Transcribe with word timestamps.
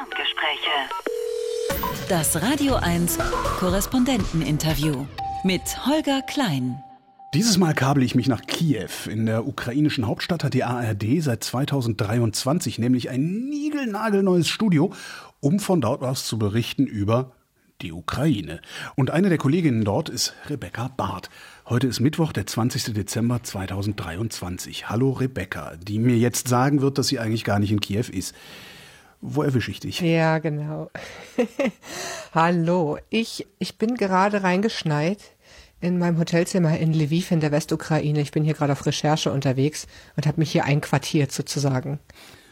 Ferngespräche. 0.00 0.70
Das 2.08 2.40
Radio 2.40 2.76
1 2.76 3.18
Korrespondenteninterview 3.58 5.04
mit 5.44 5.62
Holger 5.86 6.22
Klein. 6.22 6.82
Dieses 7.34 7.58
Mal 7.58 7.74
kabel 7.74 8.02
ich 8.02 8.14
mich 8.14 8.26
nach 8.26 8.40
Kiew. 8.42 8.88
In 9.10 9.26
der 9.26 9.46
ukrainischen 9.46 10.06
Hauptstadt 10.06 10.42
hat 10.42 10.54
die 10.54 10.64
ARD 10.64 11.22
seit 11.22 11.44
2023 11.44 12.78
nämlich 12.78 13.10
ein 13.10 13.48
niegelnagelneues 13.50 14.48
Studio, 14.48 14.92
um 15.40 15.60
von 15.60 15.82
dort 15.82 16.02
aus 16.02 16.24
zu 16.24 16.38
berichten 16.38 16.86
über 16.86 17.32
die 17.82 17.92
Ukraine. 17.92 18.62
Und 18.96 19.10
eine 19.10 19.28
der 19.28 19.38
Kolleginnen 19.38 19.84
dort 19.84 20.08
ist 20.08 20.34
Rebecca 20.48 20.88
Barth. 20.88 21.28
Heute 21.66 21.86
ist 21.86 22.00
Mittwoch, 22.00 22.32
der 22.32 22.46
20. 22.46 22.94
Dezember 22.94 23.42
2023. 23.42 24.88
Hallo 24.88 25.10
Rebecca, 25.10 25.76
die 25.76 25.98
mir 25.98 26.16
jetzt 26.16 26.48
sagen 26.48 26.80
wird, 26.80 26.96
dass 26.96 27.08
sie 27.08 27.18
eigentlich 27.18 27.44
gar 27.44 27.58
nicht 27.58 27.72
in 27.72 27.80
Kiew 27.80 28.06
ist. 28.10 28.34
Wo 29.20 29.42
erwische 29.42 29.70
ich 29.70 29.80
dich? 29.80 30.00
Ja, 30.00 30.38
genau. 30.38 30.90
Hallo, 32.34 32.98
ich, 33.10 33.46
ich 33.58 33.76
bin 33.76 33.96
gerade 33.96 34.42
reingeschneit 34.42 35.18
in 35.80 35.98
meinem 35.98 36.18
Hotelzimmer 36.18 36.78
in 36.78 36.94
Lviv 36.94 37.30
in 37.30 37.40
der 37.40 37.52
Westukraine. 37.52 38.20
Ich 38.20 38.32
bin 38.32 38.44
hier 38.44 38.54
gerade 38.54 38.72
auf 38.72 38.86
Recherche 38.86 39.30
unterwegs 39.30 39.86
und 40.16 40.26
habe 40.26 40.40
mich 40.40 40.52
hier 40.52 40.64
einquartiert 40.64 41.32
sozusagen. 41.32 41.98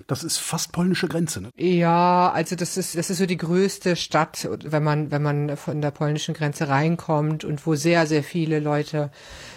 Das 0.07 0.25
ist 0.25 0.39
fast 0.39 0.73
polnische 0.73 1.09
Grenze, 1.09 1.41
ne? 1.41 1.51
Ja, 1.57 2.31
also 2.33 2.57
das 2.57 2.79
ist 2.79 2.97
das 2.97 3.11
ist 3.11 3.19
so 3.19 3.27
die 3.27 3.37
größte 3.37 3.95
Stadt, 3.95 4.49
wenn 4.65 4.83
man 4.83 5.11
wenn 5.11 5.23
man 5.23 5.57
von 5.59 5.83
der 5.83 5.91
polnischen 5.91 6.33
Grenze 6.35 6.69
reinkommt 6.69 7.45
und 7.45 7.67
wo 7.67 7.75
sehr 7.75 8.07
sehr 8.07 8.23
viele 8.23 8.59
Leute 8.59 9.11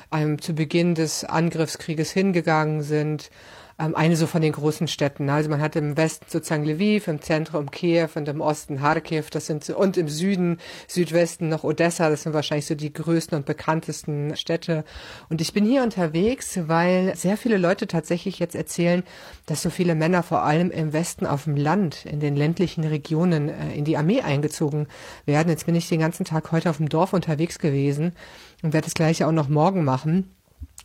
einem 0.09 0.41
zu 0.41 0.53
Beginn 0.53 0.93
des 0.95 1.23
Angriffskrieges 1.23 2.11
hingegangen 2.11 2.83
sind 2.83 3.29
ähm, 3.29 3.39
eine 3.81 4.15
so 4.15 4.27
von 4.27 4.41
den 4.41 4.51
großen 4.51 4.87
Städten. 4.87 5.29
Also 5.29 5.49
man 5.49 5.59
hat 5.59 5.75
im 5.75 5.97
Westen 5.97 6.25
sozusagen 6.27 6.65
Lviv, 6.65 7.07
im 7.07 7.21
Zentrum 7.21 7.71
Kiew 7.71 8.09
und 8.15 8.27
im 8.27 8.39
Osten 8.39 8.77
Kharkiv, 8.77 9.29
das 9.31 9.47
sind 9.47 9.63
so, 9.63 9.75
und 9.75 9.97
im 9.97 10.07
Süden, 10.07 10.59
Südwesten 10.87 11.49
noch 11.49 11.63
Odessa, 11.63 12.09
das 12.09 12.23
sind 12.23 12.33
wahrscheinlich 12.33 12.67
so 12.67 12.75
die 12.75 12.93
größten 12.93 13.37
und 13.37 13.45
bekanntesten 13.45 14.35
Städte. 14.35 14.83
Und 15.29 15.41
ich 15.41 15.53
bin 15.53 15.65
hier 15.65 15.81
unterwegs, 15.81 16.59
weil 16.67 17.15
sehr 17.15 17.37
viele 17.37 17.57
Leute 17.57 17.87
tatsächlich 17.87 18.37
jetzt 18.37 18.55
erzählen, 18.55 19.03
dass 19.47 19.63
so 19.63 19.71
viele 19.71 19.95
Männer 19.95 20.21
vor 20.21 20.43
allem 20.43 20.69
im 20.69 20.93
Westen 20.93 21.25
auf 21.25 21.45
dem 21.45 21.55
Land, 21.55 22.05
in 22.05 22.19
den 22.19 22.35
ländlichen 22.35 22.83
Regionen 22.83 23.49
äh, 23.49 23.73
in 23.73 23.85
die 23.85 23.97
Armee 23.97 24.21
eingezogen 24.21 24.87
werden. 25.25 25.49
Jetzt 25.49 25.65
bin 25.65 25.75
ich 25.75 25.89
den 25.89 25.99
ganzen 25.99 26.25
Tag 26.25 26.51
heute 26.51 26.69
auf 26.69 26.77
dem 26.77 26.89
Dorf 26.89 27.13
unterwegs 27.13 27.57
gewesen 27.57 28.13
und 28.61 28.73
werde 28.73 28.85
das 28.85 28.93
gleiche 28.93 29.27
auch 29.27 29.31
noch 29.31 29.49
morgen 29.49 29.83
machen 29.83 30.29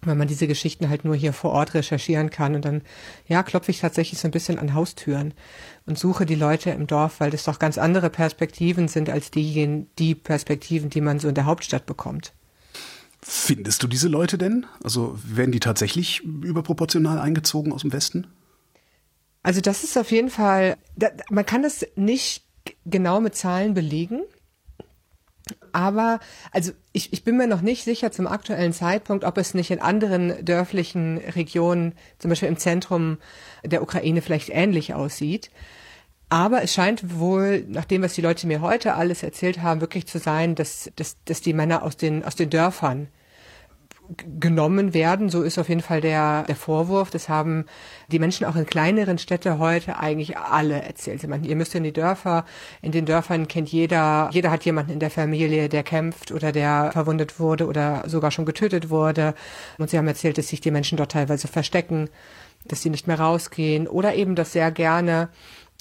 wenn 0.02 0.18
man 0.18 0.28
diese 0.28 0.46
Geschichten 0.46 0.88
halt 0.88 1.04
nur 1.04 1.16
hier 1.16 1.32
vor 1.32 1.52
Ort 1.52 1.74
recherchieren 1.74 2.30
kann. 2.30 2.54
Und 2.54 2.64
dann, 2.64 2.82
ja, 3.26 3.42
klopfe 3.42 3.70
ich 3.70 3.80
tatsächlich 3.80 4.20
so 4.20 4.28
ein 4.28 4.32
bisschen 4.32 4.58
an 4.58 4.74
Haustüren 4.74 5.34
und 5.86 5.98
suche 5.98 6.26
die 6.26 6.34
Leute 6.34 6.70
im 6.70 6.86
Dorf, 6.86 7.20
weil 7.20 7.30
das 7.30 7.44
doch 7.44 7.58
ganz 7.58 7.78
andere 7.78 8.10
Perspektiven 8.10 8.88
sind 8.88 9.10
als 9.10 9.30
die, 9.30 9.86
die 9.98 10.14
Perspektiven, 10.14 10.90
die 10.90 11.00
man 11.00 11.18
so 11.18 11.28
in 11.28 11.34
der 11.34 11.46
Hauptstadt 11.46 11.86
bekommt. 11.86 12.32
Findest 13.22 13.82
du 13.82 13.88
diese 13.88 14.08
Leute 14.08 14.38
denn? 14.38 14.66
Also 14.84 15.18
werden 15.24 15.50
die 15.50 15.60
tatsächlich 15.60 16.22
überproportional 16.22 17.18
eingezogen 17.18 17.72
aus 17.72 17.82
dem 17.82 17.92
Westen? 17.92 18.28
Also 19.42 19.60
das 19.60 19.84
ist 19.84 19.96
auf 19.96 20.10
jeden 20.10 20.30
Fall, 20.30 20.76
man 21.30 21.46
kann 21.46 21.62
das 21.62 21.86
nicht 21.96 22.44
genau 22.84 23.20
mit 23.20 23.34
Zahlen 23.34 23.74
belegen. 23.74 24.22
Aber, 25.76 26.20
also 26.52 26.72
ich, 26.94 27.12
ich 27.12 27.22
bin 27.22 27.36
mir 27.36 27.46
noch 27.46 27.60
nicht 27.60 27.84
sicher 27.84 28.10
zum 28.10 28.26
aktuellen 28.26 28.72
Zeitpunkt, 28.72 29.24
ob 29.24 29.36
es 29.36 29.52
nicht 29.52 29.70
in 29.70 29.78
anderen 29.78 30.42
dörflichen 30.42 31.18
Regionen, 31.18 31.92
zum 32.18 32.30
Beispiel 32.30 32.48
im 32.48 32.56
Zentrum 32.56 33.18
der 33.62 33.82
Ukraine, 33.82 34.22
vielleicht 34.22 34.48
ähnlich 34.48 34.94
aussieht. 34.94 35.50
Aber 36.30 36.62
es 36.62 36.72
scheint 36.72 37.18
wohl, 37.18 37.66
nach 37.68 37.84
dem, 37.84 38.00
was 38.00 38.14
die 38.14 38.22
Leute 38.22 38.46
mir 38.46 38.62
heute 38.62 38.94
alles 38.94 39.22
erzählt 39.22 39.60
haben, 39.60 39.82
wirklich 39.82 40.06
zu 40.06 40.18
sein, 40.18 40.54
dass, 40.54 40.90
dass, 40.96 41.22
dass 41.26 41.42
die 41.42 41.52
Männer 41.52 41.82
aus 41.82 41.98
den, 41.98 42.24
aus 42.24 42.36
den 42.36 42.48
Dörfern 42.48 43.08
genommen 44.40 44.94
werden. 44.94 45.28
So 45.28 45.42
ist 45.42 45.58
auf 45.58 45.68
jeden 45.68 45.80
Fall 45.80 46.00
der, 46.00 46.44
der 46.44 46.56
Vorwurf. 46.56 47.10
Das 47.10 47.28
haben 47.28 47.66
die 48.08 48.18
Menschen 48.18 48.46
auch 48.46 48.56
in 48.56 48.66
kleineren 48.66 49.18
Städten 49.18 49.58
heute 49.58 49.98
eigentlich 49.98 50.36
alle 50.36 50.82
erzählt. 50.82 51.20
Sie 51.20 51.26
meinten, 51.26 51.48
ihr 51.48 51.56
müsst 51.56 51.74
in 51.74 51.84
die 51.84 51.92
Dörfer. 51.92 52.44
In 52.82 52.92
den 52.92 53.06
Dörfern 53.06 53.48
kennt 53.48 53.70
jeder, 53.70 54.30
jeder 54.32 54.50
hat 54.50 54.64
jemanden 54.64 54.92
in 54.92 55.00
der 55.00 55.10
Familie, 55.10 55.68
der 55.68 55.82
kämpft 55.82 56.32
oder 56.32 56.52
der 56.52 56.90
verwundet 56.92 57.40
wurde 57.40 57.66
oder 57.66 58.04
sogar 58.06 58.30
schon 58.30 58.46
getötet 58.46 58.90
wurde. 58.90 59.34
Und 59.78 59.90
sie 59.90 59.98
haben 59.98 60.08
erzählt, 60.08 60.38
dass 60.38 60.48
sich 60.48 60.60
die 60.60 60.70
Menschen 60.70 60.96
dort 60.96 61.12
teilweise 61.12 61.48
verstecken, 61.48 62.08
dass 62.64 62.82
sie 62.82 62.90
nicht 62.90 63.06
mehr 63.06 63.20
rausgehen 63.20 63.86
oder 63.86 64.14
eben, 64.14 64.34
dass 64.34 64.52
sehr 64.52 64.70
gerne 64.70 65.28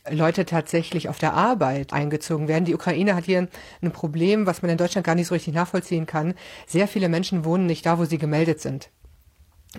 Leute 0.10 0.46
tatsächlich 0.46 1.10
auf 1.10 1.18
der 1.18 1.34
Arbeit 1.34 1.94
eingezogen 1.94 2.48
werden. 2.48 2.66
Die 2.66 2.76
Ukraine 2.76 3.16
hat 3.16 3.26
hier 3.26 3.48
ein 3.82 3.92
Problem, 3.92 4.46
was 4.46 4.62
man 4.62 4.72
in 4.72 4.78
Deutschland 4.78 5.06
gar 5.06 5.16
nicht 5.16 5.28
so 5.28 5.34
richtig 5.34 5.54
nachvollziehen 5.54 6.06
kann. 6.06 6.36
Sehr 6.68 6.88
viele 6.88 7.10
Menschen 7.10 7.46
wohnen 7.46 7.66
nicht 7.66 7.86
da, 7.86 7.98
wo 7.98 8.06
sie 8.06 8.18
gemeldet 8.18 8.62
sind. 8.62 8.90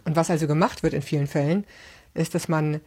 Und 0.04 0.16
was 0.16 0.30
also 0.30 0.46
gemacht 0.46 0.82
wird 0.82 0.94
in 0.94 1.02
vielen 1.02 1.26
Fällen, 1.26 1.64
ist, 2.14 2.34
dass 2.34 2.48
man 2.48 2.80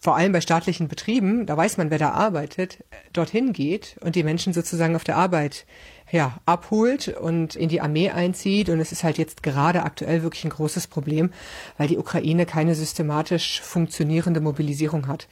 vor 0.00 0.16
allem 0.16 0.32
bei 0.32 0.40
staatlichen 0.40 0.88
Betrieben, 0.88 1.46
da 1.46 1.56
weiß 1.56 1.76
man, 1.76 1.90
wer 1.90 1.98
da 1.98 2.10
arbeitet, 2.10 2.84
dorthin 3.12 3.52
geht 3.52 3.96
und 4.00 4.14
die 4.14 4.22
Menschen 4.22 4.52
sozusagen 4.52 4.94
auf 4.94 5.04
der 5.04 5.16
Arbeit 5.16 5.66
ja, 6.10 6.38
abholt 6.46 7.08
und 7.08 7.54
in 7.54 7.68
die 7.68 7.80
Armee 7.80 8.10
einzieht. 8.10 8.68
Und 8.68 8.80
es 8.80 8.92
ist 8.92 9.04
halt 9.04 9.18
jetzt 9.18 9.42
gerade 9.42 9.82
aktuell 9.82 10.22
wirklich 10.22 10.44
ein 10.44 10.50
großes 10.50 10.86
Problem, 10.86 11.30
weil 11.76 11.88
die 11.88 11.98
Ukraine 11.98 12.46
keine 12.46 12.74
systematisch 12.74 13.60
funktionierende 13.60 14.40
Mobilisierung 14.40 15.06
hat. 15.06 15.28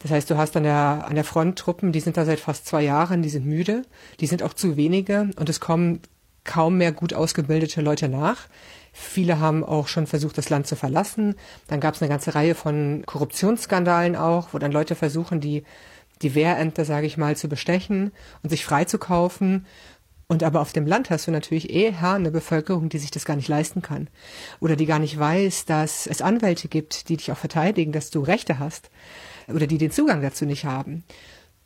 Das 0.00 0.10
heißt, 0.10 0.30
du 0.30 0.36
hast 0.36 0.56
an 0.56 0.64
der, 0.64 1.04
an 1.08 1.14
der 1.14 1.24
Front 1.24 1.58
Truppen, 1.58 1.92
die 1.92 2.00
sind 2.00 2.16
da 2.16 2.24
seit 2.24 2.40
fast 2.40 2.66
zwei 2.66 2.82
Jahren, 2.82 3.22
die 3.22 3.30
sind 3.30 3.46
müde, 3.46 3.82
die 4.20 4.26
sind 4.26 4.42
auch 4.42 4.54
zu 4.54 4.76
wenige 4.76 5.30
und 5.36 5.48
es 5.48 5.60
kommen 5.60 6.00
kaum 6.44 6.78
mehr 6.78 6.92
gut 6.92 7.14
ausgebildete 7.14 7.82
Leute 7.82 8.08
nach. 8.08 8.48
Viele 8.92 9.38
haben 9.38 9.64
auch 9.64 9.86
schon 9.86 10.06
versucht, 10.06 10.38
das 10.38 10.48
Land 10.48 10.66
zu 10.66 10.74
verlassen. 10.74 11.36
Dann 11.68 11.78
gab 11.78 11.94
es 11.94 12.02
eine 12.02 12.08
ganze 12.08 12.34
Reihe 12.34 12.54
von 12.54 13.04
Korruptionsskandalen 13.06 14.16
auch, 14.16 14.48
wo 14.52 14.58
dann 14.58 14.72
Leute 14.72 14.94
versuchen, 14.94 15.40
die, 15.40 15.62
die 16.22 16.34
Wehrämter, 16.34 16.84
sage 16.84 17.06
ich 17.06 17.16
mal, 17.16 17.36
zu 17.36 17.48
bestechen 17.48 18.12
und 18.42 18.50
sich 18.50 18.64
freizukaufen. 18.64 19.66
Und 20.30 20.42
aber 20.42 20.60
auf 20.60 20.74
dem 20.74 20.86
Land 20.86 21.08
hast 21.08 21.26
du 21.26 21.30
natürlich 21.30 21.70
eher 21.70 22.12
eine 22.12 22.30
Bevölkerung, 22.30 22.90
die 22.90 22.98
sich 22.98 23.10
das 23.10 23.24
gar 23.24 23.34
nicht 23.34 23.48
leisten 23.48 23.80
kann. 23.80 24.08
Oder 24.60 24.76
die 24.76 24.84
gar 24.84 24.98
nicht 24.98 25.18
weiß, 25.18 25.64
dass 25.64 26.06
es 26.06 26.20
Anwälte 26.20 26.68
gibt, 26.68 27.08
die 27.08 27.16
dich 27.16 27.32
auch 27.32 27.38
verteidigen, 27.38 27.92
dass 27.92 28.10
du 28.10 28.20
Rechte 28.20 28.58
hast. 28.58 28.90
Oder 29.48 29.66
die 29.66 29.78
den 29.78 29.90
Zugang 29.90 30.20
dazu 30.20 30.44
nicht 30.44 30.66
haben. 30.66 31.02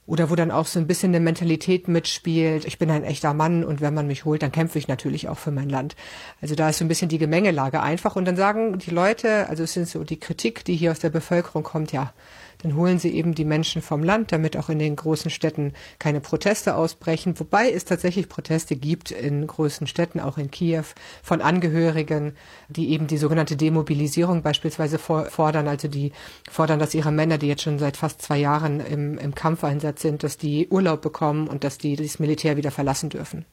Oder 0.07 0.31
wo 0.31 0.37
dann 0.37 0.53
auch 0.53 0.67
so 0.67 0.79
ein 0.79 0.87
bisschen 0.87 1.11
eine 1.11 1.19
Mentalität 1.19 1.89
mitspielt, 1.89 2.65
ich 2.65 2.79
bin 2.79 2.91
ein 2.91 3.03
echter 3.03 3.35
Mann 3.35 3.65
und 3.65 3.81
wenn 3.81 3.95
man 3.95 4.07
mich 4.07 4.25
holt, 4.25 4.43
dann 4.43 4.53
kämpfe 4.53 4.79
ich 4.79 4.87
natürlich 4.87 5.29
auch 5.29 5.39
für 5.39 5.51
mein 5.51 5.69
Land. 5.69 5.97
Also 6.41 6.55
da 6.55 6.69
ist 6.69 6.79
so 6.79 6.85
ein 6.85 6.89
bisschen 6.89 7.09
die 7.09 7.19
Gemengelage 7.19 7.81
einfach. 7.81 8.15
Und 8.15 8.27
dann 8.27 8.37
sagen 8.37 8.79
die 8.79 8.91
Leute, 8.91 9.49
also 9.49 9.65
es 9.65 9.73
sind 9.73 9.89
so 9.89 10.05
die 10.05 10.21
Kritik, 10.21 10.65
die 10.65 10.77
hier 10.77 10.93
aus 10.93 11.01
der 11.01 11.11
Bevölkerung 11.11 11.65
kommt, 11.65 11.91
ja, 11.91 12.13
dann 12.63 12.77
holen 12.77 12.99
sie 12.99 13.11
eben 13.15 13.35
die 13.35 13.45
Menschen 13.45 13.83
vom 13.83 14.03
Land, 14.03 14.33
damit 14.33 14.57
auch 14.57 14.69
in 14.69 14.79
den 14.79 14.97
großen 14.97 15.31
Städten 15.31 15.73
keine 15.99 16.21
Proteste 16.21 16.77
ausbrechen. 16.77 17.39
Wobei 17.39 17.71
es 17.71 17.85
tatsächlich 17.85 18.29
Proteste 18.29 18.77
gibt 18.77 19.11
in 19.11 19.47
großen 19.47 19.87
Städten, 19.87 20.21
auch 20.21 20.39
in 20.39 20.51
Kiew, 20.51 20.85
von 21.23 21.41
Angehörigen, 21.41 22.35
die 22.69 22.91
eben 22.91 23.07
die 23.07 23.19
sogenannte 23.19 23.57
Demobilisierung 23.57 24.43
beispielsweise 24.43 24.99
fordern, 24.99 25.69
also 25.69 25.89
die 25.89 26.13
fordern, 26.51 26.79
dass 26.79 26.95
ihre 26.95 27.13
Männer, 27.13 27.39
die 27.39 27.49
jetzt 27.49 27.63
schon 27.63 27.79
seit 27.79 27.97
fast 27.97 28.23
zwei 28.23 28.39
Jahren 28.39 28.81
im, 28.81 29.19
im 29.19 29.35
Kampfeinsatz 29.35 30.03
sind, 30.03 30.23
dass 30.23 30.39
die 30.39 30.69
Urlaub 30.69 31.03
bekommen 31.03 31.49
und 31.49 31.65
dass 31.65 31.79
die 31.79 31.97
das 31.97 32.19
Militär 32.19 32.57
wieder 32.57 32.71
verlassen 32.71 33.11
dürfen. 33.11 33.45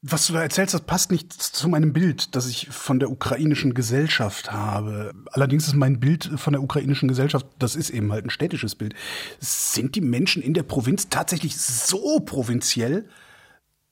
Was 0.00 0.28
du 0.28 0.32
da 0.32 0.42
erzählst, 0.42 0.74
das 0.74 0.82
passt 0.82 1.10
nicht 1.10 1.32
zu 1.32 1.68
meinem 1.68 1.92
Bild, 1.92 2.36
das 2.36 2.46
ich 2.46 2.68
von 2.68 3.00
der 3.00 3.10
ukrainischen 3.10 3.74
Gesellschaft 3.74 4.52
habe. 4.52 5.12
Allerdings 5.32 5.66
ist 5.66 5.74
mein 5.74 5.98
Bild 5.98 6.30
von 6.36 6.52
der 6.52 6.62
ukrainischen 6.62 7.08
Gesellschaft, 7.08 7.46
das 7.58 7.74
ist 7.74 7.90
eben 7.90 8.12
halt 8.12 8.24
ein 8.24 8.30
städtisches 8.30 8.76
Bild. 8.76 8.94
Sind 9.40 9.96
die 9.96 10.00
Menschen 10.00 10.40
in 10.40 10.54
der 10.54 10.62
Provinz 10.62 11.08
tatsächlich 11.08 11.56
so 11.56 12.20
provinziell, 12.20 13.08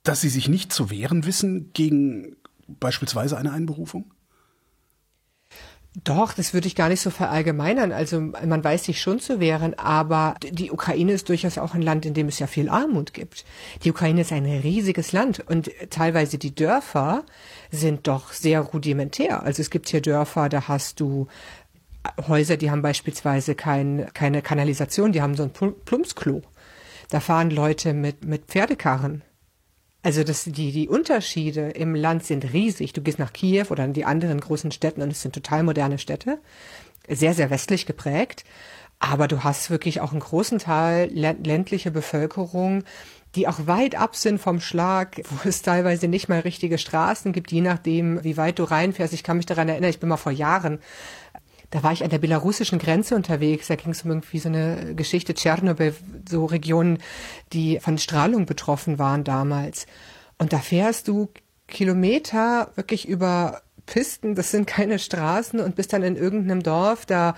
dass 0.03 0.21
sie 0.21 0.29
sich 0.29 0.47
nicht 0.47 0.71
zu 0.71 0.89
wehren 0.89 1.25
wissen 1.25 1.71
gegen 1.73 2.37
beispielsweise 2.67 3.37
eine 3.37 3.51
Einberufung? 3.51 4.13
Doch, 6.03 6.33
das 6.33 6.53
würde 6.53 6.67
ich 6.67 6.75
gar 6.75 6.89
nicht 6.89 7.01
so 7.01 7.09
verallgemeinern. 7.09 7.91
Also 7.91 8.21
man 8.21 8.63
weiß 8.63 8.83
sich 8.83 9.01
schon 9.01 9.19
zu 9.19 9.39
wehren, 9.39 9.73
aber 9.79 10.35
die 10.43 10.69
Ukraine 10.69 11.13
ist 11.13 11.27
durchaus 11.27 11.57
auch 11.57 11.73
ein 11.73 11.81
Land, 11.81 12.05
in 12.05 12.13
dem 12.13 12.27
es 12.27 12.37
ja 12.37 12.45
viel 12.45 12.69
Armut 12.69 13.15
gibt. 13.15 13.45
Die 13.83 13.89
Ukraine 13.89 14.21
ist 14.21 14.31
ein 14.31 14.45
riesiges 14.45 15.11
Land 15.11 15.39
und 15.39 15.71
teilweise 15.89 16.37
die 16.37 16.53
Dörfer 16.53 17.23
sind 17.71 18.07
doch 18.07 18.31
sehr 18.31 18.61
rudimentär. 18.61 19.41
Also 19.41 19.61
es 19.61 19.71
gibt 19.71 19.89
hier 19.89 20.01
Dörfer, 20.01 20.49
da 20.49 20.67
hast 20.67 20.99
du 20.99 21.27
Häuser, 22.27 22.57
die 22.57 22.69
haben 22.69 22.83
beispielsweise 22.83 23.55
kein, 23.55 24.07
keine 24.13 24.43
Kanalisation, 24.43 25.11
die 25.11 25.23
haben 25.23 25.35
so 25.35 25.43
ein 25.43 25.51
Plumpsklo. 25.51 26.43
Da 27.09 27.19
fahren 27.19 27.49
Leute 27.49 27.93
mit, 27.93 28.23
mit 28.23 28.45
Pferdekarren 28.45 29.23
also 30.03 30.23
das, 30.23 30.45
die, 30.45 30.71
die 30.71 30.87
Unterschiede 30.87 31.69
im 31.71 31.95
Land 31.95 32.23
sind 32.23 32.53
riesig. 32.53 32.93
Du 32.93 33.01
gehst 33.01 33.19
nach 33.19 33.33
Kiew 33.33 33.65
oder 33.69 33.83
in 33.85 33.93
die 33.93 34.05
anderen 34.05 34.39
großen 34.39 34.71
Städten 34.71 35.01
und 35.01 35.11
es 35.11 35.21
sind 35.21 35.33
total 35.33 35.63
moderne 35.63 35.97
Städte, 35.97 36.39
sehr, 37.09 37.33
sehr 37.33 37.49
westlich 37.49 37.85
geprägt. 37.85 38.43
Aber 38.99 39.27
du 39.27 39.43
hast 39.43 39.69
wirklich 39.69 40.01
auch 40.01 40.11
einen 40.11 40.21
großen 40.21 40.59
Teil 40.59 41.11
ländliche 41.13 41.91
Bevölkerung, 41.91 42.83
die 43.35 43.47
auch 43.47 43.67
weit 43.67 43.95
ab 43.95 44.15
sind 44.15 44.39
vom 44.39 44.59
Schlag, 44.59 45.21
wo 45.29 45.47
es 45.47 45.61
teilweise 45.61 46.07
nicht 46.07 46.29
mal 46.29 46.39
richtige 46.39 46.77
Straßen 46.77 47.33
gibt, 47.33 47.51
je 47.51 47.61
nachdem, 47.61 48.23
wie 48.23 48.37
weit 48.37 48.59
du 48.59 48.63
reinfährst. 48.63 49.13
Ich 49.13 49.23
kann 49.23 49.37
mich 49.37 49.45
daran 49.45 49.69
erinnern, 49.69 49.89
ich 49.89 49.99
bin 49.99 50.09
mal 50.09 50.17
vor 50.17 50.31
Jahren, 50.31 50.79
da 51.69 51.83
war 51.83 51.91
ich 51.91 52.03
an 52.03 52.09
der 52.09 52.19
belarussischen 52.19 52.79
Grenze 52.79 53.15
unterwegs, 53.15 53.67
da 53.67 53.75
ging 53.75 53.91
es 53.91 54.03
um 54.03 54.11
irgendwie 54.11 54.39
so 54.39 54.49
eine 54.49 54.95
Geschichte 54.95 55.33
Tschernobyl, 55.33 55.93
so 56.29 56.45
Regionen, 56.45 56.99
die 57.53 57.79
von 57.79 57.97
Strahlung 57.97 58.45
betroffen 58.45 58.99
waren 58.99 59.23
damals. 59.23 59.85
Und 60.37 60.53
da 60.53 60.59
fährst 60.59 61.07
du 61.07 61.29
Kilometer 61.67 62.71
wirklich 62.75 63.07
über 63.07 63.61
Pisten, 63.85 64.35
das 64.35 64.51
sind 64.51 64.67
keine 64.67 64.99
Straßen 64.99 65.59
und 65.59 65.75
bist 65.75 65.93
dann 65.93 66.03
in 66.03 66.15
irgendeinem 66.15 66.63
Dorf, 66.63 67.05
da 67.05 67.35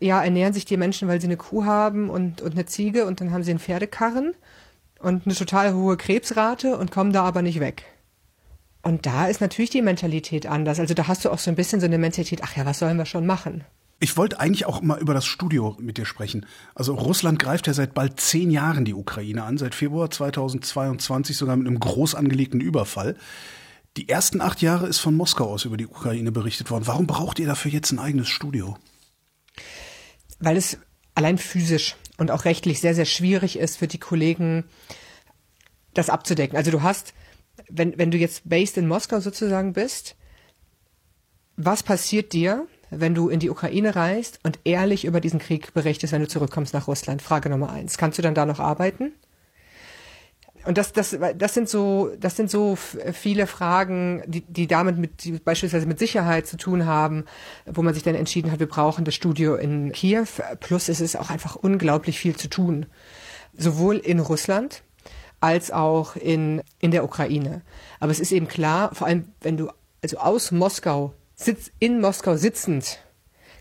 ja, 0.00 0.22
ernähren 0.22 0.52
sich 0.52 0.64
die 0.64 0.76
Menschen, 0.76 1.08
weil 1.08 1.20
sie 1.20 1.26
eine 1.26 1.36
Kuh 1.36 1.64
haben 1.64 2.08
und, 2.08 2.40
und 2.40 2.52
eine 2.52 2.66
Ziege 2.66 3.06
und 3.06 3.20
dann 3.20 3.32
haben 3.32 3.42
sie 3.42 3.50
einen 3.50 3.60
Pferdekarren 3.60 4.34
und 5.00 5.26
eine 5.26 5.34
total 5.34 5.74
hohe 5.74 5.96
Krebsrate 5.96 6.78
und 6.78 6.90
kommen 6.90 7.12
da 7.12 7.24
aber 7.24 7.42
nicht 7.42 7.60
weg. 7.60 7.84
Und 8.86 9.04
da 9.04 9.26
ist 9.26 9.40
natürlich 9.40 9.70
die 9.70 9.82
Mentalität 9.82 10.46
anders. 10.46 10.78
Also 10.78 10.94
da 10.94 11.08
hast 11.08 11.24
du 11.24 11.32
auch 11.32 11.40
so 11.40 11.50
ein 11.50 11.56
bisschen 11.56 11.80
so 11.80 11.86
eine 11.86 11.98
Mentalität, 11.98 12.42
ach 12.44 12.56
ja, 12.56 12.64
was 12.64 12.78
sollen 12.78 12.96
wir 12.96 13.04
schon 13.04 13.26
machen? 13.26 13.64
Ich 13.98 14.16
wollte 14.16 14.38
eigentlich 14.38 14.64
auch 14.64 14.80
mal 14.80 15.00
über 15.00 15.12
das 15.12 15.26
Studio 15.26 15.76
mit 15.80 15.98
dir 15.98 16.04
sprechen. 16.04 16.46
Also 16.76 16.94
Russland 16.94 17.40
greift 17.40 17.66
ja 17.66 17.74
seit 17.74 17.94
bald 17.94 18.20
zehn 18.20 18.48
Jahren 18.48 18.84
die 18.84 18.94
Ukraine 18.94 19.42
an, 19.42 19.58
seit 19.58 19.74
Februar 19.74 20.08
2022 20.08 21.36
sogar 21.36 21.56
mit 21.56 21.66
einem 21.66 21.80
groß 21.80 22.14
angelegten 22.14 22.60
Überfall. 22.60 23.16
Die 23.96 24.08
ersten 24.08 24.40
acht 24.40 24.62
Jahre 24.62 24.86
ist 24.86 25.00
von 25.00 25.16
Moskau 25.16 25.46
aus 25.46 25.64
über 25.64 25.76
die 25.76 25.88
Ukraine 25.88 26.30
berichtet 26.30 26.70
worden. 26.70 26.86
Warum 26.86 27.08
braucht 27.08 27.40
ihr 27.40 27.46
dafür 27.48 27.72
jetzt 27.72 27.90
ein 27.90 27.98
eigenes 27.98 28.28
Studio? 28.28 28.78
Weil 30.38 30.56
es 30.56 30.78
allein 31.16 31.38
physisch 31.38 31.96
und 32.18 32.30
auch 32.30 32.44
rechtlich 32.44 32.80
sehr, 32.80 32.94
sehr 32.94 33.04
schwierig 33.04 33.58
ist 33.58 33.78
für 33.78 33.88
die 33.88 33.98
Kollegen, 33.98 34.62
das 35.92 36.08
abzudecken. 36.08 36.56
Also 36.56 36.70
du 36.70 36.82
hast, 36.82 37.14
wenn, 37.68 37.98
wenn 37.98 38.10
du 38.10 38.18
jetzt 38.18 38.48
based 38.48 38.76
in 38.76 38.86
Moskau 38.86 39.20
sozusagen 39.20 39.72
bist, 39.72 40.16
was 41.56 41.82
passiert 41.82 42.32
dir, 42.32 42.66
wenn 42.90 43.14
du 43.14 43.28
in 43.28 43.40
die 43.40 43.50
Ukraine 43.50 43.96
reist 43.96 44.38
und 44.42 44.58
ehrlich 44.64 45.04
über 45.04 45.20
diesen 45.20 45.40
Krieg 45.40 45.74
berichtest, 45.74 46.12
wenn 46.12 46.20
du 46.20 46.28
zurückkommst 46.28 46.74
nach 46.74 46.86
Russland? 46.86 47.22
Frage 47.22 47.48
Nummer 47.48 47.70
eins. 47.70 47.98
Kannst 47.98 48.18
du 48.18 48.22
dann 48.22 48.34
da 48.34 48.46
noch 48.46 48.60
arbeiten? 48.60 49.12
Und 50.66 50.78
das, 50.78 50.92
das, 50.92 51.16
das 51.36 51.54
sind 51.54 51.68
so, 51.68 52.10
das 52.18 52.34
sind 52.34 52.50
so 52.50 52.76
viele 52.76 53.46
Fragen, 53.46 54.22
die, 54.26 54.40
die 54.40 54.66
damit 54.66 54.98
mit, 54.98 55.22
die 55.22 55.32
beispielsweise 55.32 55.86
mit 55.86 56.00
Sicherheit 56.00 56.48
zu 56.48 56.56
tun 56.56 56.86
haben, 56.86 57.24
wo 57.66 57.82
man 57.82 57.94
sich 57.94 58.02
dann 58.02 58.16
entschieden 58.16 58.50
hat, 58.50 58.58
wir 58.58 58.68
brauchen 58.68 59.04
das 59.04 59.14
Studio 59.14 59.54
in 59.54 59.92
Kiew. 59.92 60.26
Plus 60.58 60.88
es 60.88 61.00
ist 61.00 61.16
auch 61.16 61.30
einfach 61.30 61.54
unglaublich 61.54 62.18
viel 62.18 62.34
zu 62.34 62.48
tun. 62.48 62.86
Sowohl 63.56 63.98
in 63.98 64.18
Russland 64.18 64.82
als 65.46 65.70
auch 65.70 66.16
in, 66.16 66.60
in 66.80 66.90
der 66.90 67.04
Ukraine. 67.04 67.62
Aber 68.00 68.10
es 68.10 68.18
ist 68.18 68.32
eben 68.32 68.48
klar, 68.48 68.92
vor 68.92 69.06
allem 69.06 69.28
wenn 69.40 69.56
du 69.56 69.70
also 70.02 70.18
aus 70.18 70.50
Moskau 70.50 71.14
sitz, 71.36 71.70
in 71.78 72.00
Moskau 72.00 72.36
sitzend 72.36 72.98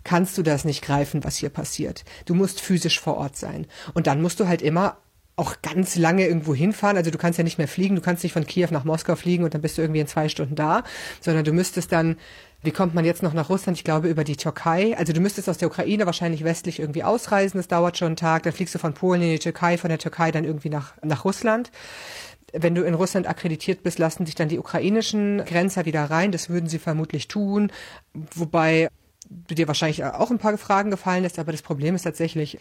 kannst 0.04 0.36
du 0.38 0.42
das 0.42 0.66
nicht 0.66 0.84
greifen, 0.84 1.24
was 1.24 1.38
hier 1.38 1.50
passiert. 1.50 2.04
Du 2.26 2.34
musst 2.34 2.60
physisch 2.60 3.00
vor 3.00 3.18
Ort 3.18 3.38
sein. 3.38 3.68
Und 3.94 4.08
dann 4.08 4.22
musst 4.22 4.40
du 4.40 4.48
halt 4.48 4.64
immer 4.64 4.98
auch 5.36 5.62
ganz 5.62 5.96
lange 5.96 6.26
irgendwo 6.26 6.56
hinfahren. 6.56 6.98
Also 6.98 7.12
du 7.12 7.20
kannst 7.20 7.38
ja 7.38 7.44
nicht 7.44 7.60
mehr 7.60 7.68
fliegen, 7.68 7.96
du 7.96 8.02
kannst 8.02 8.24
nicht 8.24 8.34
von 8.34 8.48
Kiew 8.48 8.70
nach 8.72 8.84
Moskau 8.84 9.16
fliegen 9.16 9.44
und 9.44 9.54
dann 9.54 9.62
bist 9.62 9.78
du 9.78 9.81
irgendwie 9.84 10.00
in 10.00 10.08
zwei 10.08 10.28
Stunden 10.28 10.56
da, 10.56 10.84
sondern 11.22 11.44
du 11.44 11.54
müsstest 11.54 11.92
dann, 11.92 12.18
wie 12.66 12.72
kommt 12.72 12.94
man 12.94 13.06
jetzt 13.06 13.24
noch 13.24 13.34
nach 13.34 13.50
Russland? 13.50 13.78
Ich 13.78 13.84
glaube 13.84 14.10
über 14.10 14.24
die 14.24 14.36
Türkei. 14.36 14.98
Also 14.98 15.14
du 15.14 15.22
müsstest 15.22 15.50
aus 15.50 15.58
der 15.58 15.68
Ukraine 15.68 16.06
wahrscheinlich 16.06 16.44
westlich 16.44 16.80
irgendwie 16.80 17.04
ausreisen, 17.04 17.58
das 17.58 17.68
dauert 17.68 17.98
schon 17.98 18.08
einen 18.08 18.16
Tag, 18.16 18.44
dann 18.44 18.54
fliegst 18.54 18.76
du 18.76 18.80
von 18.80 18.94
Polen 18.94 19.22
in 19.22 19.30
die 19.30 19.40
Türkei, 19.40 19.78
von 19.78 19.90
der 19.90 20.00
Türkei 20.00 20.32
dann 20.32 20.44
irgendwie 20.44 20.70
nach, 20.70 20.94
nach 21.04 21.26
Russland. 21.26 21.72
Wenn 22.52 22.76
du 22.76 22.84
in 22.84 22.94
Russland 22.94 23.28
akkreditiert 23.28 23.84
bist, 23.84 24.00
lassen 24.00 24.26
dich 24.26 24.36
dann 24.36 24.50
die 24.50 24.60
ukrainischen 24.60 25.44
Grenzer 25.46 25.86
wieder 25.86 26.06
rein. 26.06 26.32
Das 26.32 26.50
würden 26.50 26.70
sie 26.70 26.80
vermutlich 26.80 27.28
tun. 27.28 27.72
Wobei 28.14 28.90
du 29.30 29.56
dir 29.56 29.68
wahrscheinlich 29.68 30.04
auch 30.04 30.32
ein 30.32 30.38
paar 30.38 30.58
Fragen 30.58 30.92
gefallen 30.92 31.24
lässt, 31.24 31.40
aber 31.40 31.52
das 31.52 31.62
Problem 31.62 31.96
ist 31.96 32.04
tatsächlich, 32.04 32.60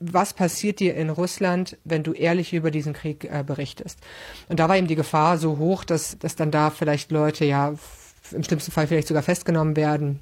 was 0.00 0.34
passiert 0.34 0.80
dir 0.80 0.94
in 0.94 1.10
Russland, 1.10 1.78
wenn 1.84 2.02
du 2.02 2.12
ehrlich 2.12 2.52
über 2.52 2.70
diesen 2.70 2.94
Krieg 2.94 3.24
äh, 3.24 3.44
berichtest. 3.46 4.00
Und 4.48 4.58
da 4.58 4.68
war 4.68 4.76
eben 4.76 4.88
die 4.88 4.96
Gefahr 4.96 5.38
so 5.38 5.58
hoch, 5.58 5.84
dass, 5.84 6.18
dass 6.18 6.34
dann 6.34 6.50
da 6.50 6.70
vielleicht 6.70 7.12
Leute 7.12 7.44
ja 7.44 7.74
im 8.32 8.42
schlimmsten 8.42 8.72
Fall 8.72 8.86
vielleicht 8.86 9.08
sogar 9.08 9.22
festgenommen 9.22 9.76
werden 9.76 10.20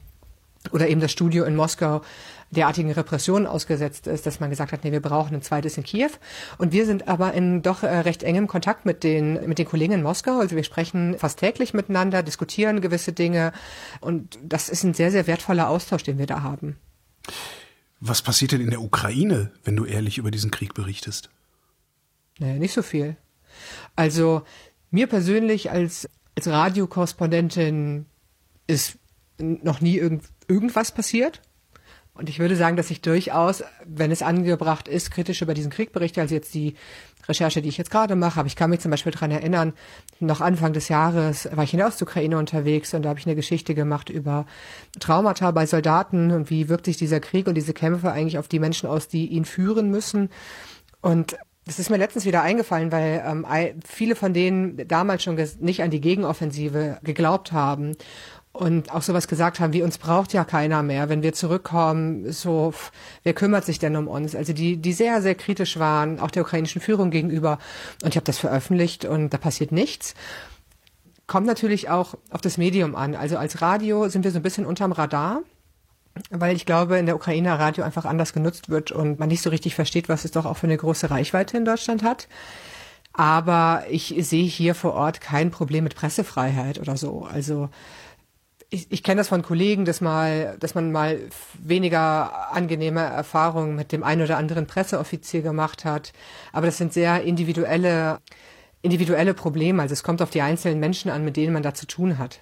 oder 0.73 0.89
eben 0.89 1.01
das 1.01 1.13
Studio 1.13 1.45
in 1.45 1.57
Moskau 1.57 2.03
derartigen 2.51 2.93
Repressionen 2.93 3.47
ausgesetzt 3.47 4.07
ist, 4.07 4.27
dass 4.27 4.41
man 4.41 4.51
gesagt 4.51 4.73
hat, 4.73 4.85
nee, 4.85 4.93
wir 4.93 5.01
brauchen 5.01 5.35
ein 5.35 5.43
zweites 5.43 5.77
in 5.77 5.83
Kiew. 5.83 6.11
Und 6.59 6.73
wir 6.73 6.87
sind 6.87 7.09
aber 7.09 7.35
in 7.35 7.63
doch 7.63 7.83
äh, 7.83 7.99
recht 7.99 8.23
engem 8.23 8.47
Kontakt 8.47 8.87
mit 8.87 9.03
den, 9.03 9.49
mit 9.49 9.59
den 9.59 9.67
Kollegen 9.67 9.95
in 9.95 10.03
Moskau. 10.03 10.39
Also 10.39 10.55
wir 10.55 10.63
sprechen 10.63 11.19
fast 11.19 11.41
täglich 11.41 11.75
miteinander, 11.75 12.23
diskutieren 12.23 12.81
gewisse 12.81 13.13
Dinge. 13.13 13.53
Und 14.01 14.39
das 14.43 14.69
ist 14.69 14.85
ein 14.85 14.95
sehr, 14.95 15.11
sehr 15.11 15.27
wertvoller 15.27 15.69
Austausch, 15.69 16.05
den 16.05 16.19
wir 16.19 16.27
da 16.27 16.43
haben. 16.43 16.77
Was 17.99 18.23
passiert 18.23 18.53
denn 18.53 18.61
in 18.61 18.71
der 18.71 18.83
Ukraine, 18.83 19.51
wenn 19.65 19.77
du 19.77 19.85
ehrlich 19.85 20.19
über 20.19 20.31
diesen 20.31 20.51
Krieg 20.51 20.75
berichtest? 20.75 21.31
Naja, 22.39 22.55
nicht 22.55 22.75
so 22.75 22.83
viel. 22.83 23.17
Also 23.97 24.43
mir 24.91 25.07
persönlich 25.07 25.71
als, 25.71 26.09
als 26.37 26.49
Radiokorrespondentin 26.49 28.07
ist 28.67 28.99
noch 29.39 29.81
nie 29.81 29.97
irgend, 29.97 30.25
irgendwas 30.49 30.93
passiert. 30.93 31.43
Und 32.15 32.31
ich 32.31 32.39
würde 32.39 32.57
sagen, 32.57 32.77
dass 32.77 32.91
ich 32.91 33.03
durchaus, 33.03 33.63
wenn 33.85 34.11
es 34.11 34.23
angebracht 34.23 34.89
ist, 34.89 35.11
kritisch 35.11 35.43
über 35.43 35.53
diesen 35.53 35.71
Krieg 35.71 35.93
berichte. 35.93 36.23
Also 36.23 36.35
jetzt 36.35 36.55
die 36.55 36.75
Recherche, 37.29 37.61
die 37.61 37.69
ich 37.69 37.77
jetzt 37.77 37.91
gerade 37.91 38.17
mache. 38.17 38.41
Aber 38.41 38.47
ich 38.47 38.57
kann 38.57 38.71
mich 38.71 38.81
zum 38.81 38.91
Beispiel 38.91 39.13
daran 39.13 39.31
erinnern, 39.31 39.75
noch 40.19 40.41
Anfang 40.41 40.73
des 40.73 40.89
Jahres 40.89 41.49
war 41.53 41.65
ich 41.65 41.75
in 41.75 41.79
der 41.79 41.89
Ostukraine 41.89 42.39
unterwegs 42.39 42.95
und 42.95 43.03
da 43.03 43.11
habe 43.11 43.19
ich 43.19 43.27
eine 43.27 43.35
Geschichte 43.35 43.75
gemacht 43.75 44.09
über 44.09 44.47
Traumata 44.99 45.51
bei 45.51 45.67
Soldaten 45.67 46.31
und 46.31 46.49
wie 46.49 46.71
wirkt 46.71 46.87
sich 46.87 46.97
dieser 46.97 47.21
Krieg 47.21 47.49
und 47.49 47.55
diese 47.55 47.75
Kämpfe 47.75 48.11
eigentlich 48.13 48.39
auf 48.39 48.49
die 48.49 48.61
Menschen 48.61 48.89
aus, 48.89 49.09
die 49.09 49.27
ihn 49.27 49.45
führen 49.45 49.91
müssen. 49.91 50.31
Und 51.03 51.37
das 51.67 51.81
ist 51.81 51.91
mir 51.91 51.97
letztens 51.97 52.25
wieder 52.25 52.43
eingefallen, 52.43 52.93
weil 52.93 53.25
ähm, 53.27 53.45
viele 53.85 54.15
von 54.15 54.33
denen 54.33 54.87
damals 54.87 55.25
schon 55.25 55.37
nicht 55.59 55.83
an 55.83 55.91
die 55.91 56.01
Gegenoffensive 56.01 56.99
geglaubt 57.03 57.51
haben 57.51 57.97
und 58.53 58.93
auch 58.95 59.03
sowas 59.03 59.29
gesagt 59.29 59.59
haben, 59.59 59.73
wie 59.73 59.83
uns 59.83 59.99
braucht 59.99 60.33
ja 60.33 60.45
keiner 60.45 60.83
mehr, 60.83 61.09
wenn 61.09 61.23
wir 61.23 61.33
zurückkommen, 61.33 62.33
so, 62.33 62.73
wer 63.25 63.35
kümmert 63.35 63.65
sich 63.65 63.81
denn 63.81 63.97
um 63.97 64.07
uns? 64.09 64.35
Also 64.35 64.53
die, 64.53 64.77
die 64.77 64.93
sehr, 64.93 65.21
sehr 65.23 65.35
kritisch 65.35 65.79
waren, 65.79 66.21
auch 66.21 66.31
der 66.31 66.43
ukrainischen 66.43 66.81
Führung 66.81 67.11
gegenüber. 67.11 67.59
Und 68.03 68.11
ich 68.11 68.17
habe 68.17 68.25
das 68.25 68.39
veröffentlicht 68.39 69.05
und 69.05 69.31
da 69.31 69.39
passiert 69.39 69.73
nichts. 69.73 70.15
Kommt 71.27 71.47
natürlich 71.47 71.91
auch 71.91 72.15
auf 72.31 72.41
das 72.41 72.57
Medium 72.57 72.95
an. 72.95 73.17
Also 73.17 73.37
als 73.37 73.61
Radio 73.61 74.09
sind 74.09 74.25
wir 74.25 74.31
so 74.31 74.39
ein 74.39 74.43
bisschen 74.43 74.65
unterm 74.65 74.93
Radar, 74.93 75.43
weil 76.31 76.57
ich 76.57 76.67
glaube, 76.67 76.99
in 76.99 77.07
der 77.07 77.17
Ukraine 77.17 77.59
Radio 77.59 77.85
einfach 77.85 78.05
anders 78.05 78.33
genutzt 78.33 78.69
wird 78.69 78.93
und 78.93 79.19
man 79.19 79.29
nicht 79.29 79.43
so 79.43 79.51
richtig 79.51 79.75
versteht, 79.75 80.09
was 80.09 80.25
es 80.25 80.31
doch 80.31 80.47
auch 80.47 80.57
für 80.57 80.67
eine 80.67 80.77
große 80.77 81.11
Reichweite 81.11 81.57
in 81.57 81.65
Deutschland 81.65 82.03
hat. 82.03 82.29
Aber 83.13 83.85
ich 83.89 84.15
sehe 84.21 84.45
hier 84.45 84.75
vor 84.75 84.93
Ort 84.95 85.21
kein 85.21 85.51
Problem 85.51 85.85
mit 85.85 85.95
Pressefreiheit 85.95 86.79
oder 86.79 86.97
so. 86.97 87.25
Also 87.25 87.71
ich, 88.69 88.91
ich 88.91 89.03
kenne 89.03 89.21
das 89.21 89.29
von 89.29 89.43
Kollegen, 89.43 89.85
dass 89.85 90.01
mal, 90.01 90.57
dass 90.61 90.75
man 90.75 90.93
mal 90.93 91.21
weniger 91.55 92.53
angenehme 92.53 93.01
Erfahrungen 93.01 93.77
mit 93.77 93.93
dem 93.93 94.03
einen 94.03 94.23
oder 94.23 94.37
anderen 94.37 94.67
Presseoffizier 94.67 95.43
gemacht 95.43 95.85
hat. 95.85 96.13
Aber 96.53 96.67
das 96.67 96.77
sind 96.77 96.93
sehr 96.93 97.23
individuelle, 97.23 98.21
individuelle 98.83 99.35
Probleme. 99.35 99.83
Also 99.83 99.93
es 99.93 100.03
kommt 100.03 100.21
auf 100.21 100.31
die 100.31 100.43
einzelnen 100.43 100.81
Menschen 100.81 101.11
an, 101.11 101.25
mit 101.25 101.37
denen 101.37 101.53
man 101.53 101.63
da 101.63 101.75
zu 101.75 101.87
tun 101.87 102.19
hat. 102.19 102.41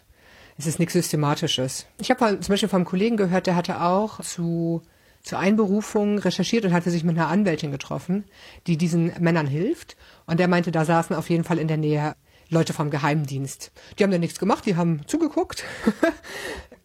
Es 0.56 0.66
ist 0.66 0.78
nichts 0.78 0.92
Systematisches. 0.92 1.87
Ich 1.99 2.11
habe 2.11 2.40
zum 2.40 2.52
Beispiel 2.52 2.68
vom 2.68 2.84
Kollegen 2.84 3.16
gehört, 3.16 3.46
der 3.46 3.56
hatte 3.56 3.80
auch 3.80 4.20
zu 4.20 4.82
zur 5.25 5.38
Einberufung 5.38 6.18
recherchiert 6.18 6.66
und 6.66 6.75
hatte 6.75 6.90
sich 6.90 7.02
mit 7.02 7.16
einer 7.16 7.28
Anwältin 7.28 7.73
getroffen, 7.73 8.25
die 8.66 8.76
diesen 8.76 9.11
Männern 9.20 9.46
hilft. 9.46 9.96
Und 10.26 10.38
der 10.38 10.49
meinte, 10.49 10.70
da 10.70 10.84
saßen 10.84 11.16
auf 11.16 11.30
jeden 11.30 11.44
Fall 11.44 11.58
in 11.58 11.66
der 11.66 11.78
Nähe 11.78 12.14
Leute 12.50 12.75
vom 12.75 12.90
Geheimdienst. 12.90 13.73
Die 13.99 14.04
haben 14.04 14.11
da 14.11 14.18
nichts 14.18 14.38
gemacht, 14.38 14.66
die 14.66 14.76
haben 14.76 15.00
zugeguckt. 15.06 15.64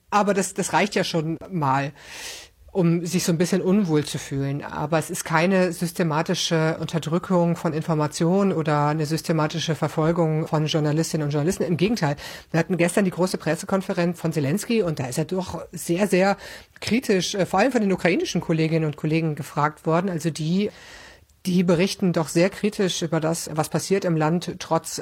Aber 0.09 0.33
das, 0.33 0.53
das 0.53 0.71
reicht 0.71 0.95
ja 0.95 1.03
schon 1.03 1.37
mal, 1.51 1.91
um 2.71 3.05
sich 3.05 3.23
so 3.23 3.31
ein 3.31 3.37
bisschen 3.37 3.61
unwohl 3.61 4.05
zu 4.05 4.17
fühlen. 4.17 4.63
Aber 4.63 4.99
es 4.99 5.09
ist 5.09 5.25
keine 5.25 5.73
systematische 5.73 6.77
Unterdrückung 6.79 7.55
von 7.55 7.73
Informationen 7.73 8.51
oder 8.51 8.87
eine 8.87 9.05
systematische 9.05 9.75
Verfolgung 9.75 10.47
von 10.47 10.67
Journalistinnen 10.67 11.25
und 11.25 11.31
Journalisten. 11.31 11.63
Im 11.63 11.77
Gegenteil. 11.77 12.15
Wir 12.51 12.59
hatten 12.59 12.77
gestern 12.77 13.05
die 13.05 13.11
große 13.11 13.37
Pressekonferenz 13.37 14.19
von 14.19 14.33
Zelensky 14.33 14.83
und 14.83 14.99
da 14.99 15.07
ist 15.07 15.17
er 15.17 15.25
doch 15.25 15.65
sehr, 15.71 16.07
sehr 16.07 16.37
kritisch, 16.79 17.35
äh, 17.35 17.45
vor 17.45 17.59
allem 17.59 17.71
von 17.71 17.81
den 17.81 17.91
ukrainischen 17.91 18.41
Kolleginnen 18.41 18.85
und 18.85 18.97
Kollegen 18.97 19.35
gefragt 19.35 19.85
worden. 19.85 20.09
Also 20.09 20.29
die, 20.29 20.69
die 21.45 21.63
berichten 21.63 22.13
doch 22.13 22.27
sehr 22.27 22.49
kritisch 22.49 23.01
über 23.01 23.19
das, 23.19 23.49
was 23.53 23.69
passiert 23.69 24.05
im 24.05 24.15
Land, 24.15 24.55
trotz 24.59 25.01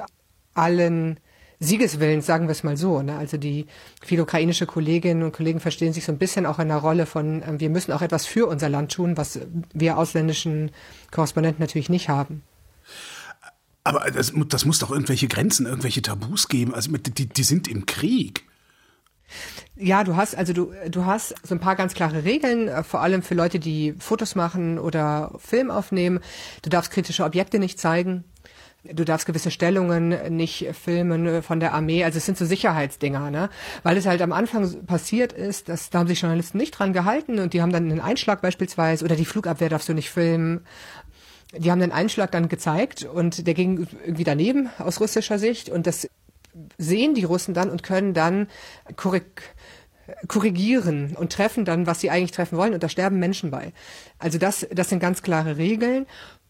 allen 0.54 1.20
Siegeswillens, 1.60 2.26
sagen 2.26 2.48
wir 2.48 2.52
es 2.52 2.64
mal 2.64 2.78
so. 2.78 3.02
Ne? 3.02 3.18
Also 3.18 3.38
die 3.38 3.66
viele 4.02 4.24
ukrainische 4.24 4.68
Kolleginnen 4.68 5.24
und 5.24 5.34
Kollegen 5.34 5.60
verstehen 5.60 5.94
sich 5.94 6.06
so 6.06 6.12
ein 6.12 6.20
bisschen 6.20 6.46
auch 6.46 6.60
in 6.60 6.68
der 6.68 6.78
Rolle 6.78 7.06
von, 7.06 7.42
äh, 7.42 7.60
wir 7.60 7.70
müssen 7.70 7.92
auch 7.92 8.02
etwas 8.02 8.26
für 8.26 8.48
unser 8.48 8.70
Land 8.70 8.92
tun, 8.92 9.18
was 9.18 9.40
wir 9.74 9.98
ausländischen 9.98 10.72
Korrespondenten 11.12 11.62
natürlich 11.62 11.90
nicht 11.90 12.10
haben. 12.10 12.44
Aber 13.84 14.12
das, 14.12 14.34
das 14.50 14.66
muss 14.66 14.80
doch 14.80 14.92
irgendwelche 14.92 15.28
Grenzen, 15.28 15.66
irgendwelche 15.66 16.02
Tabus 16.02 16.50
geben. 16.50 16.76
Also 16.76 16.92
die, 16.92 17.26
die 17.28 17.44
sind 17.44 17.68
im 17.68 17.86
Krieg. 17.86 18.44
Ja, 19.76 20.04
du 20.04 20.16
hast 20.16 20.36
also 20.36 20.54
du 20.54 20.72
du 20.90 21.06
hast 21.06 21.36
so 21.44 21.54
ein 21.54 21.60
paar 21.60 21.76
ganz 21.76 21.94
klare 21.94 22.24
Regeln, 22.24 22.68
äh, 22.68 22.84
vor 22.84 23.02
allem 23.02 23.22
für 23.22 23.36
Leute, 23.36 23.60
die 23.60 23.94
Fotos 24.00 24.36
machen 24.36 24.80
oder 24.80 25.34
Film 25.38 25.70
aufnehmen. 25.70 26.20
Du 26.62 26.70
darfst 26.70 26.92
kritische 26.92 27.24
Objekte 27.24 27.60
nicht 27.60 27.80
zeigen. 27.80 28.24
Du 28.94 29.04
darfst 29.04 29.26
gewisse 29.26 29.52
Stellungen 29.52 30.36
nicht 30.36 30.68
filmen 30.74 31.26
äh, 31.26 31.42
von 31.42 31.60
der 31.60 31.74
Armee. 31.74 32.04
Also 32.04 32.18
es 32.18 32.26
sind 32.26 32.38
so 32.38 32.46
Sicherheitsdinger, 32.46 33.32
ne? 33.32 33.50
Weil 33.84 33.98
es 33.98 34.06
halt 34.06 34.22
am 34.22 34.32
Anfang 34.32 34.86
passiert 34.86 35.34
ist, 35.34 35.70
dass 35.70 35.90
da 35.90 36.00
haben 36.00 36.08
sich 36.08 36.22
Journalisten 36.22 36.58
nicht 36.58 36.72
dran 36.72 36.94
gehalten 36.94 37.40
und 37.40 37.54
die 37.54 37.62
haben 37.62 37.72
dann 37.72 37.90
einen 37.90 38.02
Einschlag 38.02 38.42
beispielsweise 38.42 39.06
oder 39.06 39.16
die 39.16 39.26
Flugabwehr 39.26 39.70
darfst 39.70 39.90
du 39.90 39.94
nicht 39.94 40.10
filmen. 40.10 40.66
Die 41.56 41.72
haben 41.72 41.80
den 41.80 41.92
Einschlag 41.92 42.32
dann 42.32 42.50
gezeigt 42.50 43.04
und 43.06 43.48
der 43.48 43.54
ging 43.54 43.88
irgendwie 44.06 44.26
daneben 44.26 44.70
aus 44.80 45.00
russischer 45.00 45.40
Sicht 45.40 45.70
und 45.70 45.88
das 45.88 46.10
sehen 46.78 47.14
die 47.14 47.24
Russen 47.24 47.54
dann 47.54 47.70
und 47.70 47.84
können 47.84 48.14
dann 48.14 48.48
korrigieren 50.28 51.16
und 51.16 51.34
treffen 51.34 51.66
dann, 51.66 51.86
was 51.86 52.00
sie 52.02 52.10
eigentlich 52.10 52.32
treffen 52.32 52.58
wollen. 52.58 52.74
Und 52.74 52.84
da 52.84 52.90
sterben 52.90 53.20
Menschen 53.20 53.52
bei. 53.52 53.74
Also 54.20 54.38
das, 54.38 54.68
das 54.72 54.90
sind 54.90 55.00
ganz 55.00 55.22
klare 55.22 55.58
Regeln. 55.58 56.06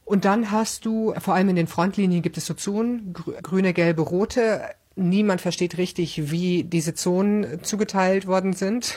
Und 0.07 0.23
dann 0.23 0.51
hast 0.51 0.85
du, 0.85 1.13
vor 1.19 1.33
allem 1.33 1.49
in 1.49 1.57
den 1.57 1.67
Frontlinien 1.67 2.21
gibt 2.21 2.37
es 2.37 2.45
so 2.45 2.53
Zonen, 2.53 3.13
grüne, 3.13 3.73
gelbe, 3.73 4.03
rote. 4.03 4.61
Niemand 4.95 5.41
versteht 5.41 5.77
richtig, 5.77 6.31
wie 6.31 6.63
diese 6.63 6.93
Zonen 6.93 7.61
zugeteilt 7.61 8.25
worden 8.25 8.53
sind. 8.53 8.95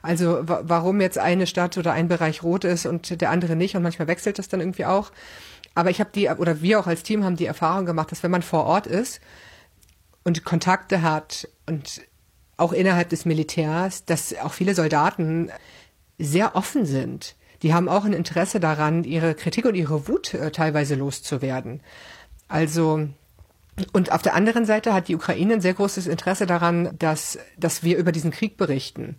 Also 0.00 0.42
warum 0.44 1.00
jetzt 1.00 1.18
eine 1.18 1.48
Stadt 1.48 1.76
oder 1.76 1.92
ein 1.92 2.06
Bereich 2.06 2.44
rot 2.44 2.62
ist 2.62 2.86
und 2.86 3.20
der 3.20 3.30
andere 3.30 3.56
nicht. 3.56 3.74
Und 3.74 3.82
manchmal 3.82 4.06
wechselt 4.06 4.38
das 4.38 4.46
dann 4.46 4.60
irgendwie 4.60 4.84
auch. 4.84 5.10
Aber 5.74 5.90
ich 5.90 5.98
habe 5.98 6.10
die, 6.14 6.28
oder 6.28 6.62
wir 6.62 6.78
auch 6.78 6.86
als 6.86 7.02
Team 7.02 7.24
haben 7.24 7.34
die 7.34 7.46
Erfahrung 7.46 7.84
gemacht, 7.84 8.12
dass 8.12 8.22
wenn 8.22 8.30
man 8.30 8.42
vor 8.42 8.62
Ort 8.62 8.86
ist, 8.86 9.20
und 10.22 10.44
Kontakte 10.44 11.02
hat 11.02 11.48
und 11.66 12.02
auch 12.56 12.72
innerhalb 12.72 13.08
des 13.08 13.24
Militärs, 13.24 14.04
dass 14.04 14.32
auch 14.38 14.52
viele 14.52 14.76
Soldaten 14.76 15.50
sehr 16.16 16.56
offen 16.56 16.86
sind. 16.86 17.34
Die 17.64 17.72
haben 17.72 17.88
auch 17.88 18.04
ein 18.04 18.12
Interesse 18.12 18.60
daran, 18.60 19.04
ihre 19.04 19.34
Kritik 19.34 19.64
und 19.64 19.74
ihre 19.74 20.06
Wut 20.06 20.34
äh, 20.34 20.50
teilweise 20.50 20.96
loszuwerden. 20.96 21.80
Also 22.46 23.08
und 23.92 24.12
auf 24.12 24.22
der 24.22 24.34
anderen 24.34 24.66
Seite 24.66 24.92
hat 24.92 25.08
die 25.08 25.16
Ukraine 25.16 25.54
ein 25.54 25.60
sehr 25.62 25.74
großes 25.74 26.06
Interesse 26.06 26.46
daran, 26.46 26.94
dass, 26.98 27.38
dass 27.58 27.82
wir 27.82 27.96
über 27.96 28.12
diesen 28.12 28.30
Krieg 28.30 28.56
berichten. 28.56 29.16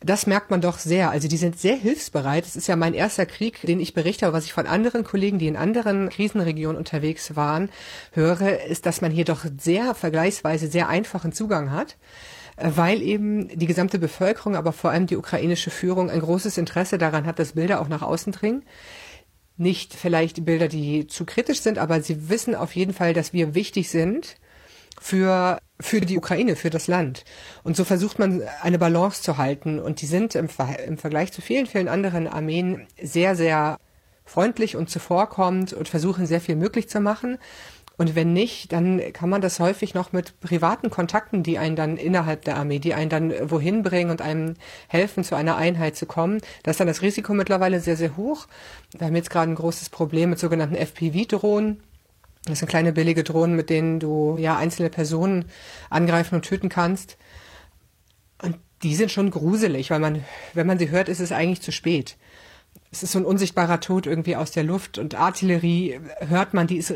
Das 0.00 0.26
merkt 0.26 0.50
man 0.50 0.60
doch 0.62 0.78
sehr. 0.78 1.10
Also 1.10 1.28
die 1.28 1.36
sind 1.36 1.58
sehr 1.58 1.76
hilfsbereit. 1.76 2.44
Es 2.46 2.56
ist 2.56 2.66
ja 2.66 2.74
mein 2.74 2.94
erster 2.94 3.26
Krieg, 3.26 3.60
den 3.60 3.78
ich 3.78 3.94
berichte, 3.94 4.26
aber 4.26 4.38
was 4.38 4.46
ich 4.46 4.54
von 4.54 4.66
anderen 4.66 5.04
Kollegen, 5.04 5.38
die 5.38 5.46
in 5.46 5.56
anderen 5.56 6.08
Krisenregionen 6.08 6.78
unterwegs 6.78 7.36
waren, 7.36 7.68
höre, 8.12 8.64
ist, 8.64 8.86
dass 8.86 9.02
man 9.02 9.12
hier 9.12 9.26
doch 9.26 9.44
sehr 9.60 9.94
vergleichsweise 9.94 10.66
sehr 10.66 10.88
einfachen 10.88 11.32
Zugang 11.32 11.70
hat 11.70 11.96
weil 12.62 13.02
eben 13.02 13.48
die 13.48 13.66
gesamte 13.66 13.98
Bevölkerung, 13.98 14.54
aber 14.54 14.72
vor 14.72 14.90
allem 14.90 15.06
die 15.06 15.16
ukrainische 15.16 15.70
Führung 15.70 16.10
ein 16.10 16.20
großes 16.20 16.58
Interesse 16.58 16.96
daran 16.96 17.26
hat, 17.26 17.38
dass 17.38 17.52
Bilder 17.52 17.80
auch 17.80 17.88
nach 17.88 18.02
außen 18.02 18.32
dringen. 18.32 18.62
Nicht 19.56 19.94
vielleicht 19.94 20.44
Bilder, 20.44 20.68
die 20.68 21.06
zu 21.06 21.24
kritisch 21.26 21.60
sind, 21.60 21.78
aber 21.78 22.00
sie 22.00 22.28
wissen 22.28 22.54
auf 22.54 22.74
jeden 22.74 22.94
Fall, 22.94 23.14
dass 23.14 23.32
wir 23.32 23.54
wichtig 23.54 23.90
sind 23.90 24.36
für, 25.00 25.58
für 25.80 26.00
die 26.00 26.16
Ukraine, 26.16 26.56
für 26.56 26.70
das 26.70 26.86
Land. 26.86 27.24
Und 27.64 27.76
so 27.76 27.84
versucht 27.84 28.18
man 28.18 28.42
eine 28.62 28.78
Balance 28.78 29.22
zu 29.22 29.36
halten. 29.36 29.80
Und 29.80 30.00
die 30.00 30.06
sind 30.06 30.34
im, 30.36 30.48
Ver 30.48 30.78
im 30.86 30.98
Vergleich 30.98 31.32
zu 31.32 31.42
vielen, 31.42 31.66
vielen 31.66 31.88
anderen 31.88 32.28
Armeen 32.28 32.86
sehr, 33.02 33.34
sehr 33.34 33.78
freundlich 34.24 34.76
und 34.76 34.88
zuvorkommend 34.88 35.72
und 35.72 35.88
versuchen 35.88 36.26
sehr 36.26 36.40
viel 36.40 36.56
möglich 36.56 36.88
zu 36.88 37.00
machen. 37.00 37.38
Und 37.98 38.14
wenn 38.14 38.32
nicht, 38.32 38.72
dann 38.72 39.00
kann 39.12 39.28
man 39.28 39.40
das 39.40 39.60
häufig 39.60 39.94
noch 39.94 40.12
mit 40.12 40.40
privaten 40.40 40.90
Kontakten, 40.90 41.42
die 41.42 41.58
einen 41.58 41.76
dann 41.76 41.96
innerhalb 41.96 42.44
der 42.44 42.56
Armee, 42.56 42.78
die 42.78 42.94
einen 42.94 43.10
dann 43.10 43.50
wohin 43.50 43.82
bringen 43.82 44.10
und 44.10 44.22
einem 44.22 44.54
helfen, 44.88 45.24
zu 45.24 45.34
einer 45.34 45.56
Einheit 45.56 45.96
zu 45.96 46.06
kommen. 46.06 46.40
Da 46.62 46.70
ist 46.70 46.80
dann 46.80 46.86
das 46.86 47.02
Risiko 47.02 47.34
mittlerweile 47.34 47.80
sehr, 47.80 47.96
sehr 47.96 48.16
hoch. 48.16 48.46
Wir 48.96 49.06
haben 49.06 49.16
jetzt 49.16 49.30
gerade 49.30 49.50
ein 49.50 49.56
großes 49.56 49.90
Problem 49.90 50.30
mit 50.30 50.38
sogenannten 50.38 50.74
FPV-Drohnen. 50.74 51.82
Das 52.46 52.58
sind 52.58 52.68
kleine 52.68 52.92
billige 52.92 53.22
Drohnen, 53.22 53.54
mit 53.54 53.70
denen 53.70 54.00
du 54.00 54.36
ja 54.38 54.56
einzelne 54.56 54.90
Personen 54.90 55.44
angreifen 55.90 56.34
und 56.34 56.42
töten 56.42 56.68
kannst. 56.68 57.16
Und 58.42 58.56
die 58.82 58.96
sind 58.96 59.12
schon 59.12 59.30
gruselig, 59.30 59.90
weil 59.90 60.00
man, 60.00 60.24
wenn 60.54 60.66
man 60.66 60.78
sie 60.78 60.90
hört, 60.90 61.08
ist 61.08 61.20
es 61.20 61.30
eigentlich 61.30 61.62
zu 61.62 61.70
spät. 61.70 62.16
Es 62.94 63.02
ist 63.02 63.12
so 63.12 63.18
ein 63.18 63.24
unsichtbarer 63.24 63.80
Tod 63.80 64.06
irgendwie 64.06 64.36
aus 64.36 64.50
der 64.50 64.64
Luft 64.64 64.98
und 64.98 65.14
Artillerie 65.14 65.98
hört 66.28 66.52
man, 66.52 66.66
die 66.66 66.76
ist 66.76 66.92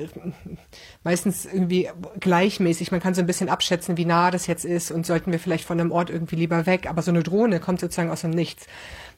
meistens 1.02 1.46
irgendwie 1.46 1.88
gleichmäßig. 2.20 2.92
Man 2.92 3.00
kann 3.00 3.14
so 3.14 3.22
ein 3.22 3.26
bisschen 3.26 3.48
abschätzen, 3.48 3.96
wie 3.96 4.04
nah 4.04 4.30
das 4.30 4.46
jetzt 4.46 4.66
ist 4.66 4.90
und 4.90 5.06
sollten 5.06 5.32
wir 5.32 5.40
vielleicht 5.40 5.64
von 5.64 5.80
einem 5.80 5.92
Ort 5.92 6.10
irgendwie 6.10 6.36
lieber 6.36 6.66
weg. 6.66 6.86
Aber 6.86 7.00
so 7.00 7.10
eine 7.10 7.22
Drohne 7.22 7.60
kommt 7.60 7.80
sozusagen 7.80 8.10
aus 8.10 8.20
dem 8.20 8.30
Nichts. 8.30 8.66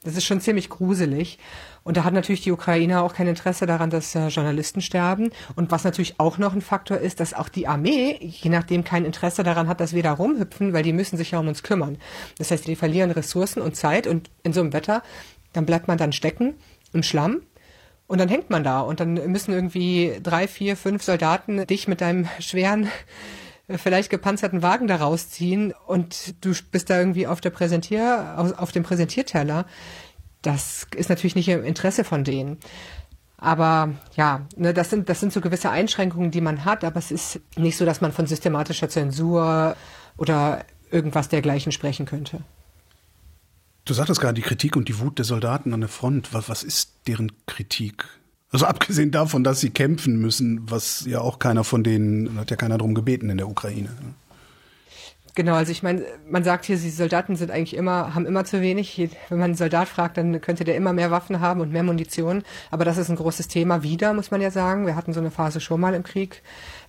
Das 0.03 0.15
ist 0.15 0.23
schon 0.23 0.39
ziemlich 0.39 0.69
gruselig. 0.69 1.37
Und 1.83 1.97
da 1.97 2.05
hat 2.05 2.13
natürlich 2.13 2.41
die 2.41 2.53
Ukraine 2.53 3.01
auch 3.01 3.13
kein 3.13 3.27
Interesse 3.27 3.65
daran, 3.65 3.89
dass 3.89 4.15
äh, 4.15 4.27
Journalisten 4.27 4.81
sterben. 4.81 5.31
Und 5.57 5.71
was 5.71 5.83
natürlich 5.83 6.19
auch 6.19 6.37
noch 6.37 6.53
ein 6.53 6.61
Faktor 6.61 6.97
ist, 6.97 7.19
dass 7.19 7.33
auch 7.33 7.49
die 7.49 7.67
Armee, 7.67 8.17
je 8.21 8.49
nachdem, 8.49 8.85
kein 8.85 9.03
Interesse 9.03 9.43
daran 9.43 9.67
hat, 9.67 9.81
dass 9.81 9.93
wir 9.93 10.03
da 10.03 10.13
rumhüpfen, 10.13 10.71
weil 10.71 10.83
die 10.83 10.93
müssen 10.93 11.17
sich 11.17 11.31
ja 11.31 11.39
um 11.39 11.49
uns 11.49 11.63
kümmern. 11.63 11.97
Das 12.37 12.51
heißt, 12.51 12.67
die 12.67 12.77
verlieren 12.77 13.11
Ressourcen 13.11 13.61
und 13.61 13.75
Zeit 13.75 14.07
und 14.07 14.29
in 14.43 14.53
so 14.53 14.61
einem 14.61 14.71
Wetter, 14.71 15.03
dann 15.53 15.65
bleibt 15.65 15.87
man 15.87 15.97
dann 15.97 16.11
stecken 16.11 16.55
im 16.93 17.03
Schlamm. 17.03 17.41
Und 18.07 18.17
dann 18.17 18.29
hängt 18.29 18.49
man 18.49 18.63
da 18.63 18.81
und 18.81 18.99
dann 18.99 19.13
müssen 19.13 19.53
irgendwie 19.53 20.19
drei, 20.23 20.47
vier, 20.47 20.75
fünf 20.75 21.03
Soldaten 21.03 21.67
dich 21.67 21.87
mit 21.87 22.01
deinem 22.01 22.27
schweren 22.39 22.89
vielleicht 23.77 24.09
gepanzerten 24.09 24.61
Wagen 24.63 24.87
da 24.87 24.95
rausziehen 24.95 25.73
und 25.85 26.33
du 26.43 26.53
bist 26.71 26.89
da 26.89 26.97
irgendwie 26.97 27.27
auf 27.27 27.39
der 27.39 27.51
Präsentier, 27.51 28.53
auf 28.57 28.71
dem 28.71 28.83
Präsentierteller. 28.83 29.65
Das 30.41 30.87
ist 30.95 31.09
natürlich 31.09 31.35
nicht 31.35 31.49
im 31.49 31.63
Interesse 31.63 32.03
von 32.03 32.23
denen. 32.23 32.57
Aber 33.37 33.93
ja, 34.15 34.47
ne, 34.57 34.73
das 34.73 34.89
sind, 34.89 35.07
das 35.07 35.19
sind 35.19 35.31
so 35.31 35.39
gewisse 35.39 35.69
Einschränkungen, 35.69 36.31
die 36.31 36.41
man 36.41 36.65
hat, 36.65 36.83
aber 36.83 36.97
es 36.97 37.11
ist 37.11 37.39
nicht 37.55 37.77
so, 37.77 37.85
dass 37.85 38.01
man 38.01 38.11
von 38.11 38.27
systematischer 38.27 38.89
Zensur 38.89 39.75
oder 40.17 40.65
irgendwas 40.91 41.29
dergleichen 41.29 41.71
sprechen 41.71 42.05
könnte. 42.05 42.41
Du 43.89 43.95
sagtest 43.95 44.21
gerade 44.21 44.35
die 44.35 44.43
Kritik 44.43 44.75
und 44.75 44.87
die 44.87 44.99
Wut 44.99 45.17
der 45.17 45.25
Soldaten 45.25 45.73
an 45.73 45.79
der 45.79 45.89
Front. 45.89 46.31
Was, 46.31 46.47
was 46.47 46.61
ist 46.61 46.91
deren 47.07 47.31
Kritik? 47.47 48.05
Also 48.51 48.67
abgesehen 48.67 49.09
davon, 49.09 49.43
dass 49.43 49.61
sie 49.61 49.71
kämpfen 49.71 50.21
müssen, 50.21 50.69
was 50.69 51.05
ja 51.07 51.21
auch 51.21 51.39
keiner 51.39 51.63
von 51.63 51.83
denen, 51.83 52.37
hat 52.37 52.51
ja 52.51 52.55
keiner 52.55 52.77
drum 52.77 52.93
gebeten 52.93 53.31
in 53.31 53.37
der 53.37 53.49
Ukraine. 53.49 53.89
Ne? 53.89 54.13
Genau, 55.33 55.55
also 55.55 55.71
ich 55.71 55.81
meine, 55.81 56.03
man 56.29 56.43
sagt 56.43 56.65
hier, 56.65 56.77
die 56.77 56.91
Soldaten 56.91 57.35
sind 57.35 57.49
eigentlich 57.49 57.75
immer, 57.75 58.13
haben 58.13 58.27
immer 58.27 58.45
zu 58.45 58.61
wenig. 58.61 59.09
Wenn 59.29 59.39
man 59.39 59.45
einen 59.45 59.55
Soldat 59.55 59.87
fragt, 59.87 60.17
dann 60.17 60.39
könnte 60.39 60.65
der 60.65 60.75
immer 60.75 60.93
mehr 60.93 61.09
Waffen 61.09 61.39
haben 61.39 61.59
und 61.59 61.71
mehr 61.71 61.81
Munition. 61.81 62.43
Aber 62.69 62.85
das 62.85 62.99
ist 62.99 63.09
ein 63.09 63.15
großes 63.15 63.47
Thema 63.47 63.81
wieder, 63.81 64.13
muss 64.13 64.29
man 64.29 64.39
ja 64.39 64.51
sagen. 64.51 64.85
Wir 64.85 64.95
hatten 64.95 65.13
so 65.13 65.19
eine 65.19 65.31
Phase 65.31 65.61
schon 65.61 65.81
mal 65.81 65.95
im 65.95 66.03
Krieg, 66.03 66.43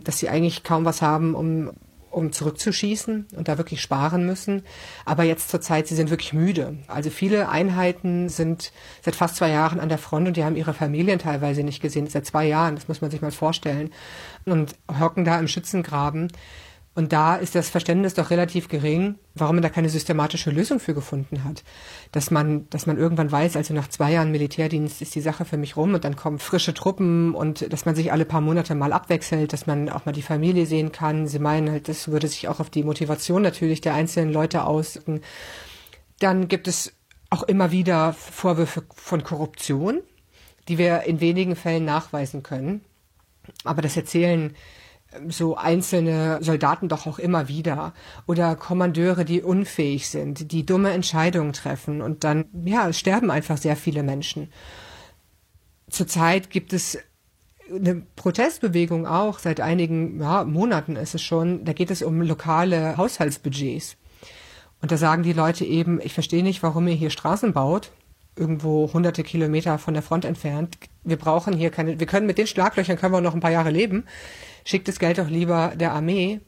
dass 0.04 0.18
sie 0.18 0.28
eigentlich 0.28 0.64
kaum 0.64 0.84
was 0.84 1.00
haben, 1.00 1.34
um 1.34 1.70
um 2.10 2.32
zurückzuschießen 2.32 3.28
und 3.36 3.48
da 3.48 3.56
wirklich 3.56 3.80
sparen 3.80 4.26
müssen. 4.26 4.62
Aber 5.04 5.22
jetzt 5.22 5.48
zur 5.48 5.60
Zeit, 5.60 5.86
sie 5.86 5.94
sind 5.94 6.10
wirklich 6.10 6.32
müde. 6.32 6.76
Also 6.86 7.10
viele 7.10 7.48
Einheiten 7.48 8.28
sind 8.28 8.72
seit 9.02 9.16
fast 9.16 9.36
zwei 9.36 9.50
Jahren 9.50 9.80
an 9.80 9.88
der 9.88 9.98
Front 9.98 10.28
und 10.28 10.36
die 10.36 10.44
haben 10.44 10.56
ihre 10.56 10.74
Familien 10.74 11.18
teilweise 11.18 11.62
nicht 11.62 11.80
gesehen. 11.80 12.06
Seit 12.08 12.26
zwei 12.26 12.46
Jahren, 12.46 12.74
das 12.74 12.88
muss 12.88 13.00
man 13.00 13.10
sich 13.10 13.22
mal 13.22 13.30
vorstellen. 13.30 13.90
Und 14.44 14.74
hocken 14.98 15.24
da 15.24 15.38
im 15.38 15.48
Schützengraben. 15.48 16.32
Und 17.00 17.14
da 17.14 17.36
ist 17.36 17.54
das 17.54 17.70
Verständnis 17.70 18.12
doch 18.12 18.28
relativ 18.28 18.68
gering, 18.68 19.14
warum 19.34 19.56
man 19.56 19.62
da 19.62 19.70
keine 19.70 19.88
systematische 19.88 20.50
Lösung 20.50 20.80
für 20.80 20.92
gefunden 20.92 21.44
hat. 21.44 21.64
Dass 22.12 22.30
man, 22.30 22.68
dass 22.68 22.84
man 22.84 22.98
irgendwann 22.98 23.32
weiß, 23.32 23.56
also 23.56 23.72
nach 23.72 23.88
zwei 23.88 24.12
Jahren 24.12 24.30
Militärdienst 24.30 25.00
ist 25.00 25.14
die 25.14 25.22
Sache 25.22 25.46
für 25.46 25.56
mich 25.56 25.78
rum 25.78 25.94
und 25.94 26.04
dann 26.04 26.14
kommen 26.14 26.38
frische 26.38 26.74
Truppen 26.74 27.34
und 27.34 27.72
dass 27.72 27.86
man 27.86 27.94
sich 27.94 28.12
alle 28.12 28.26
paar 28.26 28.42
Monate 28.42 28.74
mal 28.74 28.92
abwechselt, 28.92 29.54
dass 29.54 29.66
man 29.66 29.88
auch 29.88 30.04
mal 30.04 30.12
die 30.12 30.20
Familie 30.20 30.66
sehen 30.66 30.92
kann. 30.92 31.26
Sie 31.26 31.38
meinen 31.38 31.70
halt, 31.70 31.88
das 31.88 32.08
würde 32.08 32.28
sich 32.28 32.48
auch 32.48 32.60
auf 32.60 32.68
die 32.68 32.84
Motivation 32.84 33.40
natürlich 33.40 33.80
der 33.80 33.94
einzelnen 33.94 34.30
Leute 34.30 34.64
auswirken. 34.64 35.22
Dann 36.18 36.48
gibt 36.48 36.68
es 36.68 36.92
auch 37.30 37.44
immer 37.44 37.70
wieder 37.70 38.12
Vorwürfe 38.12 38.82
von 38.94 39.24
Korruption, 39.24 40.02
die 40.68 40.76
wir 40.76 41.04
in 41.04 41.22
wenigen 41.22 41.56
Fällen 41.56 41.86
nachweisen 41.86 42.42
können. 42.42 42.82
Aber 43.64 43.80
das 43.80 43.96
erzählen 43.96 44.54
so 45.28 45.56
einzelne 45.56 46.38
Soldaten 46.40 46.88
doch 46.88 47.06
auch 47.06 47.18
immer 47.18 47.48
wieder 47.48 47.92
oder 48.26 48.54
Kommandeure, 48.56 49.24
die 49.24 49.42
unfähig 49.42 50.08
sind, 50.08 50.52
die 50.52 50.64
dumme 50.64 50.90
Entscheidungen 50.90 51.52
treffen 51.52 52.00
und 52.00 52.24
dann, 52.24 52.46
ja, 52.64 52.92
sterben 52.92 53.30
einfach 53.30 53.58
sehr 53.58 53.76
viele 53.76 54.02
Menschen. 54.02 54.52
Zurzeit 55.88 56.50
gibt 56.50 56.72
es 56.72 56.98
eine 57.72 58.02
Protestbewegung 58.16 59.06
auch, 59.06 59.38
seit 59.38 59.60
einigen 59.60 60.20
ja, 60.20 60.44
Monaten 60.44 60.96
ist 60.96 61.14
es 61.14 61.22
schon, 61.22 61.64
da 61.64 61.72
geht 61.72 61.90
es 61.90 62.02
um 62.02 62.20
lokale 62.20 62.96
Haushaltsbudgets. 62.96 63.96
Und 64.82 64.90
da 64.90 64.96
sagen 64.96 65.22
die 65.22 65.32
Leute 65.32 65.64
eben, 65.64 66.00
ich 66.00 66.14
verstehe 66.14 66.42
nicht, 66.42 66.62
warum 66.62 66.88
ihr 66.88 66.94
hier 66.94 67.10
Straßen 67.10 67.52
baut, 67.52 67.90
irgendwo 68.36 68.90
hunderte 68.92 69.22
Kilometer 69.22 69.78
von 69.78 69.94
der 69.94 70.02
Front 70.02 70.24
entfernt. 70.24 70.78
Wir 71.04 71.16
brauchen 71.16 71.54
hier 71.54 71.70
keine, 71.70 72.00
wir 72.00 72.06
können 72.06 72.26
mit 72.26 72.38
den 72.38 72.46
Schlaglöchern 72.46 72.96
können 72.96 73.12
wir 73.12 73.20
noch 73.20 73.34
ein 73.34 73.40
paar 73.40 73.50
Jahre 73.50 73.70
leben. 73.70 74.04
Schickt 74.64 74.88
das 74.88 74.98
Geld 74.98 75.18
doch 75.18 75.28
lieber 75.28 75.72
der 75.76 75.92
Armee 75.92 76.40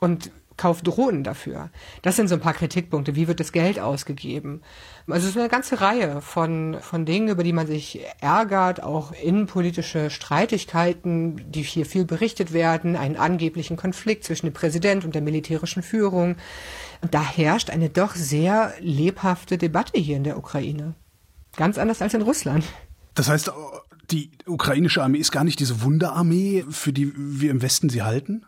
und 0.00 0.30
kauft 0.56 0.86
Drohnen 0.86 1.24
dafür. 1.24 1.70
Das 2.02 2.16
sind 2.16 2.28
so 2.28 2.34
ein 2.34 2.40
paar 2.40 2.52
Kritikpunkte. 2.52 3.16
Wie 3.16 3.28
wird 3.28 3.40
das 3.40 3.52
Geld 3.52 3.78
ausgegeben? 3.78 4.62
Also 5.08 5.26
es 5.26 5.34
ist 5.34 5.38
eine 5.38 5.48
ganze 5.48 5.80
Reihe 5.80 6.20
von, 6.20 6.76
von 6.80 7.04
Dingen, 7.04 7.28
über 7.28 7.42
die 7.42 7.52
man 7.52 7.66
sich 7.66 8.00
ärgert, 8.20 8.82
auch 8.82 9.12
innenpolitische 9.12 10.10
Streitigkeiten, 10.10 11.50
die 11.50 11.62
hier 11.62 11.86
viel 11.86 12.04
berichtet 12.04 12.52
werden, 12.52 12.96
einen 12.96 13.16
angeblichen 13.16 13.76
Konflikt 13.76 14.24
zwischen 14.24 14.46
dem 14.46 14.52
Präsident 14.52 15.04
und 15.04 15.14
der 15.14 15.22
militärischen 15.22 15.82
Führung. 15.82 16.36
Da 17.10 17.22
herrscht 17.22 17.70
eine 17.70 17.88
doch 17.88 18.14
sehr 18.14 18.72
lebhafte 18.78 19.58
Debatte 19.58 19.98
hier 19.98 20.16
in 20.16 20.24
der 20.24 20.38
Ukraine. 20.38 20.94
Ganz 21.56 21.78
anders 21.78 22.02
als 22.02 22.14
in 22.14 22.22
Russland. 22.22 22.64
Das 23.14 23.28
heißt, 23.28 23.52
die 24.12 24.30
ukrainische 24.46 25.02
Armee 25.02 25.18
ist 25.18 25.32
gar 25.32 25.44
nicht 25.44 25.58
diese 25.58 25.82
Wunderarmee, 25.82 26.64
für 26.68 26.92
die 26.92 27.12
wir 27.16 27.50
im 27.50 27.62
Westen 27.62 27.88
sie 27.88 28.02
halten? 28.02 28.44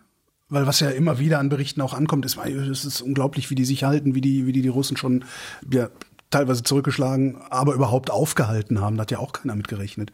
Weil 0.48 0.66
was 0.66 0.80
ja 0.80 0.90
immer 0.90 1.18
wieder 1.18 1.38
an 1.38 1.48
Berichten 1.48 1.80
auch 1.80 1.94
ankommt, 1.94 2.24
ist, 2.26 2.36
es 2.36 2.84
ist 2.84 3.00
unglaublich, 3.00 3.50
wie 3.50 3.54
die 3.54 3.64
sich 3.64 3.84
halten, 3.84 4.14
wie 4.14 4.20
die, 4.20 4.46
wie 4.46 4.52
die, 4.52 4.62
die 4.62 4.68
Russen 4.68 4.96
schon 4.96 5.24
ja, 5.70 5.88
teilweise 6.30 6.62
zurückgeschlagen, 6.62 7.40
aber 7.50 7.74
überhaupt 7.74 8.10
aufgehalten 8.10 8.80
haben. 8.80 8.96
Da 8.96 9.02
hat 9.02 9.10
ja 9.10 9.18
auch 9.18 9.32
keiner 9.32 9.56
mit 9.56 9.68
gerechnet. 9.68 10.12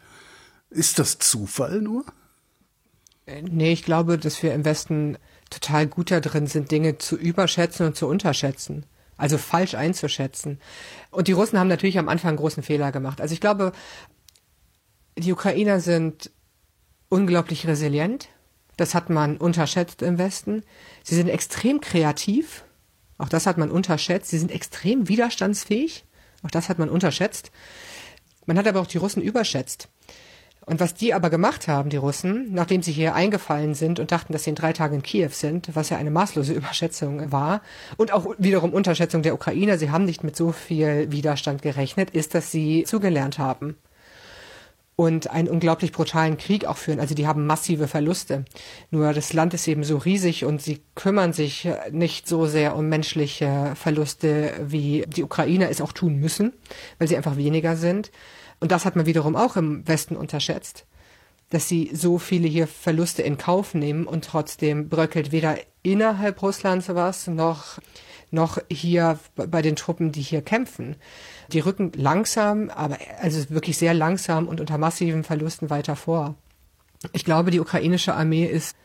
Ist 0.70 0.98
das 0.98 1.18
Zufall 1.18 1.82
nur? 1.82 2.04
Äh, 3.26 3.42
nee, 3.42 3.72
ich 3.72 3.82
glaube, 3.82 4.18
dass 4.18 4.42
wir 4.42 4.54
im 4.54 4.64
Westen 4.64 5.18
total 5.50 5.86
gut 5.86 6.10
da 6.10 6.20
drin 6.20 6.46
sind, 6.46 6.70
Dinge 6.70 6.98
zu 6.98 7.16
überschätzen 7.16 7.86
und 7.86 7.96
zu 7.96 8.06
unterschätzen. 8.06 8.86
Also 9.16 9.36
falsch 9.36 9.74
einzuschätzen. 9.74 10.58
Und 11.10 11.28
die 11.28 11.32
Russen 11.32 11.58
haben 11.58 11.68
natürlich 11.68 11.98
am 11.98 12.08
Anfang 12.08 12.36
großen 12.36 12.62
Fehler 12.62 12.90
gemacht. 12.92 13.20
Also 13.20 13.34
ich 13.34 13.40
glaube, 13.40 13.72
die 15.18 15.32
Ukrainer 15.32 15.80
sind 15.80 16.30
unglaublich 17.08 17.66
resilient. 17.66 18.28
Das 18.76 18.94
hat 18.94 19.10
man 19.10 19.36
unterschätzt 19.36 20.00
im 20.02 20.18
Westen. 20.18 20.62
Sie 21.02 21.14
sind 21.14 21.28
extrem 21.28 21.80
kreativ. 21.80 22.64
Auch 23.18 23.28
das 23.28 23.46
hat 23.46 23.58
man 23.58 23.70
unterschätzt. 23.70 24.30
Sie 24.30 24.38
sind 24.38 24.50
extrem 24.50 25.08
widerstandsfähig. 25.08 26.04
Auch 26.42 26.50
das 26.50 26.68
hat 26.70 26.78
man 26.78 26.88
unterschätzt. 26.88 27.50
Man 28.46 28.56
hat 28.56 28.66
aber 28.66 28.80
auch 28.80 28.86
die 28.86 28.98
Russen 28.98 29.22
überschätzt. 29.22 29.88
Und 30.64 30.78
was 30.78 30.94
die 30.94 31.12
aber 31.14 31.30
gemacht 31.30 31.68
haben, 31.68 31.90
die 31.90 31.96
Russen, 31.96 32.52
nachdem 32.52 32.82
sie 32.82 32.92
hier 32.92 33.14
eingefallen 33.14 33.74
sind 33.74 33.98
und 33.98 34.12
dachten, 34.12 34.32
dass 34.32 34.44
sie 34.44 34.50
in 34.50 34.56
drei 34.56 34.72
Tagen 34.72 34.96
in 34.96 35.02
Kiew 35.02 35.30
sind, 35.30 35.74
was 35.74 35.90
ja 35.90 35.96
eine 35.96 36.10
maßlose 36.10 36.52
Überschätzung 36.52 37.32
war, 37.32 37.62
und 37.96 38.12
auch 38.12 38.34
wiederum 38.38 38.72
Unterschätzung 38.72 39.22
der 39.22 39.34
Ukrainer, 39.34 39.78
sie 39.78 39.90
haben 39.90 40.04
nicht 40.04 40.22
mit 40.22 40.36
so 40.36 40.52
viel 40.52 41.10
Widerstand 41.10 41.62
gerechnet, 41.62 42.10
ist, 42.10 42.34
dass 42.34 42.50
sie 42.50 42.84
zugelernt 42.84 43.38
haben 43.38 43.76
und 45.00 45.30
einen 45.30 45.48
unglaublich 45.48 45.92
brutalen 45.92 46.36
Krieg 46.36 46.66
auch 46.66 46.76
führen. 46.76 47.00
Also 47.00 47.14
die 47.14 47.26
haben 47.26 47.46
massive 47.46 47.88
Verluste. 47.88 48.44
Nur 48.90 49.14
das 49.14 49.32
Land 49.32 49.54
ist 49.54 49.66
eben 49.66 49.82
so 49.82 49.96
riesig 49.96 50.44
und 50.44 50.60
sie 50.60 50.82
kümmern 50.94 51.32
sich 51.32 51.66
nicht 51.90 52.28
so 52.28 52.44
sehr 52.44 52.76
um 52.76 52.90
menschliche 52.90 53.72
Verluste, 53.76 54.52
wie 54.62 55.06
die 55.08 55.24
Ukrainer 55.24 55.70
es 55.70 55.80
auch 55.80 55.94
tun 55.94 56.16
müssen, 56.16 56.52
weil 56.98 57.08
sie 57.08 57.16
einfach 57.16 57.38
weniger 57.38 57.76
sind. 57.76 58.10
Und 58.60 58.72
das 58.72 58.84
hat 58.84 58.94
man 58.94 59.06
wiederum 59.06 59.36
auch 59.36 59.56
im 59.56 59.88
Westen 59.88 60.16
unterschätzt, 60.16 60.84
dass 61.48 61.66
sie 61.66 61.92
so 61.94 62.18
viele 62.18 62.46
hier 62.46 62.66
Verluste 62.66 63.22
in 63.22 63.38
Kauf 63.38 63.72
nehmen 63.72 64.06
und 64.06 64.26
trotzdem 64.26 64.90
bröckelt 64.90 65.32
weder 65.32 65.56
innerhalb 65.82 66.42
Russlands 66.42 66.90
was 66.90 67.26
noch 67.26 67.78
noch 68.30 68.58
hier 68.70 69.18
bei 69.34 69.62
den 69.62 69.76
Truppen, 69.76 70.12
die 70.12 70.22
hier 70.22 70.42
kämpfen. 70.42 70.96
Die 71.52 71.60
rücken 71.60 71.92
langsam, 71.94 72.70
aber 72.70 72.98
also 73.20 73.50
wirklich 73.50 73.76
sehr 73.76 73.94
langsam 73.94 74.48
und 74.48 74.60
unter 74.60 74.78
massiven 74.78 75.24
Verlusten 75.24 75.70
weiter 75.70 75.96
vor. 75.96 76.34
Ich 77.12 77.24
glaube, 77.24 77.50
die 77.50 77.60
ukrainische 77.60 78.14
Armee 78.14 78.44
ist, 78.44 78.76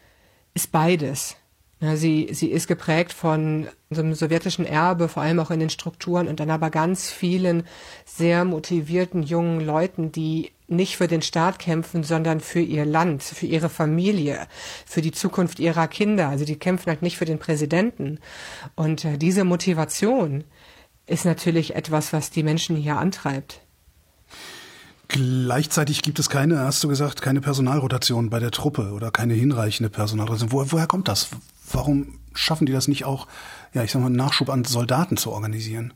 ist 0.54 0.72
beides. 0.72 1.36
Sie, 1.82 2.29
sie 2.31 2.48
ist 2.48 2.68
geprägt 2.68 3.12
von 3.12 3.68
so 3.90 4.01
einem 4.01 4.14
sowjetischen 4.14 4.66
Erbe, 4.66 5.10
vor 5.10 5.22
allem 5.24 5.40
auch 5.40 5.51
in 5.51 5.60
den 5.60 5.70
Strukturen 5.70 6.27
und 6.27 6.40
dann 6.40 6.50
aber 6.50 6.70
ganz 6.70 7.12
vielen 7.12 7.64
sehr 8.05 8.46
motivierten 8.46 9.24
jungen 9.24 9.60
Leuten, 9.60 10.12
die 10.12 10.51
nicht 10.68 10.98
für 10.98 11.08
den 11.08 11.22
Staat 11.22 11.60
kämpfen, 11.60 12.04
sondern 12.04 12.40
für 12.40 12.60
ihr 12.60 12.86
Land, 12.86 13.24
für 13.24 13.46
ihre 13.46 13.70
Familie, 13.70 14.48
für 14.86 15.01
die 15.01 15.12
Zukunft 15.12 15.60
ihrer 15.60 15.88
Kinder. 15.88 16.30
Also 16.30 16.46
die 16.46 16.58
kämpfen 16.58 16.88
halt 16.88 17.01
nicht 17.01 17.18
für 17.18 17.25
den 17.25 17.40
Präsidenten. 17.40 18.20
Und 18.75 19.06
äh, 19.06 19.18
diese 19.18 19.44
Motivation 19.44 20.44
ist 21.06 21.25
natürlich 21.25 21.75
etwas, 21.75 22.14
was 22.14 22.32
die 22.32 22.44
Menschen 22.44 22.75
hier 22.75 22.98
antreibt. 22.98 23.62
Gleichzeitig 25.08 26.01
gibt 26.01 26.18
es 26.18 26.30
keine, 26.30 26.60
hast 26.60 26.84
du 26.84 26.88
gesagt, 26.88 27.22
keine 27.22 27.40
Personalrotation 27.40 28.32
bei 28.32 28.40
der 28.40 28.50
Truppe 28.50 28.92
oder 28.92 29.12
keine 29.12 29.36
hinreichende 29.36 29.92
Personalrotation. 29.92 30.51
Wo, 30.51 30.72
woher 30.72 30.88
kommt 30.88 31.08
das? 31.08 31.30
warum 31.72 32.20
schaffen 32.34 32.66
die 32.66 32.74
das 32.74 32.88
nicht 32.88 33.06
auch, 33.06 33.28
ja, 33.74 33.84
ich 33.84 33.92
sag 33.92 34.01
mal, 34.01 34.10
Nachschub 34.10 34.50
an 34.50 34.64
Soldaten 34.64 35.18
zu 35.18 35.32
organisieren? 35.32 35.94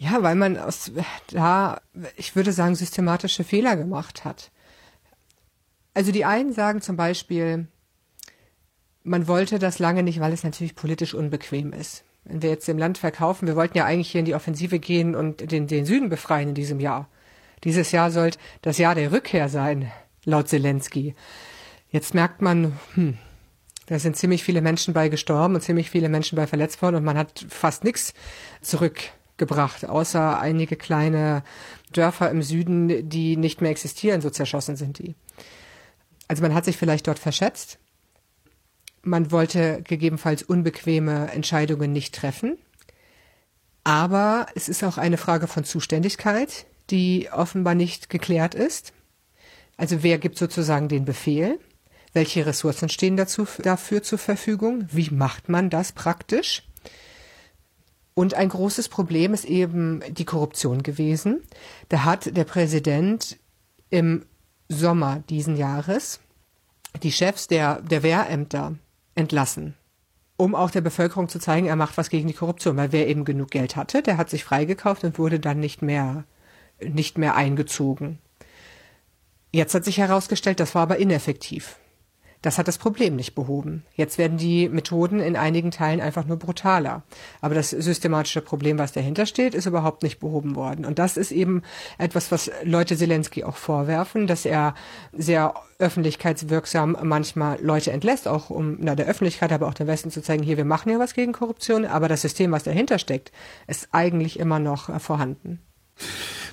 Ja, 0.00 0.22
weil 0.22 0.34
man 0.34 0.56
aus 0.56 0.92
da, 1.30 1.82
ich 2.16 2.34
würde 2.34 2.52
sagen, 2.52 2.74
systematische 2.74 3.44
Fehler 3.44 3.76
gemacht 3.76 4.24
hat. 4.24 4.50
Also 5.92 6.10
die 6.10 6.24
einen 6.24 6.54
sagen 6.54 6.80
zum 6.80 6.96
Beispiel, 6.96 7.68
man 9.02 9.28
wollte 9.28 9.58
das 9.58 9.78
lange 9.78 10.02
nicht, 10.02 10.18
weil 10.18 10.32
es 10.32 10.42
natürlich 10.42 10.74
politisch 10.74 11.12
unbequem 11.12 11.74
ist. 11.74 12.04
Wenn 12.24 12.40
wir 12.40 12.48
jetzt 12.48 12.66
im 12.70 12.78
Land 12.78 12.96
verkaufen, 12.96 13.46
wir 13.46 13.56
wollten 13.56 13.76
ja 13.76 13.84
eigentlich 13.84 14.10
hier 14.10 14.20
in 14.20 14.24
die 14.24 14.34
Offensive 14.34 14.78
gehen 14.78 15.14
und 15.14 15.52
den, 15.52 15.66
den 15.66 15.84
Süden 15.84 16.08
befreien 16.08 16.48
in 16.48 16.54
diesem 16.54 16.80
Jahr. 16.80 17.06
Dieses 17.64 17.92
Jahr 17.92 18.10
sollte 18.10 18.38
das 18.62 18.78
Jahr 18.78 18.94
der 18.94 19.12
Rückkehr 19.12 19.50
sein, 19.50 19.92
laut 20.24 20.48
Zelensky. 20.48 21.14
Jetzt 21.90 22.14
merkt 22.14 22.40
man, 22.40 22.72
hm, 22.94 23.18
da 23.84 23.98
sind 23.98 24.16
ziemlich 24.16 24.44
viele 24.44 24.62
Menschen 24.62 24.94
bei 24.94 25.10
gestorben 25.10 25.56
und 25.56 25.60
ziemlich 25.60 25.90
viele 25.90 26.08
Menschen 26.08 26.36
bei 26.36 26.46
verletzt 26.46 26.80
worden 26.80 26.96
und 26.96 27.04
man 27.04 27.18
hat 27.18 27.44
fast 27.50 27.84
nichts 27.84 28.14
zurückgebracht, 29.40 29.86
außer 29.86 30.38
einige 30.38 30.76
kleine 30.76 31.42
Dörfer 31.92 32.30
im 32.30 32.42
Süden, 32.42 33.08
die 33.08 33.36
nicht 33.36 33.60
mehr 33.60 33.70
existieren, 33.70 34.20
so 34.20 34.30
zerschossen 34.30 34.76
sind 34.76 34.98
die. 34.98 35.14
Also 36.28 36.42
man 36.42 36.54
hat 36.54 36.64
sich 36.64 36.76
vielleicht 36.76 37.06
dort 37.06 37.18
verschätzt. 37.18 37.78
Man 39.02 39.32
wollte 39.32 39.82
gegebenenfalls 39.82 40.42
unbequeme 40.42 41.30
Entscheidungen 41.32 41.92
nicht 41.92 42.14
treffen. 42.14 42.58
Aber 43.82 44.46
es 44.54 44.68
ist 44.68 44.84
auch 44.84 44.98
eine 44.98 45.16
Frage 45.16 45.46
von 45.46 45.64
Zuständigkeit, 45.64 46.66
die 46.90 47.30
offenbar 47.32 47.74
nicht 47.74 48.10
geklärt 48.10 48.54
ist. 48.54 48.92
Also 49.78 50.02
wer 50.02 50.18
gibt 50.18 50.36
sozusagen 50.36 50.88
den 50.88 51.06
Befehl? 51.06 51.58
Welche 52.12 52.44
Ressourcen 52.44 52.90
stehen 52.90 53.16
dazu, 53.16 53.46
dafür 53.62 54.02
zur 54.02 54.18
Verfügung? 54.18 54.86
Wie 54.92 55.10
macht 55.10 55.48
man 55.48 55.70
das 55.70 55.92
praktisch? 55.92 56.69
Und 58.20 58.34
ein 58.34 58.50
großes 58.50 58.90
Problem 58.90 59.32
ist 59.32 59.46
eben 59.46 60.02
die 60.10 60.26
Korruption 60.26 60.82
gewesen. 60.82 61.40
Da 61.88 62.04
hat 62.04 62.36
der 62.36 62.44
Präsident 62.44 63.38
im 63.88 64.26
Sommer 64.68 65.22
diesen 65.30 65.56
Jahres 65.56 66.20
die 67.02 67.12
Chefs 67.12 67.48
der, 67.48 67.80
der 67.80 68.02
Wehrämter 68.02 68.74
entlassen, 69.14 69.74
um 70.36 70.54
auch 70.54 70.70
der 70.70 70.82
Bevölkerung 70.82 71.30
zu 71.30 71.38
zeigen, 71.38 71.66
er 71.66 71.76
macht 71.76 71.96
was 71.96 72.10
gegen 72.10 72.28
die 72.28 72.34
Korruption, 72.34 72.76
weil 72.76 72.92
wer 72.92 73.08
eben 73.08 73.24
genug 73.24 73.52
Geld 73.52 73.74
hatte, 73.74 74.02
der 74.02 74.18
hat 74.18 74.28
sich 74.28 74.44
freigekauft 74.44 75.02
und 75.02 75.18
wurde 75.18 75.40
dann 75.40 75.58
nicht 75.58 75.80
mehr, 75.80 76.24
nicht 76.86 77.16
mehr 77.16 77.36
eingezogen. 77.36 78.18
Jetzt 79.50 79.72
hat 79.74 79.86
sich 79.86 79.96
herausgestellt, 79.96 80.60
das 80.60 80.74
war 80.74 80.82
aber 80.82 80.98
ineffektiv. 80.98 81.79
Das 82.42 82.56
hat 82.56 82.68
das 82.68 82.78
Problem 82.78 83.16
nicht 83.16 83.34
behoben. 83.34 83.84
Jetzt 83.94 84.16
werden 84.16 84.38
die 84.38 84.68
Methoden 84.68 85.20
in 85.20 85.36
einigen 85.36 85.70
Teilen 85.70 86.00
einfach 86.00 86.24
nur 86.24 86.38
brutaler. 86.38 87.02
Aber 87.42 87.54
das 87.54 87.70
systematische 87.70 88.40
Problem, 88.40 88.78
was 88.78 88.92
dahinter 88.92 89.26
steht, 89.26 89.54
ist 89.54 89.66
überhaupt 89.66 90.02
nicht 90.02 90.20
behoben 90.20 90.56
worden. 90.56 90.86
Und 90.86 90.98
das 90.98 91.18
ist 91.18 91.32
eben 91.32 91.62
etwas, 91.98 92.32
was 92.32 92.50
Leute 92.64 92.96
Zelensky 92.96 93.44
auch 93.44 93.56
vorwerfen, 93.56 94.26
dass 94.26 94.46
er 94.46 94.74
sehr 95.12 95.54
öffentlichkeitswirksam 95.78 96.96
manchmal 97.02 97.60
Leute 97.60 97.92
entlässt, 97.92 98.26
auch 98.26 98.48
um 98.48 98.78
na, 98.80 98.94
der 98.94 99.06
Öffentlichkeit, 99.06 99.52
aber 99.52 99.68
auch 99.68 99.74
dem 99.74 99.86
Westen 99.86 100.10
zu 100.10 100.22
zeigen, 100.22 100.42
hier, 100.42 100.56
wir 100.56 100.64
machen 100.64 100.90
ja 100.90 100.98
was 100.98 101.14
gegen 101.14 101.32
Korruption, 101.32 101.84
aber 101.84 102.08
das 102.08 102.22
System, 102.22 102.52
was 102.52 102.64
dahinter 102.64 102.98
steckt, 102.98 103.32
ist 103.66 103.88
eigentlich 103.92 104.38
immer 104.38 104.58
noch 104.58 104.88
äh, 104.88 104.98
vorhanden. 104.98 105.60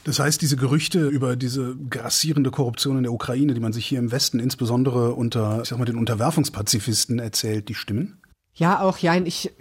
Das 0.03 0.19
heißt, 0.19 0.41
diese 0.41 0.55
Gerüchte 0.55 1.07
über 1.07 1.35
diese 1.35 1.75
grassierende 1.89 2.51
Korruption 2.51 2.97
in 2.97 3.03
der 3.03 3.13
Ukraine, 3.13 3.53
die 3.53 3.59
man 3.59 3.73
sich 3.73 3.85
hier 3.85 3.99
im 3.99 4.11
Westen 4.11 4.39
insbesondere 4.39 5.13
unter, 5.13 5.61
ich 5.61 5.69
sag 5.69 5.79
mal, 5.79 5.85
den 5.85 5.97
Unterwerfungspazifisten 5.97 7.19
erzählt, 7.19 7.69
die 7.69 7.75
stimmen? 7.75 8.21
Ja, 8.53 8.81
auch 8.81 8.97
ja. 8.97 9.15
Ich, 9.15 9.51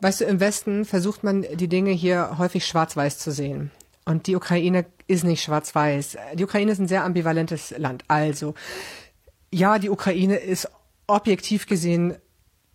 weißt 0.00 0.22
du, 0.22 0.24
im 0.24 0.40
Westen 0.40 0.84
versucht 0.84 1.22
man 1.22 1.44
die 1.54 1.68
Dinge 1.68 1.90
hier 1.90 2.38
häufig 2.38 2.66
schwarz-weiß 2.66 3.18
zu 3.18 3.30
sehen. 3.30 3.70
Und 4.04 4.26
die 4.26 4.36
Ukraine 4.36 4.86
ist 5.08 5.24
nicht 5.24 5.42
schwarz-weiß. 5.42 6.16
Die 6.34 6.44
Ukraine 6.44 6.72
ist 6.72 6.78
ein 6.78 6.88
sehr 6.88 7.04
ambivalentes 7.04 7.74
Land. 7.76 8.04
Also, 8.08 8.54
ja, 9.52 9.78
die 9.78 9.90
Ukraine 9.90 10.36
ist 10.36 10.68
objektiv 11.06 11.66
gesehen 11.66 12.16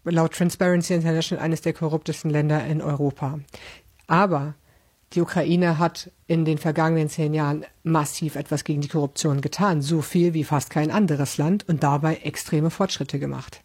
laut 0.03 0.33
Transparency 0.33 0.93
International 0.93 1.43
eines 1.43 1.61
der 1.61 1.73
korruptesten 1.73 2.31
Länder 2.31 2.65
in 2.65 2.81
Europa. 2.81 3.39
Aber 4.07 4.55
die 5.13 5.21
Ukraine 5.21 5.78
hat 5.78 6.12
in 6.28 6.45
den 6.45 6.58
vergangenen 6.58 7.10
zehn 7.10 7.34
Jahren 7.34 7.65
massiv 7.84 8.36
etwas 8.36 8.63
gegen 8.63 8.82
die 8.82 8.88
Korruption 8.88 9.41
getan, 9.41 9.82
so 9.82 10.02
viel 10.02 10.34
wie 10.34 10.43
fast 10.43 10.69
kein 10.69 10.91
anderes 10.91 11.38
Land 11.38 11.67
und 11.67 11.84
dabei 11.84 12.17
extreme 12.17 12.69
Fortschritte 12.69 13.19
gemacht. 13.19 13.62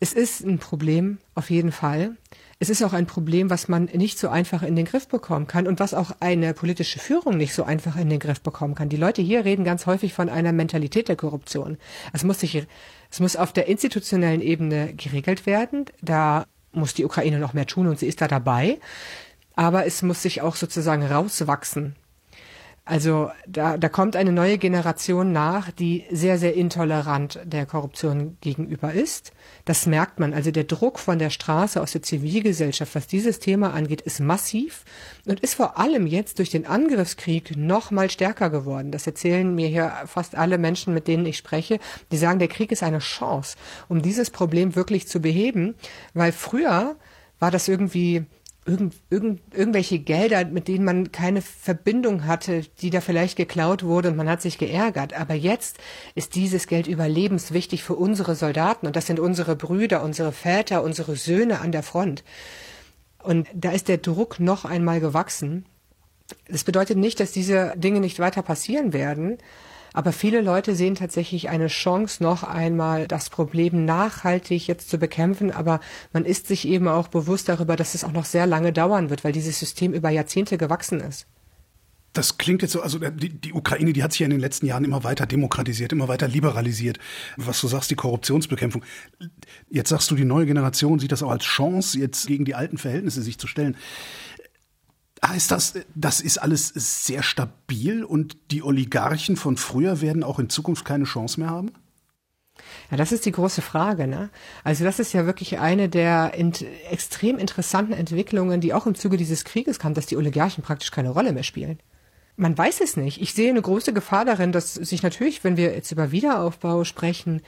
Es 0.00 0.12
ist 0.12 0.44
ein 0.44 0.58
Problem, 0.58 1.18
auf 1.34 1.50
jeden 1.50 1.72
Fall. 1.72 2.16
Es 2.58 2.70
ist 2.70 2.82
auch 2.82 2.92
ein 2.92 3.06
Problem, 3.06 3.50
was 3.50 3.68
man 3.68 3.84
nicht 3.84 4.18
so 4.18 4.28
einfach 4.28 4.62
in 4.62 4.76
den 4.76 4.84
Griff 4.86 5.08
bekommen 5.08 5.46
kann 5.46 5.66
und 5.66 5.78
was 5.78 5.94
auch 5.94 6.12
eine 6.20 6.54
politische 6.54 6.98
Führung 6.98 7.36
nicht 7.36 7.54
so 7.54 7.64
einfach 7.64 7.96
in 7.96 8.08
den 8.08 8.18
Griff 8.18 8.40
bekommen 8.40 8.74
kann. 8.74 8.88
Die 8.88 8.96
Leute 8.96 9.22
hier 9.22 9.44
reden 9.44 9.64
ganz 9.64 9.86
häufig 9.86 10.12
von 10.12 10.28
einer 10.28 10.52
Mentalität 10.52 11.08
der 11.08 11.16
Korruption. 11.16 11.78
Es 12.12 12.24
muss 12.24 12.40
sich, 12.40 12.66
es 13.10 13.20
muss 13.20 13.36
auf 13.36 13.52
der 13.52 13.68
institutionellen 13.68 14.40
Ebene 14.40 14.94
geregelt 14.94 15.46
werden. 15.46 15.84
Da 16.02 16.46
muss 16.72 16.94
die 16.94 17.04
Ukraine 17.04 17.38
noch 17.38 17.54
mehr 17.54 17.66
tun 17.66 17.86
und 17.86 17.98
sie 17.98 18.06
ist 18.06 18.20
da 18.20 18.28
dabei 18.28 18.78
aber 19.56 19.86
es 19.86 20.02
muss 20.02 20.22
sich 20.22 20.42
auch 20.42 20.54
sozusagen 20.54 21.02
rauswachsen. 21.04 21.96
Also 22.88 23.32
da, 23.48 23.78
da 23.78 23.88
kommt 23.88 24.14
eine 24.14 24.30
neue 24.30 24.58
Generation 24.58 25.32
nach, 25.32 25.72
die 25.72 26.04
sehr, 26.12 26.38
sehr 26.38 26.54
intolerant 26.54 27.40
der 27.42 27.66
Korruption 27.66 28.36
gegenüber 28.40 28.92
ist. 28.92 29.32
Das 29.64 29.86
merkt 29.86 30.20
man. 30.20 30.32
Also 30.32 30.52
der 30.52 30.62
Druck 30.62 31.00
von 31.00 31.18
der 31.18 31.30
Straße 31.30 31.82
aus 31.82 31.90
der 31.90 32.02
Zivilgesellschaft, 32.04 32.94
was 32.94 33.08
dieses 33.08 33.40
Thema 33.40 33.74
angeht, 33.74 34.02
ist 34.02 34.20
massiv 34.20 34.84
und 35.26 35.40
ist 35.40 35.54
vor 35.54 35.78
allem 35.78 36.06
jetzt 36.06 36.38
durch 36.38 36.50
den 36.50 36.64
Angriffskrieg 36.64 37.56
noch 37.56 37.90
mal 37.90 38.08
stärker 38.08 38.50
geworden. 38.50 38.92
Das 38.92 39.04
erzählen 39.04 39.52
mir 39.52 39.66
hier 39.66 39.92
fast 40.06 40.36
alle 40.36 40.56
Menschen, 40.56 40.94
mit 40.94 41.08
denen 41.08 41.26
ich 41.26 41.38
spreche. 41.38 41.80
Die 42.12 42.18
sagen, 42.18 42.38
der 42.38 42.46
Krieg 42.46 42.70
ist 42.70 42.84
eine 42.84 43.00
Chance, 43.00 43.56
um 43.88 44.00
dieses 44.00 44.30
Problem 44.30 44.76
wirklich 44.76 45.08
zu 45.08 45.18
beheben, 45.18 45.74
weil 46.14 46.30
früher 46.30 46.94
war 47.40 47.50
das 47.50 47.66
irgendwie 47.66 48.26
irgend, 48.66 48.94
irgend, 49.10 49.40
irgendwelche 49.54 49.98
Gelder, 49.98 50.44
mit 50.44 50.68
denen 50.68 50.84
man 50.84 51.12
keine 51.12 51.40
Verbindung 51.40 52.26
hatte, 52.26 52.62
die 52.80 52.90
da 52.90 53.00
vielleicht 53.00 53.36
geklaut 53.36 53.84
wurde 53.84 54.08
und 54.10 54.16
man 54.16 54.28
hat 54.28 54.42
sich 54.42 54.58
geärgert. 54.58 55.14
Aber 55.14 55.34
jetzt 55.34 55.78
ist 56.14 56.34
dieses 56.34 56.66
Geld 56.66 56.86
überlebenswichtig 56.86 57.82
für 57.82 57.94
unsere 57.94 58.34
Soldaten 58.34 58.86
und 58.86 58.96
das 58.96 59.06
sind 59.06 59.20
unsere 59.20 59.56
Brüder, 59.56 60.02
unsere 60.02 60.32
Väter, 60.32 60.82
unsere 60.82 61.16
Söhne 61.16 61.60
an 61.60 61.72
der 61.72 61.82
Front. 61.82 62.24
Und 63.22 63.48
da 63.54 63.70
ist 63.70 63.88
der 63.88 63.98
Druck 63.98 64.40
noch 64.40 64.64
einmal 64.64 65.00
gewachsen. 65.00 65.64
Das 66.48 66.64
bedeutet 66.64 66.98
nicht, 66.98 67.20
dass 67.20 67.32
diese 67.32 67.72
Dinge 67.76 68.00
nicht 68.00 68.18
weiter 68.18 68.42
passieren 68.42 68.92
werden, 68.92 69.38
aber 69.96 70.12
viele 70.12 70.42
Leute 70.42 70.74
sehen 70.74 70.94
tatsächlich 70.94 71.48
eine 71.48 71.68
Chance, 71.68 72.22
noch 72.22 72.42
einmal 72.42 73.08
das 73.08 73.30
Problem 73.30 73.86
nachhaltig 73.86 74.66
jetzt 74.66 74.90
zu 74.90 74.98
bekämpfen. 74.98 75.50
Aber 75.50 75.80
man 76.12 76.26
ist 76.26 76.48
sich 76.48 76.68
eben 76.68 76.86
auch 76.86 77.08
bewusst 77.08 77.48
darüber, 77.48 77.76
dass 77.76 77.94
es 77.94 78.04
auch 78.04 78.12
noch 78.12 78.26
sehr 78.26 78.46
lange 78.46 78.74
dauern 78.74 79.08
wird, 79.08 79.24
weil 79.24 79.32
dieses 79.32 79.58
System 79.58 79.94
über 79.94 80.10
Jahrzehnte 80.10 80.58
gewachsen 80.58 81.00
ist. 81.00 81.26
Das 82.12 82.36
klingt 82.36 82.60
jetzt 82.60 82.72
so, 82.72 82.82
also 82.82 82.98
die, 82.98 83.30
die, 83.30 83.54
Ukraine, 83.54 83.94
die 83.94 84.02
hat 84.02 84.12
sich 84.12 84.20
ja 84.20 84.26
in 84.26 84.32
den 84.32 84.40
letzten 84.40 84.66
Jahren 84.66 84.84
immer 84.84 85.02
weiter 85.02 85.24
demokratisiert, 85.24 85.92
immer 85.92 86.08
weiter 86.08 86.28
liberalisiert. 86.28 86.98
Was 87.38 87.58
du 87.62 87.66
sagst, 87.66 87.90
die 87.90 87.94
Korruptionsbekämpfung. 87.94 88.84
Jetzt 89.70 89.88
sagst 89.88 90.10
du, 90.10 90.14
die 90.14 90.26
neue 90.26 90.44
Generation 90.44 90.98
sieht 90.98 91.12
das 91.12 91.22
auch 91.22 91.30
als 91.30 91.44
Chance, 91.44 91.98
jetzt 91.98 92.26
gegen 92.26 92.44
die 92.44 92.54
alten 92.54 92.76
Verhältnisse 92.76 93.22
sich 93.22 93.38
zu 93.38 93.46
stellen. 93.46 93.76
Heißt 95.26 95.50
das, 95.50 95.74
das 95.94 96.20
ist 96.20 96.38
alles 96.38 96.68
sehr 96.68 97.22
stabil 97.22 98.04
und 98.04 98.36
die 98.50 98.62
Oligarchen 98.62 99.36
von 99.36 99.56
früher 99.56 100.00
werden 100.00 100.22
auch 100.22 100.38
in 100.38 100.50
Zukunft 100.50 100.84
keine 100.84 101.04
Chance 101.04 101.40
mehr 101.40 101.50
haben? 101.50 101.72
Ja, 102.90 102.96
das 102.96 103.12
ist 103.12 103.26
die 103.26 103.32
große 103.32 103.62
Frage. 103.62 104.06
Ne? 104.06 104.30
Also 104.64 104.84
das 104.84 104.98
ist 104.98 105.12
ja 105.12 105.26
wirklich 105.26 105.58
eine 105.58 105.88
der 105.88 106.34
int 106.34 106.64
extrem 106.90 107.38
interessanten 107.38 107.92
Entwicklungen, 107.92 108.60
die 108.60 108.72
auch 108.72 108.86
im 108.86 108.94
Zuge 108.94 109.16
dieses 109.16 109.44
Krieges 109.44 109.78
kam, 109.78 109.94
dass 109.94 110.06
die 110.06 110.16
Oligarchen 110.16 110.62
praktisch 110.62 110.90
keine 110.90 111.10
Rolle 111.10 111.32
mehr 111.32 111.42
spielen. 111.42 111.80
Man 112.36 112.56
weiß 112.56 112.80
es 112.80 112.96
nicht. 112.96 113.20
Ich 113.20 113.32
sehe 113.32 113.50
eine 113.50 113.62
große 113.62 113.94
Gefahr 113.94 114.24
darin, 114.26 114.52
dass 114.52 114.74
sich 114.74 115.02
natürlich, 115.02 115.42
wenn 115.42 115.56
wir 115.56 115.74
jetzt 115.74 115.90
über 115.90 116.12
Wiederaufbau 116.12 116.84
sprechen, 116.84 117.40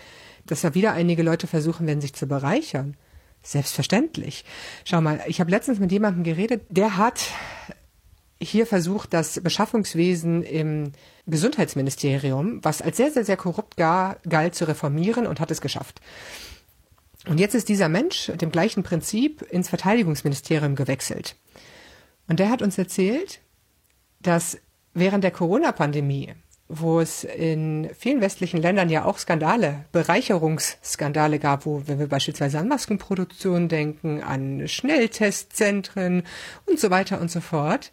dass 0.47 0.63
da 0.63 0.75
wieder 0.75 0.93
einige 0.93 1.23
Leute 1.23 1.47
versuchen 1.47 1.87
werden, 1.87 2.01
sich 2.01 2.15
zu 2.15 2.27
bereichern. 2.27 2.97
Selbstverständlich. 3.43 4.45
Schau 4.85 5.01
mal, 5.01 5.21
ich 5.27 5.41
habe 5.41 5.51
letztens 5.51 5.79
mit 5.79 5.93
jemandem 5.93 6.25
geredet, 6.25 6.63
der 6.69 6.97
hat 6.97 7.27
hier 8.41 8.67
versucht, 8.67 9.13
das 9.13 9.41
Beschaffungswesen 9.41 10.43
im 10.43 10.93
Gesundheitsministerium, 11.27 12.61
was 12.63 12.83
als 12.83 12.97
sehr, 12.97 13.11
sehr, 13.11 13.25
sehr 13.25 13.37
korrupt 13.37 13.77
galt, 13.77 14.55
zu 14.55 14.67
reformieren 14.67 15.27
und 15.27 15.41
hat 15.41 15.51
es 15.51 15.61
geschafft. 15.61 16.01
Und 17.27 17.39
jetzt 17.41 17.55
ist 17.55 17.69
dieser 17.69 17.89
Mensch 17.89 18.31
dem 18.41 18.51
gleichen 18.51 18.83
Prinzip 18.83 19.43
ins 19.43 19.69
Verteidigungsministerium 19.69 20.77
gewechselt. 20.77 21.37
Und 22.29 22.39
der 22.39 22.51
hat 22.51 22.63
uns 22.63 22.79
erzählt, 22.79 23.41
dass 24.21 24.59
während 24.95 25.25
der 25.25 25.31
Corona-Pandemie 25.31 26.35
wo 26.69 27.01
es 27.01 27.25
in 27.25 27.89
vielen 27.99 28.21
westlichen 28.21 28.61
Ländern 28.61 28.91
ja 28.91 29.05
auch 29.05 29.19
Skandale, 29.19 29.87
Bereicherungsskandale 29.93 31.39
gab, 31.39 31.65
wo, 31.65 31.83
wenn 31.87 31.99
wir 31.99 32.09
beispielsweise 32.09 32.59
an 32.59 32.69
Maskenproduktion 32.69 33.69
denken, 33.69 34.23
an 34.23 34.69
Schnelltestzentren 34.69 36.25
und 36.67 36.79
so 36.79 36.91
weiter 36.91 37.21
und 37.21 37.31
so 37.31 37.41
fort. 37.41 37.91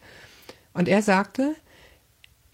Und 0.74 0.88
er 0.88 1.00
sagte, 1.00 1.56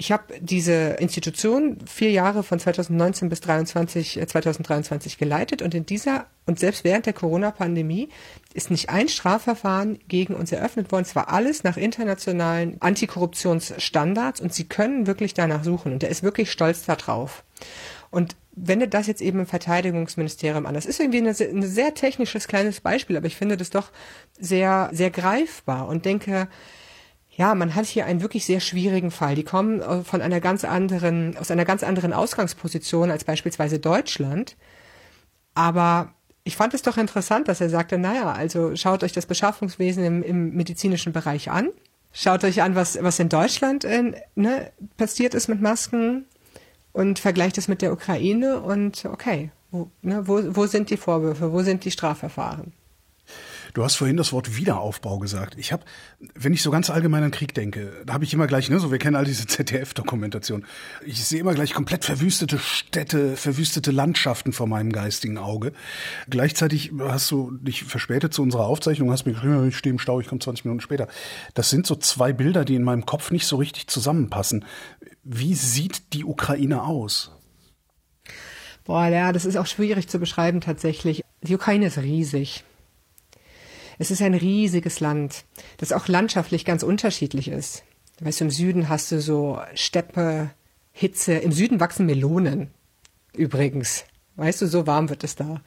ich 0.02 0.10
habe 0.10 0.34
diese 0.40 0.96
Institution 0.98 1.78
vier 1.86 2.10
Jahre 2.10 2.42
von 2.42 2.58
2019 2.58 3.28
bis 3.28 3.40
23, 3.40 4.20
2023 4.26 5.12
äh, 5.12 5.16
geleitet 5.16 5.62
und 5.62 5.76
in 5.76 5.86
dieser 5.86 6.26
und 6.44 6.58
selbst 6.58 6.82
während 6.82 7.06
der 7.06 7.12
Corona-Pandemie 7.12 8.08
ist 8.52 8.72
nicht 8.72 8.90
ein 8.90 9.08
Strafverfahren 9.08 10.00
gegen 10.08 10.34
uns 10.34 10.50
eröffnet 10.50 10.90
worden. 10.90 11.04
Es 11.04 11.14
war 11.14 11.28
alles 11.28 11.62
nach 11.62 11.76
internationalen 11.76 12.82
Antikorruptionsstandards 12.82 14.40
und 14.40 14.52
sie 14.52 14.64
können 14.64 15.06
wirklich 15.06 15.34
danach 15.34 15.62
suchen 15.62 15.92
und 15.92 16.02
er 16.02 16.10
ist 16.10 16.24
wirklich 16.24 16.50
stolz 16.50 16.84
darauf. 16.84 17.44
Und 18.10 18.34
wendet 18.56 18.94
das 18.94 19.06
jetzt 19.06 19.22
eben 19.22 19.38
im 19.38 19.46
Verteidigungsministerium 19.46 20.66
an. 20.66 20.74
Das 20.74 20.84
ist 20.84 20.98
irgendwie 20.98 21.20
ein 21.20 21.62
sehr 21.62 21.94
technisches 21.94 22.48
kleines 22.48 22.80
Beispiel, 22.80 23.16
aber 23.16 23.28
ich 23.28 23.36
finde 23.36 23.56
das 23.56 23.70
doch 23.70 23.92
sehr, 24.36 24.90
sehr 24.92 25.12
greifbar 25.12 25.86
und 25.86 26.06
denke, 26.06 26.48
ja, 27.34 27.54
man 27.54 27.74
hat 27.74 27.86
hier 27.86 28.04
einen 28.04 28.20
wirklich 28.20 28.44
sehr 28.44 28.60
schwierigen 28.60 29.10
Fall. 29.10 29.34
Die 29.34 29.44
kommen 29.44 29.80
äh, 29.80 30.04
von 30.04 30.20
einer 30.20 30.40
ganz 30.40 30.64
anderen, 30.64 31.36
aus 31.38 31.50
einer 31.50 31.64
ganz 31.64 31.82
anderen 31.82 32.12
Ausgangsposition 32.12 33.10
als 33.10 33.24
beispielsweise 33.24 33.78
Deutschland. 33.78 34.56
Aber 35.54 36.12
ich 36.44 36.56
fand 36.56 36.74
es 36.74 36.82
doch 36.82 36.98
interessant, 36.98 37.48
dass 37.48 37.60
er 37.60 37.70
sagte, 37.70 37.98
naja, 37.98 38.32
also 38.32 38.76
schaut 38.76 39.02
euch 39.02 39.12
das 39.12 39.26
Beschaffungswesen 39.26 40.04
im, 40.04 40.22
im 40.22 40.54
medizinischen 40.54 41.12
Bereich 41.12 41.50
an. 41.50 41.70
Schaut 42.12 42.44
euch 42.44 42.60
an, 42.60 42.74
was, 42.74 43.02
was 43.02 43.18
in 43.18 43.30
Deutschland 43.30 43.84
äh, 43.84 44.12
ne, 44.34 44.70
passiert 44.98 45.32
ist 45.32 45.48
mit 45.48 45.62
Masken 45.62 46.26
und 46.92 47.18
vergleicht 47.18 47.56
es 47.56 47.68
mit 47.68 47.80
der 47.80 47.94
Ukraine 47.94 48.60
und 48.60 49.06
okay, 49.06 49.50
wo, 49.70 49.90
ne, 50.02 50.28
wo, 50.28 50.40
wo 50.54 50.66
sind 50.66 50.90
die 50.90 50.98
Vorwürfe, 50.98 51.52
wo 51.52 51.62
sind 51.62 51.86
die 51.86 51.90
Strafverfahren? 51.90 52.74
Du 53.74 53.82
hast 53.82 53.96
vorhin 53.96 54.18
das 54.18 54.32
Wort 54.32 54.56
Wiederaufbau 54.56 55.18
gesagt. 55.18 55.54
Ich 55.56 55.72
habe, 55.72 55.84
wenn 56.34 56.52
ich 56.52 56.62
so 56.62 56.70
ganz 56.70 56.90
allgemein 56.90 57.22
an 57.22 57.30
Krieg 57.30 57.54
denke, 57.54 58.02
da 58.04 58.12
habe 58.12 58.24
ich 58.24 58.34
immer 58.34 58.46
gleich, 58.46 58.68
ne, 58.68 58.78
so 58.78 58.90
wir 58.90 58.98
kennen 58.98 59.16
all 59.16 59.24
diese 59.24 59.46
ZDF-Dokumentation. 59.46 60.66
Ich 61.06 61.24
sehe 61.24 61.40
immer 61.40 61.54
gleich 61.54 61.72
komplett 61.72 62.04
verwüstete 62.04 62.58
Städte, 62.58 63.36
verwüstete 63.36 63.90
Landschaften 63.90 64.52
vor 64.52 64.66
meinem 64.66 64.92
geistigen 64.92 65.38
Auge. 65.38 65.72
Gleichzeitig 66.28 66.92
hast 67.00 67.30
du 67.30 67.52
dich 67.52 67.84
verspätet 67.84 68.34
zu 68.34 68.42
unserer 68.42 68.66
Aufzeichnung, 68.66 69.10
hast 69.10 69.24
mir 69.24 69.32
geschrieben, 69.32 69.68
ich 69.68 69.78
stehe 69.78 69.92
im 69.92 69.98
Stau, 69.98 70.20
ich 70.20 70.28
komme 70.28 70.40
20 70.40 70.66
Minuten 70.66 70.82
später. 70.82 71.08
Das 71.54 71.70
sind 71.70 71.86
so 71.86 71.94
zwei 71.94 72.34
Bilder, 72.34 72.66
die 72.66 72.74
in 72.74 72.82
meinem 72.82 73.06
Kopf 73.06 73.30
nicht 73.30 73.46
so 73.46 73.56
richtig 73.56 73.86
zusammenpassen. 73.86 74.66
Wie 75.24 75.54
sieht 75.54 76.12
die 76.12 76.24
Ukraine 76.24 76.82
aus? 76.82 77.30
Boah, 78.84 79.06
ja, 79.06 79.32
das 79.32 79.44
ist 79.46 79.56
auch 79.56 79.66
schwierig 79.66 80.08
zu 80.08 80.18
beschreiben 80.18 80.60
tatsächlich. 80.60 81.22
Die 81.42 81.54
Ukraine 81.54 81.86
ist 81.86 81.98
riesig. 81.98 82.64
Es 83.98 84.10
ist 84.10 84.22
ein 84.22 84.34
riesiges 84.34 85.00
Land, 85.00 85.44
das 85.78 85.92
auch 85.92 86.08
landschaftlich 86.08 86.64
ganz 86.64 86.82
unterschiedlich 86.82 87.48
ist. 87.48 87.84
Weißt 88.20 88.40
du, 88.40 88.44
im 88.44 88.50
Süden 88.50 88.88
hast 88.88 89.10
du 89.12 89.20
so 89.20 89.60
Steppe, 89.74 90.50
Hitze. 90.92 91.34
Im 91.34 91.52
Süden 91.52 91.80
wachsen 91.80 92.06
Melonen. 92.06 92.70
Übrigens. 93.34 94.04
Weißt 94.36 94.62
du, 94.62 94.66
so 94.66 94.86
warm 94.86 95.08
wird 95.08 95.24
es 95.24 95.36
da. 95.36 95.60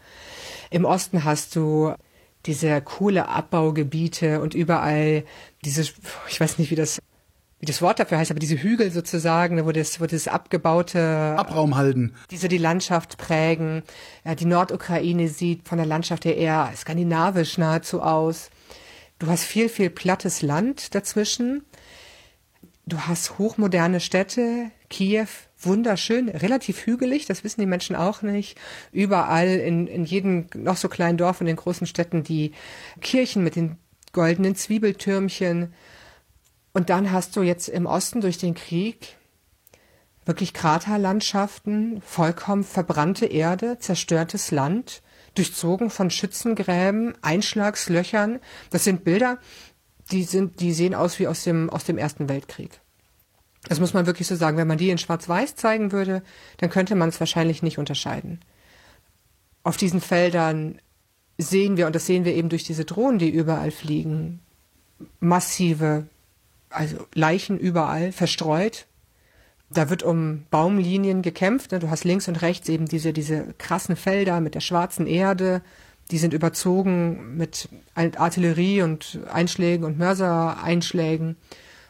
Im 0.69 0.85
Osten 0.85 1.23
hast 1.23 1.55
du 1.55 1.93
diese 2.45 2.81
Kohleabbaugebiete 2.81 4.41
und 4.41 4.53
überall 4.53 5.23
diese, 5.63 5.81
ich 6.29 6.39
weiß 6.39 6.59
nicht, 6.59 6.71
wie 6.71 6.75
das 6.75 6.99
wie 7.59 7.65
das 7.65 7.81
Wort 7.81 7.99
dafür 7.99 8.17
heißt, 8.17 8.31
aber 8.31 8.39
diese 8.39 8.61
Hügel 8.61 8.91
sozusagen, 8.91 9.65
wo 9.65 9.71
das, 9.71 10.01
wo 10.01 10.05
das 10.05 10.27
abgebaute 10.27 11.35
Abraum 11.37 11.75
halten, 11.75 12.13
die 12.29 12.37
so 12.37 12.47
die 12.47 12.57
Landschaft 12.57 13.17
prägen. 13.17 13.83
Die 14.39 14.45
Nordukraine 14.45 15.29
sieht 15.29 15.67
von 15.67 15.77
der 15.77 15.87
Landschaft 15.87 16.25
her 16.25 16.35
eher 16.35 16.71
skandinavisch 16.75 17.57
nahezu 17.57 18.01
aus. 18.01 18.49
Du 19.19 19.27
hast 19.27 19.45
viel, 19.45 19.69
viel 19.69 19.89
plattes 19.89 20.41
Land 20.41 20.93
dazwischen. 20.93 21.63
Du 22.85 22.99
hast 22.99 23.39
hochmoderne 23.39 23.99
Städte, 23.99 24.69
Kiew, 24.89 25.27
wunderschön, 25.59 26.29
relativ 26.29 26.85
hügelig, 26.85 27.25
das 27.25 27.43
wissen 27.43 27.61
die 27.61 27.65
Menschen 27.65 27.95
auch 27.95 28.21
nicht. 28.21 28.59
Überall 28.91 29.47
in, 29.47 29.87
in 29.87 30.05
jedem 30.05 30.47
noch 30.53 30.77
so 30.77 30.87
kleinen 30.87 31.17
Dorf 31.17 31.41
und 31.41 31.47
in 31.47 31.55
den 31.55 31.61
großen 31.61 31.87
Städten 31.87 32.23
die 32.23 32.51
Kirchen 33.01 33.43
mit 33.43 33.55
den 33.55 33.77
goldenen 34.11 34.55
Zwiebeltürmchen. 34.55 35.73
Und 36.75 36.89
dann 36.89 37.13
hast 37.13 37.37
du 37.37 37.41
jetzt 37.41 37.69
im 37.69 37.85
Osten 37.85 38.19
durch 38.19 38.37
den 38.37 38.53
Krieg 38.53 39.15
wirklich 40.25 40.53
Kraterlandschaften, 40.53 42.01
vollkommen 42.01 42.65
verbrannte 42.65 43.27
Erde, 43.27 43.79
zerstörtes 43.79 44.51
Land, 44.51 45.01
durchzogen 45.35 45.89
von 45.89 46.09
Schützengräben, 46.09 47.13
Einschlagslöchern. 47.21 48.41
Das 48.71 48.83
sind 48.83 49.05
Bilder, 49.05 49.37
die 50.11 50.25
sind, 50.25 50.59
die 50.59 50.73
sehen 50.73 50.95
aus 50.95 51.17
wie 51.17 51.29
aus 51.29 51.45
dem, 51.45 51.69
aus 51.69 51.85
dem 51.85 51.97
Ersten 51.97 52.27
Weltkrieg. 52.27 52.81
Das 53.69 53.79
muss 53.79 53.93
man 53.93 54.05
wirklich 54.05 54.27
so 54.27 54.35
sagen. 54.35 54.57
Wenn 54.57 54.67
man 54.67 54.77
die 54.77 54.89
in 54.89 54.97
Schwarz-Weiß 54.97 55.55
zeigen 55.55 55.93
würde, 55.93 56.23
dann 56.57 56.69
könnte 56.69 56.95
man 56.95 57.07
es 57.07 57.21
wahrscheinlich 57.21 57.63
nicht 57.63 57.77
unterscheiden. 57.77 58.41
Auf 59.63 59.77
diesen 59.77 60.01
Feldern 60.01 60.81
sehen 61.37 61.77
wir, 61.77 61.87
und 61.87 61.95
das 61.95 62.05
sehen 62.05 62.25
wir 62.25 62.35
eben 62.35 62.49
durch 62.49 62.65
diese 62.65 62.83
Drohnen, 62.83 63.17
die 63.17 63.29
überall 63.29 63.71
fliegen, 63.71 64.41
massive, 65.21 66.09
also 66.75 67.07
Leichen 67.13 67.57
überall 67.57 68.11
verstreut. 68.11 68.85
Da 69.69 69.89
wird 69.89 70.03
um 70.03 70.45
Baumlinien 70.51 71.21
gekämpft. 71.21 71.71
Ne? 71.71 71.79
Du 71.79 71.89
hast 71.89 72.03
links 72.03 72.27
und 72.27 72.41
rechts 72.41 72.69
eben 72.69 72.85
diese, 72.85 73.13
diese 73.13 73.53
krassen 73.57 73.95
Felder 73.95 74.39
mit 74.39 74.55
der 74.55 74.59
schwarzen 74.61 75.07
Erde. 75.07 75.61
Die 76.11 76.19
sind 76.19 76.33
überzogen 76.33 77.35
mit 77.35 77.67
Artillerie 77.95 78.83
und 78.83 79.19
Einschlägen 79.31 79.85
und 79.85 79.97
Mörsereinschlägen. 79.97 81.35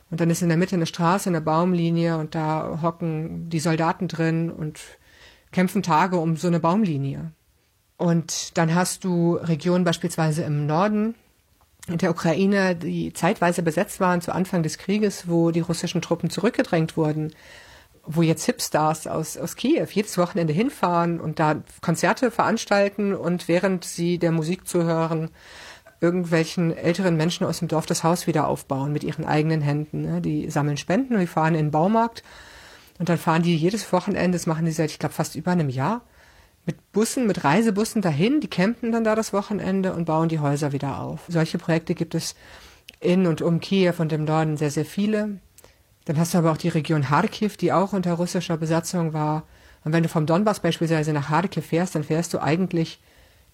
Und 0.10 0.21
dann 0.21 0.30
ist 0.30 0.41
in 0.41 0.50
der 0.50 0.58
Mitte 0.58 0.76
eine 0.76 0.86
Straße, 0.86 1.30
eine 1.30 1.41
Baumlinie 1.41 2.17
und 2.17 2.36
da 2.36 2.80
hocken 2.82 3.50
die 3.50 3.60
Soldaten 3.60 4.08
drin 4.08 4.50
und 4.50 4.80
kämpfen 5.52 5.84
Tage 5.84 6.17
um 6.17 6.38
so 6.38 6.48
eine 6.48 6.60
Baumlinie. 6.60 7.32
Und 7.98 8.58
dann 8.58 8.76
hast 8.76 9.04
du 9.04 9.36
Regionen 9.36 9.84
beispielsweise 9.84 10.43
im 10.43 10.65
Norden 10.65 11.15
der 11.88 12.10
Ukraine, 12.10 12.76
die 12.76 13.13
zeitweise 13.13 13.62
besetzt 13.62 14.00
waren 14.00 14.21
zu 14.21 14.34
Anfang 14.34 14.63
des 14.63 14.78
Krieges, 14.78 15.28
wo 15.28 15.52
die 15.52 15.60
russischen 15.60 16.02
Truppen 16.02 16.30
zurückgedrängt 16.30 16.98
wurden, 16.98 17.34
wo 18.04 18.21
jetzt 18.21 18.45
Hipstars 18.45 19.08
aus, 19.08 19.38
aus 19.38 19.56
Kiew 19.56 19.88
jedes 19.91 20.17
Wochenende 20.17 20.54
hinfahren 20.54 21.19
und 21.19 21.39
da 21.39 21.63
Konzerte 21.82 22.32
veranstalten 22.32 23.13
und 23.13 23.48
während 23.48 23.84
sie 23.84 24.17
der 24.17 24.32
Musik 24.32 24.67
zuhören, 24.67 25.30
irgendwelchen 26.02 26.76
älteren 26.76 27.15
Menschen 27.17 27.45
aus 27.45 27.60
dem 27.60 27.67
Dorf 27.67 27.86
das 27.86 28.04
Haus 28.04 28.28
wieder 28.28 28.48
aufbauen 28.48 28.91
mit 28.91 29.04
ihren 29.04 29.26
eigenen 29.26 29.62
Händen. 29.62 30.02
Ne? 30.02 30.21
Die 30.21 30.50
sammeln 30.50 30.78
Spenden 30.78 31.17
die 31.19 31.28
fahren 31.28 31.56
in 31.56 31.67
den 31.67 31.71
Baumarkt 31.71 32.24
und 33.00 33.10
dann 33.10 33.17
fahren 33.17 33.43
die 33.43 33.56
jedes 33.56 33.91
Wochenende, 33.91 34.38
das 34.38 34.45
machen 34.45 34.65
die 34.65 34.71
seit, 34.71 34.91
ich 34.91 35.00
glaube, 35.00 35.15
fast 35.15 35.36
über 35.36 35.52
einem 35.52 35.69
Jahr, 35.69 36.02
mit 36.65 36.91
Bussen, 36.91 37.28
mit 37.28 37.43
Reisebussen 37.43 38.01
dahin, 38.01 38.41
die 38.41 38.47
campen 38.47 38.91
dann 38.91 39.04
da 39.04 39.15
das 39.15 39.34
Wochenende 39.34 39.93
und 39.93 40.06
bauen 40.06 40.30
die 40.30 40.39
Häuser 40.39 40.71
wieder 40.71 40.99
auf. 40.99 41.21
Solche 41.28 41.58
Projekte 41.58 41.93
gibt 41.93 42.15
es 42.15 42.36
in 42.99 43.28
und 43.28 43.41
um 43.41 43.60
Kiew 43.60 43.93
und 43.99 44.12
im 44.12 44.25
Norden 44.25 44.58
sehr, 44.58 44.71
sehr 44.71 44.86
viele. 44.86 45.39
Dann 46.06 46.17
hast 46.17 46.34
du 46.34 46.38
aber 46.38 46.51
auch 46.51 46.58
die 46.58 46.69
Region 46.69 47.04
Kharkiv, 47.04 47.58
die 47.58 47.71
auch 47.71 47.93
unter 47.93 48.13
russischer 48.13 48.58
Besatzung 48.58 49.13
war. 49.13 49.43
Und 49.84 49.93
wenn 49.93 50.04
du 50.04 50.10
vom 50.10 50.25
Donbass 50.25 50.60
beispielsweise 50.60 51.13
nach 51.13 51.28
Kharkiv 51.28 51.67
fährst, 51.67 51.95
dann 51.95 52.04
fährst 52.04 52.34
du 52.34 52.41
eigentlich 52.41 52.99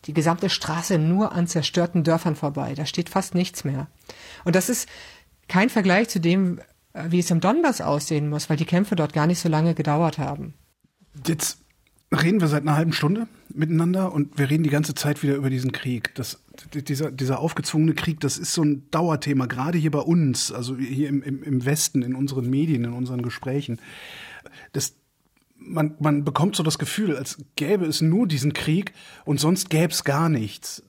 die 0.06 0.13
gesamte 0.13 0.50
Straße 0.50 0.97
nur 0.97 1.34
an 1.34 1.47
zerstörten 1.47 2.04
Dörfern 2.04 2.36
vorbei. 2.36 2.74
Da 2.76 2.86
steht 2.86 3.10
fast 3.10 3.36
nichts 3.36 3.63
mehr. 3.63 3.88
Und 4.45 4.56
das 4.56 4.69
ist 4.69 4.89
kein 5.47 5.69
Vergleich 5.69 6.10
zu 6.10 6.19
dem, 6.19 6.60
äh, 6.93 7.06
wie 7.10 7.19
es 7.19 7.32
im 7.32 7.41
Donbass 7.41 7.82
aussehen 7.82 8.30
muss, 8.30 8.50
weil 8.50 8.58
die 8.58 8.65
Kämpfe 8.65 8.95
dort 8.95 9.13
gar 9.13 9.28
nicht 9.28 9.39
so 9.39 9.50
lange 9.50 9.76
gedauert 9.76 10.17
haben. 10.17 10.54
Jetzt 11.28 11.60
reden 12.12 12.41
wir 12.41 12.47
seit 12.47 12.63
einer 12.63 12.76
halben 12.76 12.93
Stunde 12.93 13.28
miteinander 13.50 14.12
und 14.12 14.38
wir 14.38 14.50
reden 14.50 14.63
die 14.63 14.69
ganze 14.69 14.95
Zeit 14.95 15.24
wieder 15.24 15.36
über 15.36 15.50
diesen 15.50 15.71
Krieg. 15.71 16.13
Das, 16.15 16.43
dieser, 16.74 17.12
dieser 17.12 17.39
aufgezwungene 17.39 17.93
Krieg, 17.93 18.19
das 18.19 18.38
ist 18.38 18.54
so 18.54 18.63
ein 18.63 18.89
Dauerthema, 18.91 19.45
gerade 19.45 19.78
hier 19.78 19.91
bei 19.91 20.00
uns, 20.00 20.52
also 20.52 20.78
hier 20.78 21.10
im, 21.10 21.24
im, 21.24 21.41
im 21.43 21.65
Westen, 21.65 22.02
in 22.02 22.15
unseren 22.15 22.50
Medien, 22.50 22.84
in 22.84 22.93
unseren 22.93 23.21
Gesprächen. 23.21 23.80
Das, 24.74 24.95
man, 25.56 25.95
man 26.00 26.26
bekommt 26.26 26.56
so 26.56 26.63
das 26.63 26.80
Gefühl, 26.80 27.15
als 27.15 27.38
gäbe 27.56 27.86
es 27.86 28.02
nur 28.02 28.28
diesen 28.28 28.54
Krieg 28.54 28.93
und 29.24 29.39
sonst 29.39 29.69
gäbe 29.69 29.93
es 29.93 30.04
gar 30.04 30.28
nichts. 30.28 30.84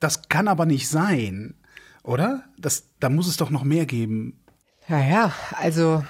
Das 0.00 0.28
kann 0.28 0.48
aber 0.48 0.66
nicht 0.66 0.88
sein, 0.88 1.54
oder? 2.02 2.44
Das, 2.58 2.88
da 3.00 3.10
muss 3.10 3.28
es 3.28 3.36
doch 3.36 3.50
noch 3.50 3.64
mehr 3.64 3.86
geben. 3.86 4.40
Ja, 4.88 5.02
ja, 5.02 5.32
also 5.52 6.04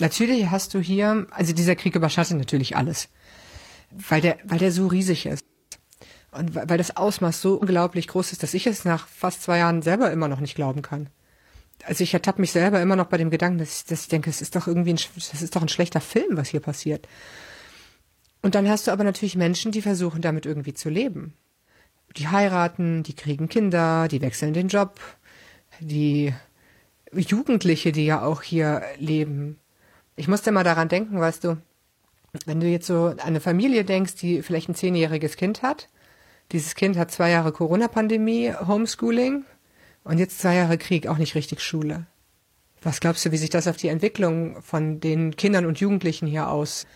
natürlich 0.00 0.50
hast 0.50 0.74
du 0.74 0.80
hier, 0.80 1.26
also 1.30 1.52
dieser 1.52 1.76
Krieg 1.76 1.96
überschattet 1.96 2.38
natürlich 2.38 2.76
alles, 2.76 3.08
weil 4.08 4.20
der, 4.20 4.38
weil 4.44 4.58
der 4.58 4.72
so 4.72 4.86
riesig 4.86 5.26
ist. 5.26 5.44
Und 6.32 6.54
weil 6.54 6.78
das 6.78 6.96
Ausmaß 6.96 7.40
so 7.40 7.54
unglaublich 7.54 8.08
groß 8.08 8.32
ist, 8.32 8.42
dass 8.42 8.54
ich 8.54 8.66
es 8.66 8.84
nach 8.84 9.06
fast 9.06 9.42
zwei 9.42 9.58
Jahren 9.58 9.82
selber 9.82 10.10
immer 10.10 10.26
noch 10.28 10.40
nicht 10.40 10.56
glauben 10.56 10.82
kann 10.82 11.08
also 11.86 12.04
ich 12.04 12.14
ertappe 12.14 12.40
mich 12.40 12.52
selber 12.52 12.80
immer 12.80 12.96
noch 12.96 13.06
bei 13.06 13.18
dem 13.18 13.30
Gedanken, 13.30 13.58
dass 13.58 13.80
ich, 13.80 13.84
dass 13.86 14.02
ich 14.02 14.08
denke, 14.08 14.30
es 14.30 14.40
ist 14.40 14.56
doch 14.56 14.66
irgendwie 14.66 14.94
ein, 14.94 14.98
das 15.14 15.42
ist 15.42 15.56
doch 15.56 15.62
ein 15.62 15.68
schlechter 15.68 16.00
Film, 16.00 16.36
was 16.36 16.48
hier 16.48 16.60
passiert. 16.60 17.08
Und 18.42 18.54
dann 18.54 18.68
hast 18.68 18.86
du 18.86 18.90
aber 18.90 19.04
natürlich 19.04 19.36
Menschen, 19.36 19.72
die 19.72 19.82
versuchen, 19.82 20.22
damit 20.22 20.46
irgendwie 20.46 20.74
zu 20.74 20.88
leben. 20.88 21.34
Die 22.16 22.28
heiraten, 22.28 23.02
die 23.02 23.14
kriegen 23.14 23.48
Kinder, 23.48 24.08
die 24.08 24.20
wechseln 24.20 24.54
den 24.54 24.68
Job, 24.68 25.00
die 25.80 26.32
Jugendliche, 27.12 27.92
die 27.92 28.06
ja 28.06 28.22
auch 28.22 28.42
hier 28.42 28.82
leben. 28.98 29.58
Ich 30.16 30.28
musste 30.28 30.52
mal 30.52 30.64
daran 30.64 30.88
denken, 30.88 31.20
weißt 31.20 31.44
du, 31.44 31.56
wenn 32.46 32.60
du 32.60 32.66
jetzt 32.66 32.86
so 32.86 33.06
an 33.06 33.20
eine 33.20 33.40
Familie 33.40 33.84
denkst, 33.84 34.16
die 34.16 34.42
vielleicht 34.42 34.68
ein 34.68 34.74
zehnjähriges 34.74 35.36
Kind 35.36 35.62
hat, 35.62 35.88
dieses 36.52 36.74
Kind 36.74 36.96
hat 36.96 37.10
zwei 37.10 37.30
Jahre 37.30 37.52
Corona-Pandemie, 37.52 38.52
Homeschooling, 38.66 39.44
und 40.04 40.18
jetzt 40.18 40.38
zwei 40.38 40.54
Jahre 40.54 40.76
Krieg, 40.78 41.06
auch 41.06 41.16
nicht 41.16 41.34
richtig 41.34 41.62
Schule. 41.62 42.06
Was 42.82 43.00
glaubst 43.00 43.24
du, 43.24 43.32
wie 43.32 43.38
sich 43.38 43.48
das 43.48 43.66
auf 43.66 43.78
die 43.78 43.88
Entwicklung 43.88 44.60
von 44.60 45.00
den 45.00 45.36
Kindern 45.36 45.64
und 45.64 45.80
Jugendlichen 45.80 46.26
hier 46.26 46.48
aus, 46.50 46.86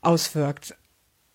auswirkt? 0.00 0.76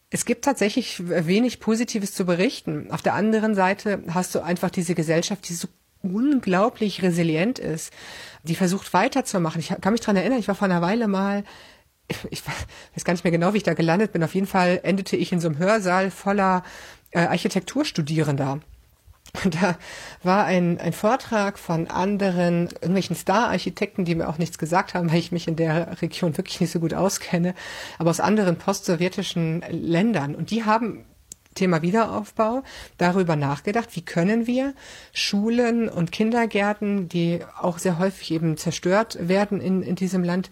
Es 0.10 0.26
gibt 0.26 0.46
tatsächlich 0.46 1.04
wenig 1.08 1.60
Positives 1.60 2.14
zu 2.14 2.26
berichten. 2.26 2.90
Auf 2.92 3.02
der 3.02 3.14
anderen 3.14 3.54
Seite 3.54 4.02
hast 4.10 4.34
du 4.34 4.40
einfach 4.40 4.72
diese 4.72 4.96
Gesellschaft, 4.96 5.48
die 5.50 5.54
so 5.54 5.68
unglaublich 6.02 7.04
resilient 7.04 7.60
ist, 7.60 7.92
die 8.44 8.56
versucht 8.56 8.94
weiterzumachen. 8.94 9.60
Ich 9.60 9.76
kann 9.82 9.92
mich 9.92 10.02
dran 10.02 10.16
erinnern, 10.16 10.40
ich 10.40 10.48
war 10.48 10.56
vor 10.56 10.70
einer 10.70 10.82
Weile 10.82 11.10
mal, 11.10 11.44
ich 12.30 12.44
weiß 12.46 13.04
gar 13.04 13.14
nicht 13.14 13.24
mehr 13.24 13.32
genau, 13.32 13.54
wie 13.54 13.58
ich 13.58 13.64
da 13.64 13.74
gelandet 13.74 14.12
bin. 14.12 14.24
Auf 14.24 14.36
jeden 14.36 14.48
Fall 14.48 14.80
endete 14.84 15.16
ich 15.16 15.32
in 15.32 15.40
so 15.40 15.48
einem 15.48 15.58
Hörsaal 15.58 16.12
voller 16.12 16.64
äh, 17.12 17.20
Architekturstudierender. 17.20 18.60
Da 19.46 19.78
war 20.24 20.46
ein, 20.46 20.80
ein 20.80 20.94
Vortrag 20.94 21.60
von 21.60 21.88
anderen, 21.88 22.70
irgendwelchen 22.82 23.16
Star-Architekten, 23.16 24.06
die 24.06 24.16
mir 24.16 24.28
auch 24.28 24.40
nichts 24.40 24.58
gesagt 24.58 24.94
haben, 24.94 25.12
weil 25.12 25.20
ich 25.20 25.32
mich 25.32 25.48
in 25.48 25.56
der 25.56 26.02
Region 26.02 26.36
wirklich 26.38 26.60
nicht 26.60 26.72
so 26.72 26.80
gut 26.80 26.94
auskenne, 26.94 27.54
aber 28.00 28.10
aus 28.10 28.20
anderen 28.20 28.58
postsowjetischen 28.58 29.64
Ländern. 29.70 30.34
Und 30.34 30.50
die 30.52 30.66
haben 30.66 31.06
Thema 31.56 31.82
Wiederaufbau 31.82 32.64
darüber 32.98 33.36
nachgedacht, 33.36 33.96
wie 33.96 34.02
können 34.02 34.48
wir 34.48 34.74
Schulen 35.14 35.90
und 35.90 36.12
Kindergärten, 36.12 37.10
die 37.10 37.40
auch 37.60 37.80
sehr 37.80 38.00
häufig 38.00 38.32
eben 38.32 38.56
zerstört 38.56 39.18
werden 39.20 39.60
in, 39.60 39.82
in 39.82 39.96
diesem 39.96 40.24
Land, 40.24 40.50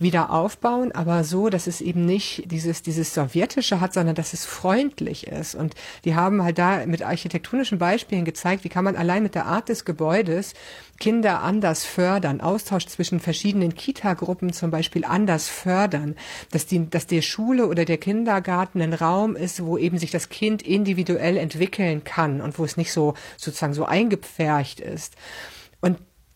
wieder 0.00 0.30
aufbauen, 0.30 0.92
aber 0.92 1.24
so, 1.24 1.50
dass 1.50 1.66
es 1.66 1.80
eben 1.82 2.06
nicht 2.06 2.50
dieses, 2.50 2.82
dieses 2.82 3.12
Sowjetische 3.12 3.80
hat, 3.80 3.92
sondern 3.92 4.14
dass 4.14 4.32
es 4.32 4.46
freundlich 4.46 5.26
ist. 5.26 5.54
Und 5.54 5.74
die 6.04 6.14
haben 6.14 6.42
halt 6.42 6.58
da 6.58 6.86
mit 6.86 7.02
architektonischen 7.02 7.78
Beispielen 7.78 8.24
gezeigt, 8.24 8.64
wie 8.64 8.70
kann 8.70 8.84
man 8.84 8.96
allein 8.96 9.22
mit 9.22 9.34
der 9.34 9.44
Art 9.46 9.68
des 9.68 9.84
Gebäudes 9.84 10.54
Kinder 10.98 11.42
anders 11.42 11.84
fördern, 11.84 12.40
Austausch 12.40 12.86
zwischen 12.86 13.20
verschiedenen 13.20 13.74
Kita-Gruppen 13.74 14.52
zum 14.52 14.70
Beispiel 14.70 15.04
anders 15.04 15.48
fördern, 15.48 16.16
dass 16.50 16.66
die, 16.66 16.88
dass 16.88 17.06
der 17.06 17.22
Schule 17.22 17.66
oder 17.66 17.84
der 17.84 17.98
Kindergarten 17.98 18.80
ein 18.82 18.94
Raum 18.94 19.36
ist, 19.36 19.64
wo 19.64 19.78
eben 19.78 19.98
sich 19.98 20.10
das 20.10 20.28
Kind 20.28 20.62
individuell 20.62 21.36
entwickeln 21.36 22.04
kann 22.04 22.40
und 22.40 22.58
wo 22.58 22.64
es 22.64 22.76
nicht 22.76 22.92
so 22.92 23.14
sozusagen 23.36 23.74
so 23.74 23.84
eingepfercht 23.84 24.80
ist. 24.80 25.14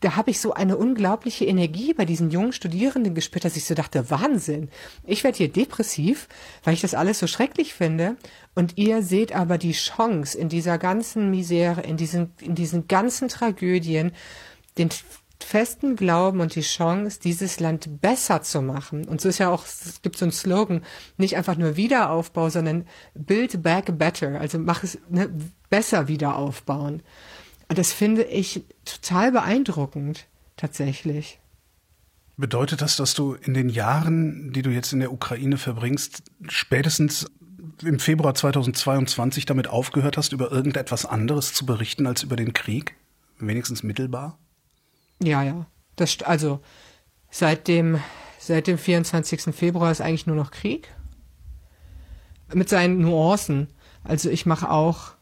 Da 0.04 0.16
habe 0.16 0.30
ich 0.30 0.38
so 0.38 0.52
eine 0.52 0.76
unglaubliche 0.76 1.46
Energie 1.46 1.94
bei 1.94 2.04
diesen 2.04 2.30
jungen 2.30 2.52
Studierenden 2.52 3.14
gespürt, 3.14 3.46
dass 3.46 3.56
ich 3.56 3.64
so 3.64 3.72
dachte, 3.74 4.10
Wahnsinn, 4.10 4.68
ich 5.06 5.24
werde 5.24 5.38
hier 5.38 5.48
depressiv, 5.50 6.28
weil 6.62 6.74
ich 6.74 6.82
das 6.82 6.92
alles 6.92 7.20
so 7.20 7.26
schrecklich 7.26 7.72
finde. 7.72 8.18
Und 8.54 8.76
ihr 8.76 9.02
seht 9.02 9.34
aber 9.34 9.56
die 9.56 9.72
Chance 9.72 10.36
in 10.36 10.50
dieser 10.50 10.76
ganzen 10.76 11.30
Misere, 11.30 11.80
in 11.80 11.96
diesen, 11.96 12.34
in 12.42 12.54
diesen 12.54 12.86
ganzen 12.86 13.28
Tragödien, 13.28 14.12
den 14.76 14.90
festen 15.42 15.96
Glauben 15.96 16.40
und 16.40 16.54
die 16.54 16.60
Chance, 16.60 17.20
dieses 17.24 17.58
Land 17.58 18.02
besser 18.02 18.42
zu 18.42 18.60
machen. 18.60 19.08
Und 19.08 19.22
so 19.22 19.30
ist 19.30 19.38
ja 19.38 19.48
auch, 19.50 19.64
es 19.64 20.02
gibt 20.02 20.18
so 20.18 20.26
einen 20.26 20.32
Slogan, 20.32 20.84
nicht 21.16 21.38
einfach 21.38 21.56
nur 21.56 21.76
Wiederaufbau, 21.76 22.50
sondern 22.50 22.86
Build 23.14 23.62
Back 23.62 23.96
Better, 23.98 24.38
also 24.38 24.58
mach 24.58 24.84
es 24.84 24.98
ne, 25.08 25.30
besser 25.70 26.08
wieder 26.08 26.36
aufbauen. 26.36 27.02
Und 27.68 27.78
das 27.78 27.92
finde 27.92 28.24
ich 28.24 28.64
total 28.84 29.32
beeindruckend, 29.32 30.26
tatsächlich. 30.56 31.40
Bedeutet 32.36 32.82
das, 32.82 32.96
dass 32.96 33.14
du 33.14 33.34
in 33.34 33.54
den 33.54 33.68
Jahren, 33.68 34.52
die 34.52 34.62
du 34.62 34.70
jetzt 34.70 34.92
in 34.92 35.00
der 35.00 35.12
Ukraine 35.12 35.56
verbringst, 35.56 36.22
spätestens 36.48 37.26
im 37.82 37.98
Februar 37.98 38.34
2022 38.34 39.46
damit 39.46 39.68
aufgehört 39.68 40.16
hast, 40.16 40.32
über 40.32 40.50
irgendetwas 40.50 41.06
anderes 41.06 41.54
zu 41.54 41.64
berichten 41.64 42.06
als 42.06 42.22
über 42.22 42.36
den 42.36 42.52
Krieg? 42.52 42.96
Wenigstens 43.38 43.82
mittelbar? 43.82 44.38
Ja, 45.22 45.42
ja. 45.42 45.66
Das, 45.96 46.22
also 46.22 46.60
seit 47.30 47.68
dem, 47.68 48.00
seit 48.38 48.66
dem 48.66 48.78
24. 48.78 49.54
Februar 49.54 49.92
ist 49.92 50.00
eigentlich 50.00 50.26
nur 50.26 50.36
noch 50.36 50.50
Krieg. 50.50 50.88
Mit 52.52 52.68
seinen 52.68 53.00
Nuancen. 53.00 53.68
Also 54.02 54.28
ich 54.28 54.44
mache 54.44 54.70
auch 54.70 55.14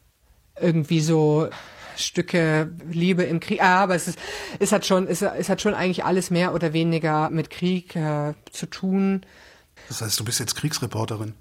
irgendwie 0.59 0.99
so 0.99 1.49
Stücke 1.97 2.71
Liebe 2.91 3.23
im 3.23 3.39
Krieg. 3.39 3.61
Ah, 3.61 3.83
aber 3.83 3.95
es 3.95 4.07
ist, 4.07 4.19
es 4.59 4.71
hat 4.71 4.85
schon, 4.85 5.07
es, 5.07 5.21
es 5.21 5.49
hat 5.49 5.61
schon 5.61 5.73
eigentlich 5.73 6.05
alles 6.05 6.29
mehr 6.29 6.53
oder 6.53 6.73
weniger 6.73 7.29
mit 7.29 7.49
Krieg 7.49 7.95
äh, 7.95 8.33
zu 8.51 8.65
tun. 8.65 9.25
Das 9.87 10.01
heißt, 10.01 10.19
du 10.19 10.25
bist 10.25 10.39
jetzt 10.39 10.55
Kriegsreporterin? 10.55 11.33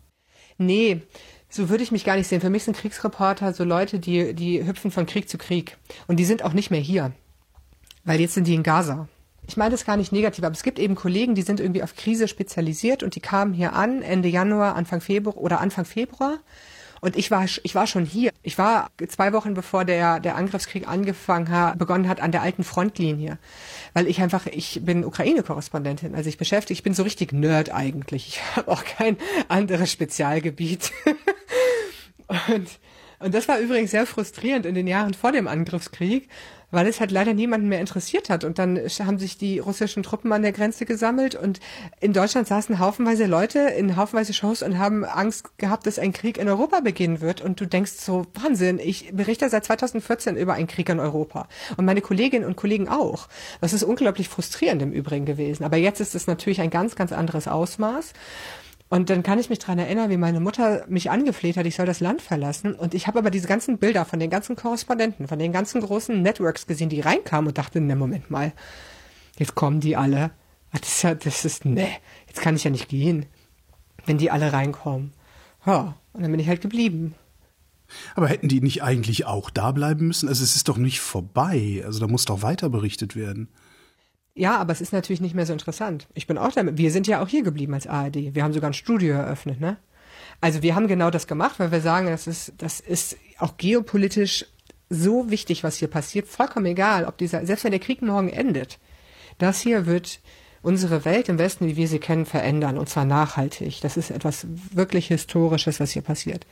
Nee, 0.59 1.03
so 1.49 1.69
würde 1.69 1.83
ich 1.83 1.93
mich 1.93 2.05
gar 2.05 2.17
nicht 2.17 2.29
sehen. 2.29 2.41
Für 2.41 2.51
mich 2.51 2.65
sind 2.65 2.77
Kriegsreporter 2.77 3.53
so 3.53 3.65
Leute, 3.65 3.99
die, 3.99 4.35
die 4.35 4.67
hüpfen 4.67 4.91
von 4.91 5.07
Krieg 5.07 5.29
zu 5.29 5.39
Krieg. 5.39 5.77
Und 6.07 6.17
die 6.17 6.25
sind 6.25 6.43
auch 6.45 6.53
nicht 6.53 6.71
mehr 6.71 6.81
hier. 6.81 7.13
Weil 8.05 8.21
jetzt 8.21 8.35
sind 8.35 8.47
die 8.47 8.55
in 8.55 8.63
Gaza. 8.63 9.09
Ich 9.47 9.57
meine 9.57 9.73
das 9.73 9.85
gar 9.85 9.97
nicht 9.97 10.13
negativ, 10.13 10.45
aber 10.45 10.55
es 10.55 10.63
gibt 10.63 10.79
eben 10.79 10.95
Kollegen, 10.95 11.35
die 11.35 11.43
sind 11.43 11.61
irgendwie 11.61 11.83
auf 11.83 11.97
Krise 11.97 12.29
spezialisiert 12.29 13.03
und 13.03 13.17
die 13.17 13.21
kamen 13.21 13.53
hier 13.53 13.73
an 13.75 14.01
Ende 14.01 14.29
Januar, 14.29 14.77
Anfang 14.77 15.01
Februar 15.01 15.37
oder 15.37 15.61
Anfang 15.61 15.85
Februar 15.85 16.39
und 17.03 17.17
ich 17.17 17.33
war, 17.33 17.45
ich 17.45 17.75
war 17.75 17.89
schon 17.89 18.07
hier. 18.07 18.31
Ich 18.45 18.59
war 18.59 18.93
zwei 19.09 19.33
Wochen 19.33 19.55
bevor 19.55 19.85
der, 19.85 20.21
der 20.21 20.37
Angriffskrieg 20.37 20.87
angefangen 20.87 21.51
hat, 21.51 21.77
begonnen 21.77 22.09
hat 22.09 22.21
an 22.21 22.31
der 22.31 22.43
alten 22.43 22.63
Frontlinie. 22.63 23.39
Weil 23.93 24.07
ich 24.07 24.23
einfach, 24.23 24.47
ich 24.47 24.81
bin 24.85 25.05
Ukraine-Korrespondentin. 25.05 26.15
Also 26.15 26.29
ich 26.29 26.39
beschäftige, 26.39 26.75
ich 26.75 26.85
bin 26.85 26.95
so 26.95 27.03
richtig 27.03 27.33
Nerd 27.33 27.75
eigentlich. 27.75 28.29
Ich 28.29 28.41
habe 28.57 28.71
auch 28.71 28.85
kein 28.85 29.17
anderes 29.49 29.91
Spezialgebiet. 29.91 30.93
und, 32.49 32.69
und 33.23 33.35
das 33.35 33.49
war 33.49 33.59
übrigens 33.59 33.91
sehr 33.91 34.07
frustrierend 34.07 34.67
in 34.67 34.75
den 34.75 34.87
Jahren 34.87 35.15
vor 35.15 35.33
dem 35.33 35.49
Angriffskrieg, 35.49 36.29
weil 36.73 36.87
es 36.87 37.01
halt 37.01 37.11
leider 37.11 37.35
niemanden 37.35 37.69
mehr 37.69 37.81
interessiert 37.81 38.31
hat. 38.31 38.45
Und 38.45 38.59
dann 38.59 38.79
haben 38.79 39.19
sich 39.19 39.37
die 39.37 39.59
russischen 39.59 40.03
Truppen 40.03 40.33
an 40.33 40.43
der 40.43 40.53
Grenze 40.53 40.87
gesammelt 40.87 41.35
und 41.35 41.61
in 42.01 42.13
Deutschland 42.13 42.49
saßen 42.49 42.79
haufenweise 42.79 43.27
Leute 43.27 43.61
in 43.61 43.97
haufenweise 43.97 44.33
Shows 44.33 44.63
und 44.63 44.79
haben 44.79 45.05
Angst 45.05 45.57
gehabt, 45.59 45.87
dass 45.87 45.99
ein 45.99 46.13
Krieg 46.13 46.39
in 46.39 46.49
Europa 46.49 46.81
beginnen 46.81 47.21
wird. 47.21 47.43
Und 47.43 47.61
du 47.61 47.67
denkst 47.67 47.93
so, 47.93 48.27
Wahnsinn, 48.35 48.81
ich 48.83 49.11
berichte 49.13 49.49
seit 49.49 49.65
2014 49.65 50.37
über 50.37 50.55
einen 50.55 50.67
Krieg 50.67 50.89
in 50.89 50.99
Europa. 50.99 51.47
Und 51.77 51.85
meine 51.85 52.01
Kolleginnen 52.01 52.47
und 52.47 52.57
Kollegen 52.57 52.89
auch. 52.89 53.29
Das 53.61 53.73
ist 53.73 53.83
unglaublich 53.83 54.29
frustrierend 54.29 54.83
im 54.83 54.93
Übrigen 54.93 55.27
gewesen. 55.27 55.65
Aber 55.65 55.77
jetzt 55.77 56.01
ist 56.01 56.15
es 56.15 56.27
natürlich 56.27 56.61
ein 56.61 56.71
ganz, 56.71 56.97
ganz 56.97 57.13
anderes 57.13 57.49
Ausmaß. 57.49 58.15
Und 58.93 59.09
dann 59.09 59.23
kann 59.23 59.39
ich 59.39 59.49
mich 59.49 59.59
dran 59.59 59.79
erinnern, 59.79 60.11
wie 60.11 60.19
meine 60.19 60.39
Mutter 60.39 60.85
mich 60.87 61.11
angefleht 61.11 61.57
hat, 61.57 61.65
ich 61.65 61.77
soll 61.77 61.87
das 61.87 62.01
Land 62.01 62.21
verlassen. 62.21 62.75
Und 62.75 62.93
ich 62.93 63.07
habe 63.07 63.21
aber 63.21 63.31
diese 63.31 63.49
ganzen 63.49 63.79
Bilder 63.79 64.05
von 64.05 64.21
den 64.21 64.29
ganzen 64.29 64.55
Korrespondenten, 64.55 65.29
von 65.29 65.39
den 65.39 65.51
ganzen 65.51 65.81
großen 65.81 66.21
Networks 66.21 66.67
gesehen, 66.67 66.91
die 66.91 67.01
reinkamen 67.01 67.49
und 67.49 67.57
dachte, 67.57 67.81
ne, 67.81 67.97
Moment 67.97 68.31
mal, 68.31 68.53
jetzt 69.39 69.55
kommen 69.55 69.81
die 69.81 69.97
alle. 69.97 70.31
Das 70.73 70.83
ist 70.83 71.03
ja, 71.05 71.15
das 71.15 71.47
ist, 71.47 71.65
ne, 71.65 71.89
jetzt 72.29 72.43
kann 72.43 72.55
ich 72.55 72.65
ja 72.65 72.71
nicht 72.71 72.91
gehen, 72.91 73.25
wenn 74.05 74.19
die 74.19 74.31
alle 74.31 74.53
reinkommen. 74.53 75.15
Ja, 75.65 75.97
und 76.13 76.21
dann 76.21 76.31
bin 76.31 76.41
ich 76.41 76.49
halt 76.49 76.61
geblieben. 76.61 77.15
Aber 78.15 78.29
hätten 78.29 78.49
die 78.49 78.61
nicht 78.61 78.83
eigentlich 78.83 79.25
auch 79.25 79.49
da 79.49 79.73
bleiben 79.73 80.09
müssen? 80.09 80.29
Also 80.29 80.45
es 80.45 80.55
ist 80.55 80.69
doch 80.69 80.77
nicht 80.77 81.01
vorbei. 81.01 81.83
Also 81.87 81.99
da 81.99 82.09
muss 82.09 82.27
doch 82.27 82.43
weiter 82.43 82.69
berichtet 82.69 83.17
werden. 83.17 83.49
Ja, 84.35 84.57
aber 84.57 84.73
es 84.73 84.81
ist 84.81 84.93
natürlich 84.93 85.21
nicht 85.21 85.35
mehr 85.35 85.47
so 85.47 85.53
interessant. 85.53 86.09
Ich 86.15 86.27
bin 86.27 86.39
auch 86.39 86.53
damit. 86.53 86.79
Wir 86.79 86.91
sind 86.91 87.07
ja 87.07 87.23
auch 87.23 87.29
hier 87.29 87.43
geblieben 87.43 87.75
als 87.75 87.87
ARD. 87.87 88.35
Wir 88.35 88.43
haben 88.43 88.55
sogar 88.55 88.71
ein 88.71 88.75
Studio 88.75 89.15
eröffnet, 89.15 89.61
ne? 89.61 89.77
Also 90.41 90.63
wir 90.63 90.75
haben 90.75 90.89
genau 90.89 91.11
das 91.11 91.27
gemacht, 91.27 91.59
weil 91.59 91.71
wir 91.71 91.81
sagen, 91.81 92.07
das 92.07 92.27
ist, 92.27 92.55
das 92.59 92.81
ist 92.81 93.17
auch 93.39 93.57
geopolitisch 93.57 94.47
so 94.89 95.31
wichtig, 95.31 95.65
was 95.65 95.77
hier 95.77 95.89
passiert. 95.89 96.27
Vollkommen 96.27 96.67
egal, 96.67 97.05
ob 97.05 97.19
dieser, 97.19 97.45
selbst 97.47 97.65
wenn 97.65 97.71
der 97.71 97.81
Krieg 97.81 98.03
morgen 98.03 98.29
endet. 98.29 98.79
Das 99.39 99.61
hier 99.61 99.87
wird 99.87 100.21
unsere 100.63 101.05
Welt 101.05 101.29
im 101.29 101.39
Westen, 101.39 101.67
wie 101.67 101.77
wir 101.77 101.89
sie 101.89 101.99
kennen, 101.99 102.27
verändern. 102.27 102.79
Und 102.79 102.89
zwar 102.89 103.05
nachhaltig. 103.05 103.81
Das 103.83 103.97
ist 103.97 104.11
etwas 104.11 104.47
wirklich 104.73 105.09
Historisches, 105.09 105.81
was 105.81 105.91
hier 105.91 106.03
passiert. 106.03 106.47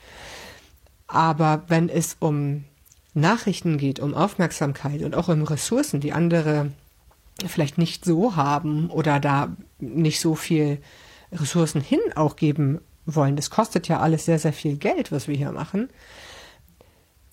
Aber 1.07 1.63
wenn 1.67 1.89
es 1.89 2.15
um 2.19 2.63
Nachrichten 3.13 3.77
geht, 3.77 3.99
um 3.99 4.13
Aufmerksamkeit 4.13 5.01
und 5.01 5.15
auch 5.15 5.27
um 5.27 5.43
Ressourcen, 5.43 5.99
die 5.99 6.13
andere 6.13 6.71
vielleicht 7.45 7.77
nicht 7.77 8.05
so 8.05 8.35
haben 8.35 8.89
oder 8.89 9.19
da 9.19 9.55
nicht 9.79 10.19
so 10.19 10.35
viel 10.35 10.79
Ressourcen 11.31 11.81
hin 11.81 11.99
auch 12.15 12.35
geben 12.35 12.81
wollen. 13.05 13.35
Das 13.35 13.49
kostet 13.49 13.87
ja 13.87 13.99
alles 13.99 14.25
sehr, 14.25 14.39
sehr 14.39 14.53
viel 14.53 14.77
Geld, 14.77 15.11
was 15.11 15.27
wir 15.27 15.35
hier 15.35 15.51
machen 15.51 15.89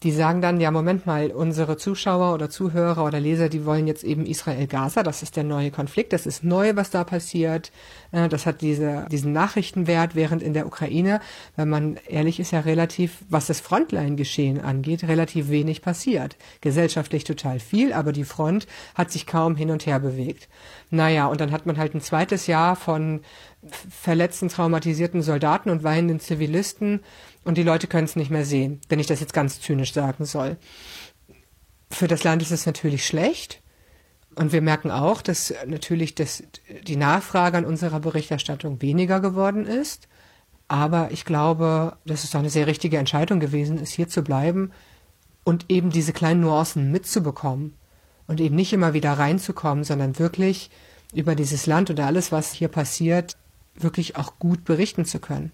die 0.05 0.13
sagen 0.13 0.41
dann, 0.41 0.61
ja, 0.61 0.71
Moment 0.71 1.07
mal, 1.07 1.33
unsere 1.33 1.77
Zuschauer 1.77 2.33
oder 2.33 2.49
Zuhörer 2.49 3.05
oder 3.05 3.19
Leser, 3.19 3.49
die 3.49 3.65
wollen 3.65 3.89
jetzt 3.89 4.05
eben 4.05 4.27
Israel-Gaza, 4.27 5.03
das 5.03 5.25
ist 5.25 5.37
der 5.37 5.43
neue 5.43 5.73
Konflikt, 5.73 6.13
das 6.13 6.25
ist 6.25 6.45
neu, 6.45 6.77
was 6.77 6.91
da 6.91 7.03
passiert, 7.03 7.73
äh, 8.13 8.29
das 8.29 8.47
hat 8.47 8.61
diese, 8.61 9.07
diesen 9.11 9.33
Nachrichtenwert, 9.33 10.15
während 10.15 10.41
in 10.41 10.55
der 10.55 10.67
Ukraine, 10.67 11.21
wenn 11.57 11.69
man 11.69 11.99
ehrlich 12.07 12.39
ist, 12.39 12.53
ja 12.53 12.61
relativ, 12.61 13.25
was 13.29 13.49
das 13.49 13.59
Frontline-Geschehen 13.59 14.61
angeht, 14.61 15.03
relativ 15.03 15.49
wenig 15.49 15.83
passiert. 15.83 16.37
Gesellschaftlich 16.61 17.25
total 17.25 17.59
viel, 17.59 17.93
aber 17.93 18.13
die 18.13 18.25
Front 18.25 18.69
hat 18.95 19.11
sich 19.11 19.27
kaum 19.27 19.57
hin 19.57 19.71
und 19.71 19.87
her 19.87 19.99
bewegt. 19.99 20.49
Naja, 20.91 21.27
und 21.27 21.41
dann 21.41 21.51
hat 21.51 21.67
man 21.67 21.77
halt 21.77 21.95
ein 21.95 22.01
zweites 22.01 22.47
Jahr 22.47 22.77
von 22.77 23.21
verletzten, 23.91 24.49
traumatisierten 24.49 25.23
Soldaten 25.23 25.71
und 25.71 25.83
weinenden 25.83 26.21
Zivilisten 26.21 27.01
und 27.49 27.57
die 27.57 27.63
Leute 27.63 27.87
können 27.87 28.05
es 28.05 28.15
nicht 28.15 28.31
mehr 28.31 28.45
sehen, 28.45 28.79
wenn 28.91 28.99
ich 28.99 29.07
das 29.07 29.21
jetzt 29.21 29.33
ganz 29.33 29.59
zynisch 29.59 29.95
sagen 29.95 30.27
soll. 30.27 30.59
Für 31.91 32.07
das 32.07 32.23
Land 32.23 32.43
ist 32.43 32.51
es 32.51 32.67
natürlich 32.67 33.07
schlecht. 33.07 33.63
Und 34.35 34.53
wir 34.53 34.61
merken 34.61 34.91
auch, 34.91 35.23
dass 35.23 35.55
natürlich 35.67 36.15
das, 36.15 36.43
die 36.83 36.97
Nachfrage 36.97 37.57
an 37.57 37.65
unserer 37.65 38.01
Berichterstattung 38.01 38.83
weniger 38.83 39.21
geworden 39.21 39.65
ist. 39.65 40.09
Aber 40.69 41.11
ich 41.11 41.25
glaube, 41.25 41.97
dass 42.05 42.23
es 42.23 42.33
doch 42.33 42.41
eine 42.41 42.51
sehr 42.51 42.67
richtige 42.67 42.99
Entscheidung 42.99 43.41
gewesen 43.41 43.79
ist, 43.79 43.93
hier 43.93 44.09
zu 44.09 44.21
bleiben 44.21 44.71
und 45.43 45.65
eben 45.71 45.89
diese 45.89 46.13
kleinen 46.13 46.43
Nuancen 46.43 46.93
mitzubekommen 46.93 47.73
und 48.27 48.43
eben 48.43 48.57
nicht 48.57 48.75
immer 48.75 48.93
wieder 48.93 49.15
reinzukommen, 49.15 49.85
sondern 49.85 50.19
wirklich 50.19 50.71
über 51.15 51.35
dieses 51.35 51.65
Land 51.65 51.89
oder 51.89 52.05
alles, 52.05 52.31
was 52.31 52.53
hier 52.53 52.69
passiert, 52.69 53.39
wirklich 53.75 54.17
auch 54.17 54.39
gut 54.39 54.67
berichten 54.67 55.07
zu 55.07 55.19
können. 55.19 55.51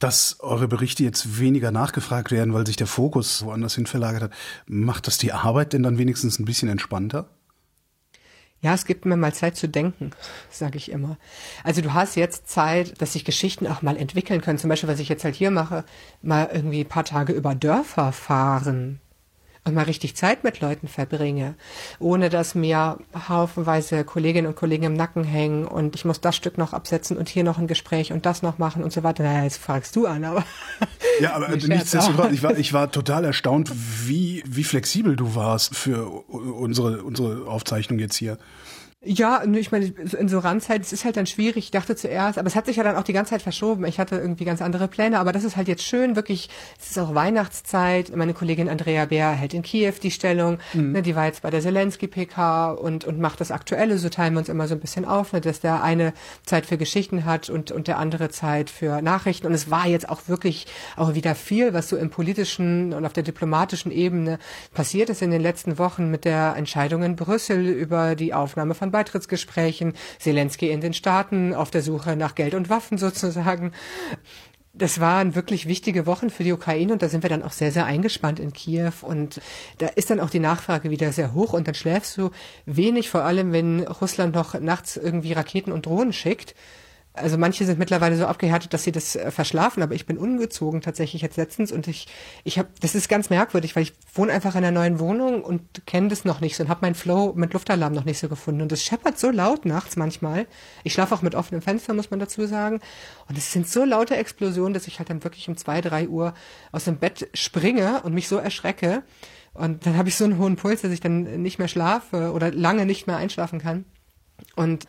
Dass 0.00 0.40
eure 0.40 0.66
Berichte 0.66 1.04
jetzt 1.04 1.38
weniger 1.38 1.70
nachgefragt 1.70 2.32
werden, 2.32 2.52
weil 2.52 2.66
sich 2.66 2.76
der 2.76 2.88
Fokus 2.88 3.44
woanders 3.44 3.76
hin 3.76 3.86
verlagert 3.86 4.22
hat, 4.22 4.32
macht 4.66 5.06
das 5.06 5.18
die 5.18 5.32
Arbeit 5.32 5.72
denn 5.72 5.84
dann 5.84 5.98
wenigstens 5.98 6.40
ein 6.40 6.44
bisschen 6.44 6.68
entspannter? 6.68 7.28
Ja, 8.62 8.74
es 8.74 8.84
gibt 8.84 9.06
mir 9.06 9.16
mal 9.16 9.32
Zeit 9.32 9.56
zu 9.56 9.68
denken, 9.68 10.10
sage 10.50 10.76
ich 10.78 10.90
immer. 10.90 11.18
Also 11.64 11.80
du 11.80 11.94
hast 11.94 12.16
jetzt 12.16 12.48
Zeit, 12.48 13.00
dass 13.00 13.12
sich 13.12 13.24
Geschichten 13.24 13.66
auch 13.68 13.82
mal 13.82 13.96
entwickeln 13.96 14.40
können. 14.40 14.58
Zum 14.58 14.68
Beispiel, 14.68 14.88
was 14.88 14.98
ich 14.98 15.08
jetzt 15.08 15.24
halt 15.24 15.36
hier 15.36 15.52
mache, 15.52 15.84
mal 16.22 16.50
irgendwie 16.52 16.80
ein 16.80 16.88
paar 16.88 17.04
Tage 17.04 17.32
über 17.32 17.54
Dörfer 17.54 18.12
fahren 18.12 19.00
und 19.70 19.76
mal 19.76 19.84
richtig 19.84 20.16
Zeit 20.16 20.44
mit 20.44 20.60
Leuten 20.60 20.88
verbringe, 20.88 21.54
ohne 21.98 22.28
dass 22.28 22.54
mir 22.54 22.98
haufenweise 23.28 24.04
Kolleginnen 24.04 24.48
und 24.48 24.56
Kollegen 24.56 24.84
im 24.84 24.94
Nacken 24.94 25.24
hängen 25.24 25.66
und 25.66 25.94
ich 25.96 26.04
muss 26.04 26.20
das 26.20 26.36
Stück 26.36 26.58
noch 26.58 26.72
absetzen 26.72 27.16
und 27.16 27.28
hier 27.28 27.44
noch 27.44 27.58
ein 27.58 27.66
Gespräch 27.66 28.12
und 28.12 28.26
das 28.26 28.42
noch 28.42 28.58
machen 28.58 28.82
und 28.82 28.92
so 28.92 29.02
weiter. 29.02 29.22
Naja, 29.22 29.44
jetzt 29.44 29.58
fragst 29.58 29.96
du 29.96 30.06
an, 30.06 30.24
aber. 30.24 30.44
Ja, 31.20 31.34
aber 31.34 31.48
nichtsdestotrotz, 31.56 32.32
ich 32.32 32.42
war, 32.42 32.58
ich 32.58 32.72
war 32.72 32.90
total 32.92 33.24
erstaunt, 33.24 33.70
wie, 34.06 34.42
wie 34.46 34.64
flexibel 34.64 35.16
du 35.16 35.34
warst 35.34 35.74
für 35.74 36.06
unsere, 36.28 37.02
unsere 37.02 37.46
Aufzeichnung 37.46 37.98
jetzt 37.98 38.16
hier. 38.16 38.38
Ja, 39.02 39.42
ich 39.44 39.72
meine, 39.72 39.86
in 39.86 40.28
so 40.28 40.40
Randzeit, 40.40 40.82
es 40.82 40.92
ist 40.92 41.06
halt 41.06 41.16
dann 41.16 41.24
schwierig. 41.24 41.64
Ich 41.64 41.70
dachte 41.70 41.96
zuerst, 41.96 42.36
aber 42.36 42.48
es 42.48 42.54
hat 42.54 42.66
sich 42.66 42.76
ja 42.76 42.82
dann 42.82 42.96
auch 42.96 43.02
die 43.02 43.14
ganze 43.14 43.30
Zeit 43.30 43.40
verschoben. 43.40 43.86
Ich 43.86 43.98
hatte 43.98 44.16
irgendwie 44.16 44.44
ganz 44.44 44.60
andere 44.60 44.88
Pläne, 44.88 45.18
aber 45.18 45.32
das 45.32 45.42
ist 45.42 45.56
halt 45.56 45.68
jetzt 45.68 45.84
schön, 45.84 46.16
wirklich. 46.16 46.50
Es 46.78 46.90
ist 46.90 46.98
auch 46.98 47.14
Weihnachtszeit. 47.14 48.14
Meine 48.14 48.34
Kollegin 48.34 48.68
Andrea 48.68 49.06
Bär 49.06 49.30
hält 49.30 49.54
in 49.54 49.62
Kiew 49.62 49.94
die 50.02 50.10
Stellung. 50.10 50.58
Mhm. 50.74 50.92
Ne, 50.92 51.02
die 51.02 51.16
war 51.16 51.24
jetzt 51.24 51.40
bei 51.40 51.48
der 51.48 51.62
Zelensky-PK 51.62 52.72
und, 52.72 53.04
und 53.04 53.18
macht 53.18 53.40
das 53.40 53.50
Aktuelle. 53.50 53.96
So 53.96 54.10
teilen 54.10 54.34
wir 54.34 54.40
uns 54.40 54.50
immer 54.50 54.68
so 54.68 54.74
ein 54.74 54.80
bisschen 54.80 55.06
auf, 55.06 55.32
ne, 55.32 55.40
dass 55.40 55.60
der 55.60 55.82
eine 55.82 56.12
Zeit 56.44 56.66
für 56.66 56.76
Geschichten 56.76 57.24
hat 57.24 57.48
und, 57.48 57.70
und 57.70 57.88
der 57.88 57.96
andere 57.96 58.28
Zeit 58.28 58.68
für 58.68 59.00
Nachrichten. 59.00 59.46
Und 59.46 59.54
es 59.54 59.70
war 59.70 59.86
jetzt 59.86 60.10
auch 60.10 60.28
wirklich 60.28 60.66
auch 60.96 61.14
wieder 61.14 61.34
viel, 61.34 61.72
was 61.72 61.88
so 61.88 61.96
im 61.96 62.10
politischen 62.10 62.92
und 62.92 63.06
auf 63.06 63.14
der 63.14 63.22
diplomatischen 63.22 63.92
Ebene 63.92 64.38
passiert 64.74 65.08
ist 65.08 65.22
in 65.22 65.30
den 65.30 65.40
letzten 65.40 65.78
Wochen 65.78 66.10
mit 66.10 66.26
der 66.26 66.54
Entscheidung 66.58 67.02
in 67.02 67.16
Brüssel 67.16 67.66
über 67.66 68.14
die 68.14 68.34
Aufnahme 68.34 68.74
von 68.74 68.89
Beitrittsgesprächen, 68.90 69.94
Zelensky 70.18 70.70
in 70.70 70.80
den 70.80 70.94
Staaten 70.94 71.54
auf 71.54 71.70
der 71.70 71.82
Suche 71.82 72.16
nach 72.16 72.34
Geld 72.34 72.54
und 72.54 72.68
Waffen 72.68 72.98
sozusagen. 72.98 73.72
das 74.72 75.00
waren 75.00 75.34
wirklich 75.34 75.66
wichtige 75.66 76.06
Wochen 76.06 76.30
für 76.30 76.44
die 76.44 76.52
Ukraine 76.52 76.92
und 76.92 77.02
da 77.02 77.08
sind 77.08 77.24
wir 77.24 77.30
dann 77.30 77.42
auch 77.42 77.52
sehr, 77.52 77.72
sehr 77.72 77.86
eingespannt 77.86 78.38
in 78.38 78.52
Kiew 78.52 78.92
und 79.02 79.40
da 79.78 79.86
ist 79.86 80.10
dann 80.10 80.20
auch 80.20 80.30
die 80.30 80.38
Nachfrage 80.38 80.90
wieder 80.90 81.12
sehr 81.12 81.34
hoch 81.34 81.52
und 81.52 81.66
dann 81.66 81.74
schläfst 81.74 82.16
du 82.16 82.30
wenig, 82.66 83.10
vor 83.10 83.24
allem 83.24 83.52
wenn 83.52 83.80
Russland 83.80 84.34
noch 84.34 84.58
nachts 84.60 84.96
irgendwie 84.96 85.32
Raketen 85.32 85.72
und 85.72 85.86
Drohnen 85.86 86.12
schickt 86.12 86.54
also 87.12 87.36
manche 87.38 87.64
sind 87.64 87.78
mittlerweile 87.78 88.16
so 88.16 88.26
abgehärtet, 88.26 88.72
dass 88.72 88.84
sie 88.84 88.92
das 88.92 89.16
äh, 89.16 89.30
verschlafen, 89.30 89.82
aber 89.82 89.94
ich 89.94 90.06
bin 90.06 90.16
ungezogen 90.16 90.80
tatsächlich 90.80 91.22
jetzt 91.22 91.36
letztens 91.36 91.72
und 91.72 91.88
ich 91.88 92.06
ich 92.44 92.58
habe 92.58 92.68
das 92.80 92.94
ist 92.94 93.08
ganz 93.08 93.30
merkwürdig, 93.30 93.74
weil 93.74 93.82
ich 93.82 93.92
wohne 94.14 94.32
einfach 94.32 94.54
in 94.54 94.64
einer 94.64 94.70
neuen 94.70 95.00
Wohnung 95.00 95.42
und 95.42 95.86
kenne 95.86 96.08
das 96.08 96.24
noch 96.24 96.40
nicht 96.40 96.56
so 96.56 96.62
und 96.62 96.68
habe 96.68 96.82
meinen 96.82 96.94
Flow 96.94 97.32
mit 97.34 97.52
Luftalarm 97.52 97.92
noch 97.92 98.04
nicht 98.04 98.18
so 98.18 98.28
gefunden. 98.28 98.62
Und 98.62 98.70
es 98.72 98.84
scheppert 98.84 99.18
so 99.18 99.30
laut 99.30 99.64
nachts 99.64 99.96
manchmal. 99.96 100.46
Ich 100.84 100.92
schlafe 100.92 101.14
auch 101.14 101.22
mit 101.22 101.34
offenem 101.34 101.62
Fenster, 101.62 101.94
muss 101.94 102.10
man 102.10 102.20
dazu 102.20 102.46
sagen, 102.46 102.80
und 103.28 103.36
es 103.36 103.52
sind 103.52 103.68
so 103.68 103.84
laute 103.84 104.16
Explosionen, 104.16 104.74
dass 104.74 104.86
ich 104.86 104.98
halt 104.98 105.10
dann 105.10 105.24
wirklich 105.24 105.48
um 105.48 105.56
zwei 105.56 105.80
drei 105.80 106.08
Uhr 106.08 106.34
aus 106.70 106.84
dem 106.84 106.98
Bett 106.98 107.28
springe 107.34 108.02
und 108.02 108.14
mich 108.14 108.28
so 108.28 108.36
erschrecke. 108.36 109.02
Und 109.52 109.84
dann 109.84 109.96
habe 109.96 110.08
ich 110.08 110.14
so 110.14 110.24
einen 110.24 110.38
hohen 110.38 110.54
Puls, 110.54 110.82
dass 110.82 110.92
ich 110.92 111.00
dann 111.00 111.42
nicht 111.42 111.58
mehr 111.58 111.66
schlafe 111.66 112.32
oder 112.32 112.52
lange 112.52 112.86
nicht 112.86 113.08
mehr 113.08 113.16
einschlafen 113.16 113.58
kann. 113.58 113.84
Und 114.54 114.86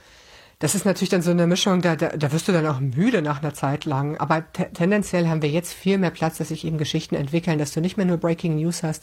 das 0.62 0.76
ist 0.76 0.86
natürlich 0.86 1.09
dann 1.09 1.24
so 1.24 1.32
eine 1.32 1.47
Mischung, 1.47 1.82
da, 1.82 1.95
da, 1.95 2.09
da 2.09 2.32
wirst 2.32 2.47
du 2.47 2.51
dann 2.51 2.68
auch 2.68 2.80
müde 2.80 3.24
nach 3.24 3.41
einer 3.41 3.55
Zeit 3.55 3.86
lang. 3.86 4.18
Aber 4.18 4.45
tendenziell 4.53 5.28
haben 5.28 5.41
wir 5.41 5.49
jetzt 5.49 5.74
viel 5.74 5.97
mehr 5.97 6.12
Platz, 6.12 6.38
dass 6.38 6.49
sich 6.49 6.66
eben 6.66 6.78
Geschichten 6.78 7.16
entwickeln, 7.16 7.57
dass 7.57 7.72
du 7.72 7.82
nicht 7.82 7.97
mehr 7.97 8.05
nur 8.05 8.18
Breaking 8.18 8.57
News 8.57 8.84
hast. 8.84 9.01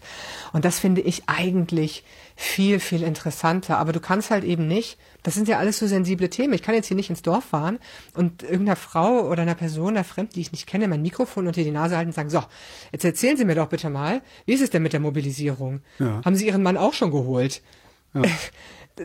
Und 0.52 0.64
das 0.64 0.78
finde 0.78 1.00
ich 1.00 1.24
eigentlich 1.26 2.04
viel, 2.36 2.78
viel 2.78 3.02
interessanter. 3.02 3.78
Aber 3.78 3.92
du 3.92 3.98
kannst 3.98 4.30
halt 4.30 4.44
eben 4.44 4.68
nicht, 4.68 4.98
das 5.24 5.34
sind 5.34 5.48
ja 5.48 5.58
alles 5.58 5.80
so 5.80 5.88
sensible 5.88 6.30
Themen. 6.30 6.54
Ich 6.54 6.62
kann 6.62 6.76
jetzt 6.76 6.86
hier 6.86 6.96
nicht 6.96 7.10
ins 7.10 7.22
Dorf 7.22 7.46
fahren 7.46 7.80
und 8.14 8.44
irgendeiner 8.44 8.76
Frau 8.76 9.28
oder 9.28 9.42
einer 9.42 9.56
Person, 9.56 9.96
einer 9.96 10.04
Fremd, 10.04 10.36
die 10.36 10.42
ich 10.42 10.52
nicht 10.52 10.68
kenne, 10.68 10.86
mein 10.86 11.02
Mikrofon 11.02 11.48
unter 11.48 11.64
die 11.64 11.72
Nase 11.72 11.96
halten 11.96 12.10
und 12.10 12.14
sagen, 12.14 12.30
so, 12.30 12.44
jetzt 12.92 13.04
erzählen 13.04 13.36
Sie 13.36 13.44
mir 13.44 13.56
doch 13.56 13.68
bitte 13.68 13.90
mal, 13.90 14.22
wie 14.46 14.52
ist 14.52 14.62
es 14.62 14.70
denn 14.70 14.84
mit 14.84 14.92
der 14.92 15.00
Mobilisierung? 15.00 15.80
Ja. 15.98 16.20
Haben 16.24 16.36
Sie 16.36 16.46
Ihren 16.46 16.62
Mann 16.62 16.76
auch 16.76 16.94
schon 16.94 17.10
geholt? 17.10 17.62
Ja. 18.14 18.22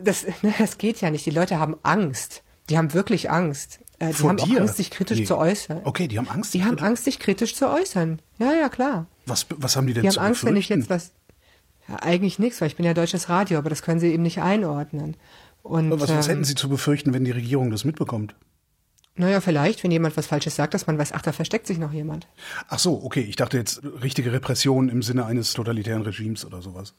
Das, 0.02 0.26
ne, 0.42 0.52
das 0.58 0.78
geht 0.78 1.00
ja 1.00 1.10
nicht. 1.12 1.24
Die 1.24 1.30
Leute 1.30 1.60
haben 1.60 1.76
Angst. 1.84 2.43
Die 2.70 2.78
haben 2.78 2.94
wirklich 2.94 3.30
Angst. 3.30 3.80
Äh, 3.98 4.08
die 4.08 4.12
Vor 4.14 4.30
haben 4.30 4.36
dir? 4.38 4.44
auch 4.44 4.60
Angst, 4.62 4.76
sich 4.76 4.90
kritisch 4.90 5.20
nee. 5.20 5.24
zu 5.24 5.36
äußern. 5.36 5.80
Okay, 5.84 6.08
die 6.08 6.18
haben 6.18 6.28
Angst. 6.28 6.54
Die 6.54 6.64
haben 6.64 6.78
Angst, 6.78 7.04
sich 7.04 7.18
kritisch 7.18 7.54
zu 7.54 7.68
äußern. 7.68 8.20
Ja, 8.38 8.52
ja, 8.52 8.68
klar. 8.68 9.06
Was, 9.26 9.46
was 9.50 9.76
haben 9.76 9.86
die 9.86 9.94
denn 9.94 10.02
die 10.02 10.08
zu 10.08 10.20
haben 10.20 10.28
Angst, 10.28 10.44
wenn 10.44 10.56
ich 10.56 10.68
jetzt 10.68 10.90
was. 10.90 11.12
Ja, 11.88 11.96
eigentlich 11.96 12.38
nichts, 12.38 12.60
weil 12.60 12.68
ich 12.68 12.76
bin 12.76 12.86
ja 12.86 12.94
deutsches 12.94 13.28
Radio, 13.28 13.58
aber 13.58 13.68
das 13.68 13.82
können 13.82 14.00
sie 14.00 14.12
eben 14.12 14.22
nicht 14.22 14.40
einordnen. 14.40 15.16
Und, 15.62 15.90
was, 15.90 16.02
was 16.02 16.26
ähm, 16.26 16.32
hätten 16.32 16.44
sie 16.44 16.54
zu 16.54 16.68
befürchten, 16.68 17.12
wenn 17.12 17.24
die 17.24 17.30
Regierung 17.30 17.70
das 17.70 17.84
mitbekommt? 17.84 18.34
Naja, 19.16 19.40
vielleicht, 19.40 19.84
wenn 19.84 19.90
jemand 19.90 20.16
was 20.16 20.26
Falsches 20.26 20.56
sagt, 20.56 20.74
dass 20.74 20.86
man 20.86 20.98
weiß, 20.98 21.12
ach, 21.12 21.22
da 21.22 21.32
versteckt 21.32 21.66
sich 21.66 21.78
noch 21.78 21.92
jemand. 21.92 22.26
Ach 22.68 22.80
so, 22.80 23.02
okay. 23.04 23.20
Ich 23.20 23.36
dachte 23.36 23.56
jetzt 23.56 23.82
richtige 24.02 24.32
Repression 24.32 24.88
im 24.88 25.02
Sinne 25.02 25.24
eines 25.26 25.52
totalitären 25.52 26.02
Regimes 26.02 26.44
oder 26.44 26.62
sowas. 26.62 26.94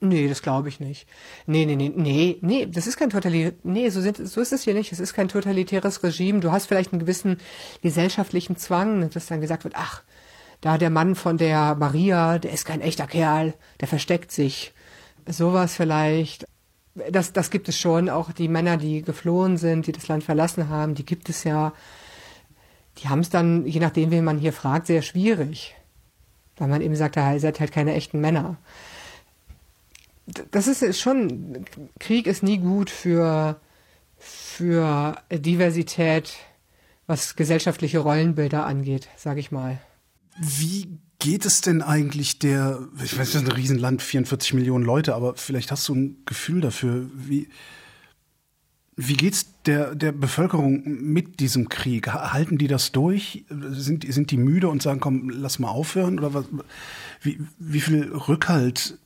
Nee, 0.00 0.28
das 0.28 0.42
glaube 0.42 0.68
ich 0.68 0.78
nicht. 0.78 1.08
Nee, 1.46 1.66
nee, 1.66 1.74
nee, 1.74 1.92
nee, 1.94 2.38
nee, 2.40 2.66
das 2.66 2.86
ist 2.86 2.96
kein 2.96 3.10
totalitäres, 3.10 3.58
nee, 3.64 3.88
so, 3.88 4.00
sind, 4.00 4.16
so 4.16 4.40
ist 4.40 4.52
es 4.52 4.62
hier 4.62 4.74
nicht. 4.74 4.92
Es 4.92 5.00
ist 5.00 5.12
kein 5.12 5.28
totalitäres 5.28 6.04
Regime. 6.04 6.38
Du 6.38 6.52
hast 6.52 6.66
vielleicht 6.66 6.92
einen 6.92 7.00
gewissen 7.00 7.38
gesellschaftlichen 7.82 8.56
Zwang, 8.56 9.10
dass 9.10 9.26
dann 9.26 9.40
gesagt 9.40 9.64
wird, 9.64 9.74
ach, 9.76 10.02
da 10.60 10.78
der 10.78 10.90
Mann 10.90 11.16
von 11.16 11.36
der 11.36 11.74
Maria, 11.74 12.38
der 12.38 12.52
ist 12.52 12.64
kein 12.64 12.80
echter 12.80 13.08
Kerl, 13.08 13.54
der 13.80 13.88
versteckt 13.88 14.30
sich. 14.30 14.72
Sowas 15.26 15.74
vielleicht. 15.74 16.46
Das, 17.10 17.32
das 17.32 17.50
gibt 17.50 17.68
es 17.68 17.78
schon. 17.78 18.08
Auch 18.08 18.32
die 18.32 18.48
Männer, 18.48 18.76
die 18.76 19.02
geflohen 19.02 19.56
sind, 19.56 19.88
die 19.88 19.92
das 19.92 20.06
Land 20.06 20.22
verlassen 20.22 20.68
haben, 20.68 20.94
die 20.94 21.04
gibt 21.04 21.28
es 21.28 21.42
ja. 21.42 21.72
Die 22.98 23.08
haben 23.08 23.20
es 23.20 23.30
dann, 23.30 23.66
je 23.66 23.80
nachdem, 23.80 24.10
wen 24.10 24.24
man 24.24 24.38
hier 24.38 24.52
fragt, 24.52 24.86
sehr 24.86 25.02
schwierig. 25.02 25.74
Weil 26.56 26.68
man 26.68 26.82
eben 26.82 26.96
sagt, 26.96 27.16
ihr 27.16 27.40
seid 27.40 27.60
halt 27.60 27.72
keine 27.72 27.94
echten 27.94 28.20
Männer 28.20 28.58
das 30.50 30.66
ist 30.66 31.00
schon, 31.00 31.64
Krieg 31.98 32.26
ist 32.26 32.42
nie 32.42 32.58
gut 32.58 32.90
für, 32.90 33.60
für 34.16 35.16
Diversität, 35.30 36.34
was 37.06 37.36
gesellschaftliche 37.36 38.00
Rollenbilder 38.00 38.66
angeht, 38.66 39.08
sage 39.16 39.40
ich 39.40 39.50
mal. 39.50 39.80
Wie 40.38 40.98
geht 41.18 41.44
es 41.44 41.60
denn 41.62 41.82
eigentlich 41.82 42.38
der, 42.38 42.86
ich 43.02 43.18
weiß, 43.18 43.32
das 43.32 43.42
ist 43.42 43.48
ein 43.48 43.56
Riesenland, 43.56 44.02
44 44.02 44.54
Millionen 44.54 44.84
Leute, 44.84 45.14
aber 45.14 45.34
vielleicht 45.36 45.72
hast 45.72 45.88
du 45.88 45.94
ein 45.94 46.22
Gefühl 46.26 46.60
dafür, 46.60 47.10
wie, 47.14 47.48
wie 48.94 49.14
geht's 49.14 49.46
der, 49.64 49.94
der 49.94 50.12
Bevölkerung 50.12 50.82
mit 50.84 51.40
diesem 51.40 51.68
Krieg? 51.68 52.12
Halten 52.12 52.58
die 52.58 52.68
das 52.68 52.92
durch? 52.92 53.46
Sind, 53.48 54.12
sind 54.12 54.30
die 54.30 54.36
müde 54.36 54.68
und 54.68 54.82
sagen, 54.82 55.00
komm, 55.00 55.30
lass 55.30 55.58
mal 55.58 55.68
aufhören? 55.68 56.18
Oder 56.18 56.34
was, 56.34 56.44
wie, 57.22 57.40
wie 57.58 57.80
viel 57.80 58.12
Rückhalt 58.12 58.98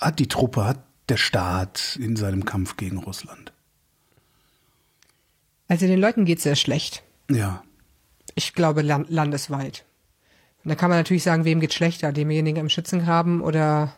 hat 0.00 0.18
die 0.18 0.28
Truppe, 0.28 0.64
hat 0.64 0.82
der 1.08 1.16
Staat 1.16 1.98
in 2.00 2.16
seinem 2.16 2.44
Kampf 2.44 2.76
gegen 2.76 2.98
Russland? 2.98 3.52
Also 5.68 5.86
den 5.86 6.00
Leuten 6.00 6.24
geht 6.24 6.38
es 6.38 6.44
sehr 6.44 6.56
schlecht. 6.56 7.02
Ja. 7.30 7.62
Ich 8.34 8.54
glaube 8.54 8.82
land 8.82 9.10
landesweit. 9.10 9.84
Und 10.64 10.68
da 10.68 10.74
kann 10.74 10.90
man 10.90 10.98
natürlich 10.98 11.22
sagen, 11.22 11.44
wem 11.44 11.60
geht 11.60 11.74
schlechter, 11.74 12.12
demjenigen 12.12 12.60
im 12.60 12.68
Schützengraben 12.68 13.40
oder 13.40 13.94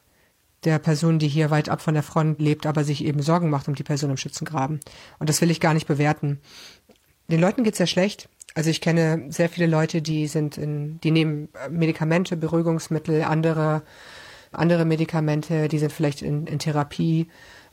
der 0.65 0.79
Person, 0.79 1.19
die 1.19 1.29
hier 1.29 1.51
weit 1.51 1.69
ab 1.69 1.81
von 1.81 1.95
der 1.95 2.05
Front 2.05 2.41
lebt, 2.41 2.67
aber 2.67 2.85
sich 2.85 3.05
eben 3.05 3.21
Sorgen 3.21 3.51
macht 3.51 3.69
um 3.69 3.75
die 3.75 3.83
Person 3.83 4.11
im 4.11 4.17
Schützengraben. 4.17 4.81
Und 5.19 5.29
das 5.29 5.41
will 5.41 5.51
ich 5.51 5.61
gar 5.61 5.75
nicht 5.75 5.89
bewerten. 5.89 6.41
Den 7.29 7.41
Leuten 7.41 7.65
geht 7.65 7.75
es 7.75 7.79
sehr 7.79 7.87
schlecht. 7.87 8.29
Also 8.55 8.71
ich 8.71 8.81
kenne 8.81 9.27
sehr 9.31 9.49
viele 9.49 9.67
Leute, 9.67 10.03
die 10.03 10.27
sind 10.27 10.59
in, 10.59 11.01
die 11.01 11.11
nehmen 11.11 11.49
Medikamente, 11.71 12.37
Beruhigungsmittel, 12.37 13.23
andere 13.23 13.83
andere 14.53 14.85
Medikamente, 14.85 15.69
die 15.69 15.79
sind 15.79 15.93
vielleicht 15.93 16.23
in, 16.23 16.47
in 16.47 16.59
Therapie 16.59 17.29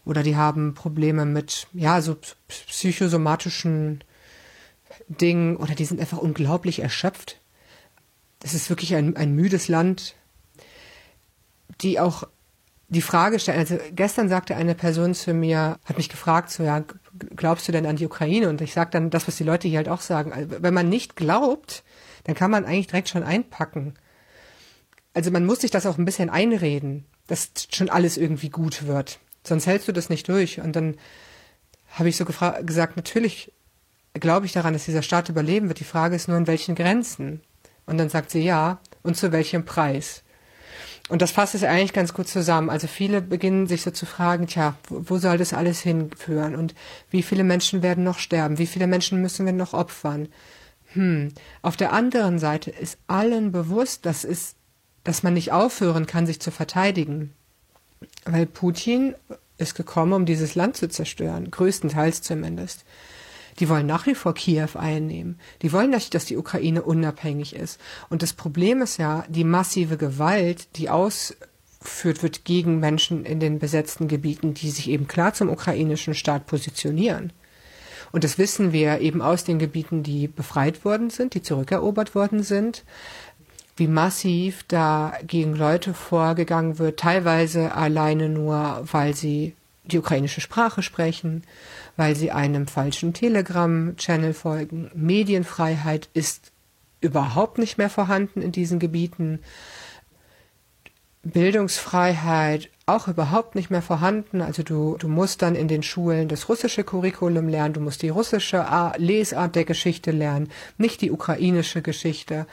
oder 0.05 0.23
die 0.23 0.35
haben 0.35 0.73
Probleme 0.73 1.25
mit, 1.25 1.67
ja, 1.73 2.01
so 2.01 2.17
psychosomatischen 2.47 4.03
Dingen 5.07 5.57
oder 5.57 5.75
die 5.75 5.85
sind 5.85 5.99
einfach 5.99 6.17
unglaublich 6.17 6.79
erschöpft. 6.79 7.39
Das 8.39 8.53
ist 8.53 8.69
wirklich 8.69 8.95
ein, 8.95 9.15
ein 9.17 9.33
müdes 9.33 9.67
Land, 9.67 10.15
die 11.81 11.99
auch 11.99 12.23
die 12.87 13.01
Frage 13.01 13.39
stellen. 13.39 13.59
Also 13.59 13.77
gestern 13.91 14.29
sagte 14.29 14.55
eine 14.55 14.73
Person 14.73 15.13
zu 15.13 15.33
mir, 15.33 15.77
hat 15.85 15.97
mich 15.97 16.09
gefragt, 16.09 16.49
so 16.49 16.63
ja, 16.63 16.83
glaubst 17.35 17.67
du 17.67 17.71
denn 17.71 17.85
an 17.85 17.97
die 17.97 18.05
Ukraine? 18.05 18.49
Und 18.49 18.61
ich 18.61 18.73
sage 18.73 18.89
dann 18.91 19.09
das, 19.09 19.27
was 19.27 19.37
die 19.37 19.43
Leute 19.43 19.67
hier 19.67 19.77
halt 19.77 19.89
auch 19.89 20.01
sagen. 20.01 20.33
Also, 20.33 20.55
wenn 20.61 20.73
man 20.73 20.89
nicht 20.89 21.15
glaubt, 21.15 21.83
dann 22.23 22.35
kann 22.35 22.51
man 22.51 22.65
eigentlich 22.65 22.87
direkt 22.87 23.09
schon 23.09 23.23
einpacken 23.23 23.93
also 25.13 25.31
man 25.31 25.45
muss 25.45 25.61
sich 25.61 25.71
das 25.71 25.85
auch 25.85 25.97
ein 25.97 26.05
bisschen 26.05 26.29
einreden, 26.29 27.05
dass 27.27 27.51
schon 27.71 27.89
alles 27.89 28.17
irgendwie 28.17 28.49
gut 28.49 28.87
wird. 28.87 29.19
Sonst 29.43 29.67
hältst 29.67 29.87
du 29.87 29.91
das 29.91 30.09
nicht 30.09 30.27
durch. 30.27 30.59
Und 30.59 30.75
dann 30.75 30.95
habe 31.91 32.09
ich 32.09 32.17
so 32.17 32.25
gesagt, 32.25 32.95
natürlich 32.95 33.51
glaube 34.13 34.45
ich 34.45 34.51
daran, 34.53 34.73
dass 34.73 34.85
dieser 34.85 35.01
Staat 35.01 35.29
überleben 35.29 35.67
wird. 35.67 35.79
Die 35.79 35.85
Frage 35.85 36.15
ist 36.15 36.27
nur, 36.27 36.37
in 36.37 36.47
welchen 36.47 36.75
Grenzen. 36.75 37.41
Und 37.85 37.97
dann 37.97 38.09
sagt 38.09 38.31
sie 38.31 38.43
ja, 38.43 38.79
und 39.01 39.17
zu 39.17 39.31
welchem 39.31 39.65
Preis. 39.65 40.23
Und 41.09 41.23
das 41.23 41.31
fasst 41.31 41.55
es 41.55 41.63
eigentlich 41.63 41.93
ganz 41.93 42.13
gut 42.13 42.27
zusammen. 42.27 42.69
Also 42.69 42.85
viele 42.85 43.21
beginnen 43.21 43.65
sich 43.65 43.81
so 43.81 43.89
zu 43.89 44.05
fragen, 44.05 44.45
tja, 44.45 44.75
wo, 44.89 45.17
soll 45.17 45.39
das 45.39 45.53
alles 45.53 45.81
hinführen? 45.81 46.55
Und 46.55 46.75
wie 47.09 47.23
viele 47.23 47.43
Menschen 47.43 47.81
werden 47.81 48.03
noch 48.03 48.19
sterben? 48.19 48.59
Wie 48.59 48.67
viele 48.67 48.85
Menschen 48.85 49.19
müssen 49.21 49.45
wir 49.47 49.53
noch 49.53 49.73
opfern? 49.73 50.29
Hm. 50.93 51.29
Auf 51.63 51.77
der 51.77 51.93
anderen 51.93 52.37
Seite 52.37 52.69
ist 52.69 52.99
allen 53.07 53.51
bewusst, 53.51 54.05
dass 54.05 54.23
es 54.23 54.55
dass 55.09 55.23
man 55.23 55.33
nicht 55.33 55.51
aufhören 55.51 56.05
kann, 56.05 56.27
sich 56.27 56.39
zu 56.39 56.51
verteidigen. 56.51 57.33
Weil 58.25 58.45
Putin 58.45 59.15
ist 59.57 59.73
gekommen, 59.73 60.13
um 60.13 60.27
dieses 60.27 60.53
Land 60.53 60.77
zu 60.77 60.87
zerstören, 60.87 61.49
größtenteils 61.49 62.21
zumindest. 62.21 62.85
Die 63.57 63.69
wollen 63.69 63.87
nach 63.87 64.05
wie 64.05 64.13
vor 64.13 64.35
Kiew 64.35 64.69
einnehmen. 64.75 65.39
Die 65.63 65.73
wollen 65.73 65.89
nicht, 65.89 66.13
dass 66.13 66.25
die 66.25 66.37
Ukraine 66.37 66.83
unabhängig 66.83 67.55
ist. 67.55 67.81
Und 68.11 68.21
das 68.21 68.33
Problem 68.33 68.83
ist 68.83 68.97
ja 68.97 69.25
die 69.27 69.45
massive 69.45 69.97
Gewalt, 69.97 70.67
die 70.75 70.91
ausführt 70.91 72.21
wird 72.21 72.45
gegen 72.45 72.79
Menschen 72.79 73.25
in 73.25 73.39
den 73.39 73.57
besetzten 73.57 74.07
Gebieten, 74.07 74.53
die 74.53 74.69
sich 74.69 74.91
eben 74.91 75.07
klar 75.07 75.33
zum 75.33 75.49
ukrainischen 75.49 76.13
Staat 76.13 76.45
positionieren. 76.45 77.33
Und 78.11 78.23
das 78.23 78.37
wissen 78.37 78.73
wir 78.73 79.01
eben 79.01 79.23
aus 79.23 79.43
den 79.43 79.57
Gebieten, 79.57 80.03
die 80.03 80.27
befreit 80.27 80.85
worden 80.85 81.09
sind, 81.09 81.33
die 81.33 81.41
zurückerobert 81.41 82.13
worden 82.13 82.43
sind 82.43 82.83
wie 83.79 83.87
massiv 83.87 84.63
da 84.67 85.13
gegen 85.25 85.55
Leute 85.55 85.93
vorgegangen 85.93 86.77
wird, 86.79 86.99
teilweise 86.99 87.73
alleine 87.73 88.29
nur, 88.29 88.83
weil 88.91 89.15
sie 89.15 89.55
die 89.85 89.97
ukrainische 89.97 90.41
Sprache 90.41 90.83
sprechen, 90.83 91.43
weil 91.97 92.15
sie 92.15 92.31
einem 92.31 92.67
falschen 92.67 93.13
Telegram-Channel 93.13 94.33
folgen. 94.33 94.91
Medienfreiheit 94.93 96.09
ist 96.13 96.51
überhaupt 97.01 97.57
nicht 97.57 97.77
mehr 97.77 97.89
vorhanden 97.89 98.41
in 98.41 98.51
diesen 98.51 98.79
Gebieten. 98.79 99.39
Bildungsfreiheit 101.23 102.69
auch 102.85 103.07
überhaupt 103.07 103.55
nicht 103.55 103.69
mehr 103.69 103.81
vorhanden. 103.81 104.41
Also 104.41 104.63
du, 104.63 104.97
du 104.97 105.07
musst 105.07 105.41
dann 105.41 105.55
in 105.55 105.67
den 105.67 105.83
Schulen 105.83 106.27
das 106.27 106.49
russische 106.49 106.83
Curriculum 106.83 107.47
lernen, 107.47 107.73
du 107.73 107.81
musst 107.81 108.01
die 108.01 108.09
russische 108.09 108.65
Lesart 108.97 109.55
der 109.55 109.65
Geschichte 109.65 110.11
lernen, 110.11 110.49
nicht 110.77 111.01
die 111.01 111.11
ukrainische 111.11 111.81
Geschichte 111.81 112.47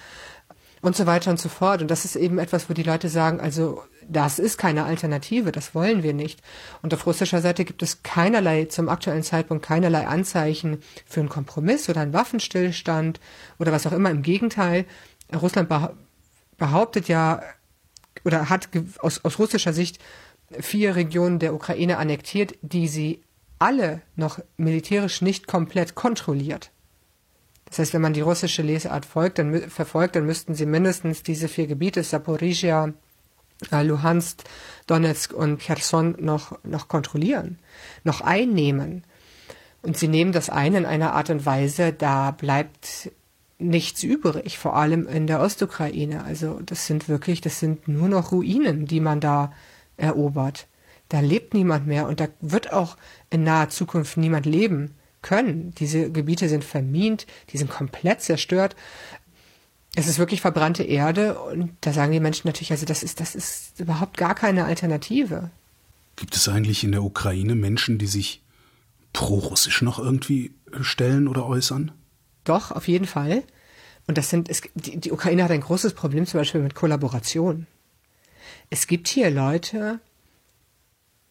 und 0.87 0.95
so 0.95 1.07
weiter 1.07 1.31
und 1.31 1.41
so 1.41 1.49
fort. 1.49 1.83
Und 1.83 1.91
das 1.91 2.05
ist 2.05 2.15
eben 2.15 2.39
etwas, 2.39 2.71
wo 2.71 2.75
die 2.75 2.85
Leute 2.85 3.09
sagen, 3.09 3.41
also 3.41 3.83
das 4.09 4.39
ist 4.39 4.57
keine 4.57 4.85
Alternative, 4.85 5.51
das 5.51 5.75
wollen 5.75 6.05
wir 6.05 6.15
nicht. 6.15 6.41
Und 6.81 6.95
auf 6.95 7.07
russischer 7.07 7.41
Seite 7.41 7.65
gibt 7.65 7.83
es 7.83 8.05
keinerlei, 8.05 8.67
zum 8.67 8.89
aktuellen 8.89 9.25
Zeitpunkt 9.25 9.65
keinerlei 9.65 10.07
Anzeichen 10.07 10.79
für 11.05 11.21
einen 11.21 11.29
Kompromiss 11.29 11.89
oder 11.89 12.03
einen 12.03 12.13
Waffenstillstand 12.13 13.19
oder 13.59 13.73
was 13.73 13.87
auch 13.87 13.93
immer. 13.93 14.11
Im 14.11 14.23
Gegenteil, 14.23 14.87
Russland 15.35 15.69
behauptet 16.57 17.09
ja 17.09 17.43
oder 18.25 18.49
hat 18.49 18.69
aus, 19.01 19.25
aus 19.25 19.41
russischer 19.41 19.73
Sicht 19.73 19.99
vier 20.61 20.95
Regionen 20.95 21.41
der 21.41 21.53
Ukraine 21.53 21.99
annektiert, 21.99 22.55
die 22.63 22.87
sie 22.87 23.23
alle 23.59 24.03
noch 24.15 24.39
militärisch 24.57 25.21
nicht 25.21 25.49
komplett 25.49 25.97
kontrolliert. 25.97 26.71
Das 27.69 27.79
heißt, 27.81 27.95
wenn 27.95 28.03
man 28.03 28.13
die 28.13 28.21
russische 28.21 28.63
Lesart 28.63 29.05
folgt, 29.05 29.39
dann, 29.39 29.69
verfolgt, 29.69 30.17
dann 30.17 30.27
müssten 30.27 30.55
sie 30.55 30.67
mindestens 30.67 31.23
diese 31.23 31.49
vier 31.49 31.67
Gebiete, 31.67 32.03
Saporizhia, 32.03 32.93
äh, 33.73 33.83
Luhansk, 33.83 34.45
Donetsk 34.87 35.33
und 35.33 35.61
Cherson 35.61 36.17
noch, 36.21 36.59
noch 36.65 36.89
kontrollieren, 36.89 37.59
noch 38.05 38.21
einnehmen. 38.21 39.05
Und 39.83 39.97
sie 39.97 40.09
nehmen 40.09 40.33
das 40.33 40.49
ein 40.49 40.75
in 40.75 40.87
einer 40.87 41.15
Art 41.15 41.31
und 41.31 41.45
Weise, 41.45 41.93
da 41.93 42.31
bleibt 42.31 43.11
nichts 43.59 44.03
übrig, 44.03 44.59
vor 44.59 44.77
allem 44.77 45.07
in 45.09 45.27
der 45.27 45.41
Ostukraine. 45.41 46.25
Also 46.25 46.61
das 46.65 46.87
sind 46.87 47.09
wirklich, 47.09 47.41
das 47.41 47.59
sind 47.59 47.89
nur 47.89 48.09
noch 48.09 48.33
Ruinen, 48.33 48.87
die 48.87 49.01
man 49.01 49.21
da 49.21 49.53
erobert. 49.97 50.67
Da 51.09 51.21
lebt 51.21 51.55
niemand 51.55 51.87
mehr 51.87 52.07
und 52.07 52.21
da 52.21 52.29
wird 52.41 52.73
auch 52.73 52.97
in 53.31 53.45
naher 53.45 53.71
Zukunft 53.71 54.17
niemand 54.17 54.45
leben 54.45 54.95
können. 55.27 55.75
Diese 55.79 56.11
Gebiete 56.11 56.49
sind 56.49 56.65
vermint, 56.65 57.27
die 57.51 57.59
sind 57.59 57.71
komplett 57.71 58.23
zerstört. 58.23 58.77
Es 59.95 60.07
ist 60.07 60.19
wirklich 60.19 60.41
verbrannte 60.41 60.85
Erde 60.85 61.39
und 61.39 61.73
da 61.81 61.93
sagen 61.93 62.13
die 62.13 62.21
Menschen 62.21 62.47
natürlich, 62.47 62.71
also 62.71 62.87
das 62.87 63.03
ist, 63.03 63.21
das 63.21 63.35
ist 63.35 63.81
überhaupt 63.81 64.17
gar 64.17 64.35
keine 64.35 64.65
Alternative. 64.65 65.51
Gibt 66.15 66.37
es 66.37 66.49
eigentlich 66.49 66.85
in 66.85 66.93
der 66.93 67.03
Ukraine 67.03 67.55
Menschen, 67.55 67.99
die 67.99 68.07
sich 68.07 68.43
pro-russisch 69.13 69.83
noch 69.83 69.99
irgendwie 69.99 70.55
stellen 70.81 71.29
oder 71.29 71.47
äußern? 71.47 71.93
Doch, 72.45 72.71
auf 72.71 72.87
jeden 72.87 73.07
Fall. 73.07 73.43
Und 74.07 74.19
das 74.19 74.31
sind, 74.31 74.49
es, 74.49 74.63
die, 74.75 74.99
die 74.99 75.11
Ukraine 75.11 75.43
hat 75.43 75.51
ein 75.51 75.61
großes 75.61 75.95
Problem 75.95 76.27
zum 76.27 76.39
Beispiel 76.39 76.63
mit 76.63 76.75
Kollaboration. 76.75 77.67
Es 78.71 78.87
gibt 78.87 79.09
hier 79.09 79.31
Leute, 79.31 80.01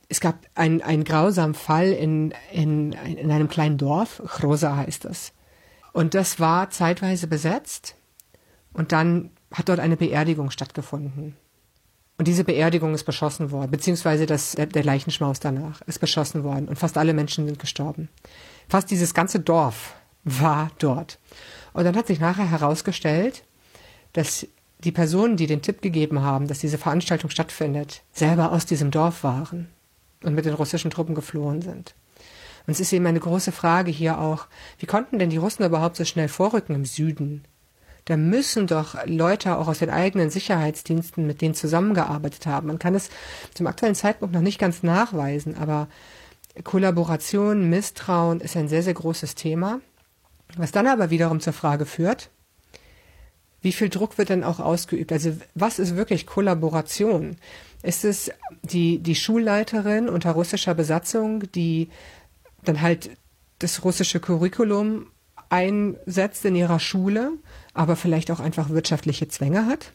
es 0.07 0.19
gab 0.19 0.45
einen, 0.55 1.03
grausamen 1.03 1.55
Fall 1.55 1.91
in, 1.91 2.33
in, 2.51 2.93
in 2.93 3.31
einem 3.31 3.47
kleinen 3.47 3.77
Dorf, 3.77 4.21
Chrosa 4.27 4.75
heißt 4.75 5.05
das. 5.05 5.33
Und 5.93 6.13
das 6.13 6.39
war 6.39 6.69
zeitweise 6.69 7.27
besetzt 7.27 7.95
und 8.73 8.91
dann 8.91 9.31
hat 9.51 9.69
dort 9.69 9.79
eine 9.79 9.97
Beerdigung 9.97 10.51
stattgefunden. 10.51 11.35
Und 12.17 12.27
diese 12.27 12.43
Beerdigung 12.43 12.93
ist 12.93 13.03
beschossen 13.03 13.51
worden, 13.51 13.71
beziehungsweise 13.71 14.25
das, 14.25 14.51
der 14.51 14.83
Leichenschmaus 14.83 15.39
danach 15.39 15.81
ist 15.81 15.99
beschossen 15.99 16.43
worden 16.43 16.67
und 16.67 16.77
fast 16.77 16.97
alle 16.97 17.13
Menschen 17.13 17.45
sind 17.45 17.59
gestorben. 17.59 18.09
Fast 18.69 18.91
dieses 18.91 19.13
ganze 19.13 19.39
Dorf 19.39 19.95
war 20.23 20.71
dort. 20.79 21.19
Und 21.73 21.83
dann 21.83 21.95
hat 21.95 22.07
sich 22.07 22.19
nachher 22.19 22.49
herausgestellt, 22.49 23.43
dass 24.13 24.47
die 24.79 24.91
Personen, 24.91 25.35
die 25.35 25.47
den 25.47 25.61
Tipp 25.61 25.81
gegeben 25.81 26.21
haben, 26.21 26.47
dass 26.47 26.59
diese 26.59 26.77
Veranstaltung 26.77 27.29
stattfindet, 27.29 28.01
selber 28.11 28.51
aus 28.51 28.65
diesem 28.65 28.91
Dorf 28.91 29.23
waren 29.23 29.69
und 30.25 30.35
mit 30.35 30.45
den 30.45 30.53
russischen 30.53 30.91
Truppen 30.91 31.15
geflohen 31.15 31.61
sind. 31.61 31.95
Und 32.67 32.71
es 32.71 32.79
ist 32.79 32.93
eben 32.93 33.05
eine 33.05 33.19
große 33.19 33.51
Frage 33.51 33.91
hier 33.91 34.19
auch, 34.19 34.47
wie 34.79 34.87
konnten 34.87 35.19
denn 35.19 35.29
die 35.29 35.37
Russen 35.37 35.65
überhaupt 35.65 35.95
so 35.95 36.05
schnell 36.05 36.27
vorrücken 36.27 36.75
im 36.75 36.85
Süden? 36.85 37.43
Da 38.05 38.17
müssen 38.17 38.67
doch 38.67 38.95
Leute 39.05 39.57
auch 39.57 39.67
aus 39.67 39.79
den 39.79 39.89
eigenen 39.89 40.29
Sicherheitsdiensten 40.29 41.25
mit 41.25 41.41
denen 41.41 41.55
zusammengearbeitet 41.55 42.45
haben. 42.45 42.67
Man 42.67 42.79
kann 42.79 42.93
es 42.93 43.09
zum 43.53 43.65
aktuellen 43.65 43.95
Zeitpunkt 43.95 44.33
noch 44.33 44.41
nicht 44.41 44.59
ganz 44.59 44.83
nachweisen, 44.83 45.57
aber 45.57 45.87
Kollaboration, 46.63 47.69
Misstrauen 47.69 48.41
ist 48.41 48.55
ein 48.55 48.67
sehr, 48.67 48.83
sehr 48.83 48.93
großes 48.93 49.35
Thema. 49.35 49.81
Was 50.55 50.71
dann 50.71 50.87
aber 50.87 51.09
wiederum 51.09 51.39
zur 51.39 51.53
Frage 51.53 51.85
führt, 51.85 52.29
wie 53.61 53.71
viel 53.71 53.89
Druck 53.89 54.19
wird 54.19 54.29
denn 54.29 54.43
auch 54.43 54.59
ausgeübt? 54.59 55.11
Also 55.11 55.35
was 55.55 55.79
ist 55.79 55.95
wirklich 55.95 56.27
Kollaboration? 56.27 57.37
Ist 57.85 58.03
es 58.03 58.31
die, 58.63 58.97
die 58.97 59.13
Schulleiterin 59.13 60.09
unter 60.09 60.31
russischer 60.31 60.73
Besatzung, 60.73 61.51
die 61.51 61.89
dann 62.63 62.81
halt 62.81 63.11
das 63.59 63.83
russische 63.83 64.19
Curriculum 64.19 65.11
einsetzt 65.49 66.45
in 66.45 66.55
ihrer 66.55 66.79
Schule, 66.79 67.33
aber 67.75 67.95
vielleicht 67.95 68.31
auch 68.31 68.39
einfach 68.39 68.69
wirtschaftliche 68.69 69.27
Zwänge 69.27 69.67
hat? 69.67 69.93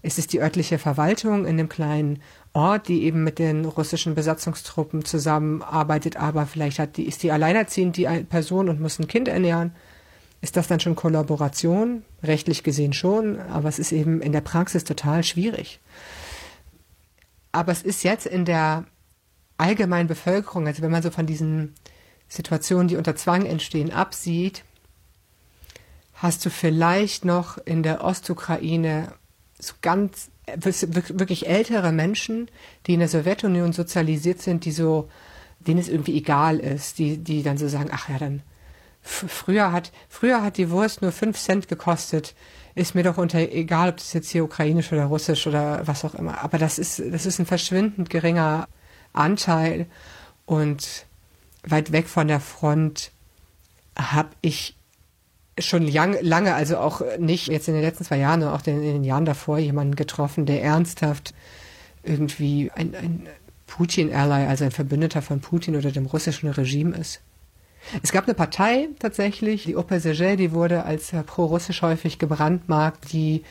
Ist 0.00 0.18
es 0.18 0.28
die 0.28 0.40
örtliche 0.40 0.78
Verwaltung 0.78 1.44
in 1.44 1.58
dem 1.58 1.68
kleinen 1.68 2.22
Ort, 2.54 2.88
die 2.88 3.02
eben 3.02 3.22
mit 3.22 3.38
den 3.38 3.66
russischen 3.66 4.14
Besatzungstruppen 4.14 5.04
zusammenarbeitet, 5.04 6.16
aber 6.16 6.46
vielleicht 6.46 6.78
hat 6.78 6.96
die, 6.96 7.04
ist 7.04 7.22
die 7.22 7.32
alleinerziehend 7.32 7.98
die 7.98 8.06
Person 8.28 8.70
und 8.70 8.80
muss 8.80 8.98
ein 8.98 9.08
Kind 9.08 9.28
ernähren? 9.28 9.74
Ist 10.40 10.56
das 10.56 10.68
dann 10.68 10.80
schon 10.80 10.96
Kollaboration? 10.96 12.02
Rechtlich 12.22 12.62
gesehen 12.62 12.92
schon, 12.94 13.40
aber 13.40 13.68
es 13.68 13.78
ist 13.78 13.92
eben 13.92 14.22
in 14.22 14.32
der 14.32 14.40
Praxis 14.42 14.84
total 14.84 15.22
schwierig. 15.22 15.80
Aber 17.54 17.70
es 17.70 17.82
ist 17.82 18.02
jetzt 18.02 18.26
in 18.26 18.44
der 18.44 18.84
allgemeinen 19.58 20.08
Bevölkerung, 20.08 20.66
also 20.66 20.82
wenn 20.82 20.90
man 20.90 21.04
so 21.04 21.10
von 21.12 21.24
diesen 21.24 21.72
Situationen, 22.26 22.88
die 22.88 22.96
unter 22.96 23.14
Zwang 23.14 23.46
entstehen, 23.46 23.92
absieht, 23.92 24.64
hast 26.14 26.44
du 26.44 26.50
vielleicht 26.50 27.24
noch 27.24 27.58
in 27.58 27.84
der 27.84 28.02
Ostukraine 28.02 29.12
so 29.60 29.74
ganz 29.82 30.30
wirklich 30.56 31.46
ältere 31.46 31.92
Menschen, 31.92 32.50
die 32.86 32.94
in 32.94 32.98
der 32.98 33.08
Sowjetunion 33.08 33.72
sozialisiert 33.72 34.42
sind, 34.42 34.64
die 34.64 34.72
so, 34.72 35.08
denen 35.60 35.78
es 35.78 35.88
irgendwie 35.88 36.16
egal 36.16 36.58
ist, 36.58 36.98
die, 36.98 37.18
die 37.18 37.44
dann 37.44 37.56
so 37.56 37.68
sagen, 37.68 37.90
ach 37.92 38.08
ja, 38.08 38.18
dann 38.18 38.42
früher 39.00 39.70
hat, 39.70 39.92
früher 40.08 40.42
hat 40.42 40.56
die 40.56 40.70
Wurst 40.70 41.02
nur 41.02 41.12
fünf 41.12 41.38
Cent 41.38 41.68
gekostet. 41.68 42.34
Ist 42.74 42.94
mir 42.94 43.04
doch 43.04 43.18
unter, 43.18 43.38
egal 43.38 43.90
ob 43.90 43.96
das 43.98 44.12
jetzt 44.12 44.30
hier 44.30 44.44
ukrainisch 44.44 44.92
oder 44.92 45.04
russisch 45.04 45.46
oder 45.46 45.86
was 45.86 46.04
auch 46.04 46.14
immer. 46.14 46.42
Aber 46.42 46.58
das 46.58 46.78
ist, 46.78 47.00
das 47.12 47.24
ist 47.24 47.38
ein 47.38 47.46
verschwindend 47.46 48.10
geringer 48.10 48.66
Anteil 49.12 49.86
und 50.44 51.06
weit 51.62 51.92
weg 51.92 52.08
von 52.08 52.28
der 52.28 52.40
Front 52.40 53.12
habe 53.96 54.30
ich 54.40 54.76
schon 55.58 55.86
lang, 55.86 56.16
lange, 56.20 56.54
also 56.54 56.78
auch 56.78 57.00
nicht 57.18 57.46
jetzt 57.46 57.68
in 57.68 57.74
den 57.74 57.82
letzten 57.82 58.04
zwei 58.04 58.18
Jahren, 58.18 58.40
sondern 58.40 58.60
auch 58.60 58.66
in, 58.66 58.82
den 58.82 59.04
Jahren 59.04 59.24
davor 59.24 59.58
jemanden 59.58 59.94
getroffen, 59.94 60.46
der 60.46 60.62
ernsthaft 60.62 61.32
irgendwie 62.02 62.70
ein, 62.72 62.94
ein 62.94 63.28
Putin-Ally, 63.66 64.46
also 64.46 64.64
ein 64.64 64.72
Verbündeter 64.72 65.22
von 65.22 65.40
Putin 65.40 65.76
oder 65.76 65.90
dem 65.90 66.06
russischen 66.06 66.48
Regime 66.50 66.96
ist. 66.96 67.20
Es 68.02 68.12
gab 68.12 68.24
eine 68.24 68.34
Partei 68.34 68.88
tatsächlich, 68.98 69.64
die 69.64 69.76
OPSG, 69.76 70.36
die 70.36 70.52
wurde 70.52 70.84
als 70.84 71.12
pro-russisch 71.26 71.82
häufig 71.82 72.18
gebrandmarkt, 72.18 73.12
die 73.12 73.44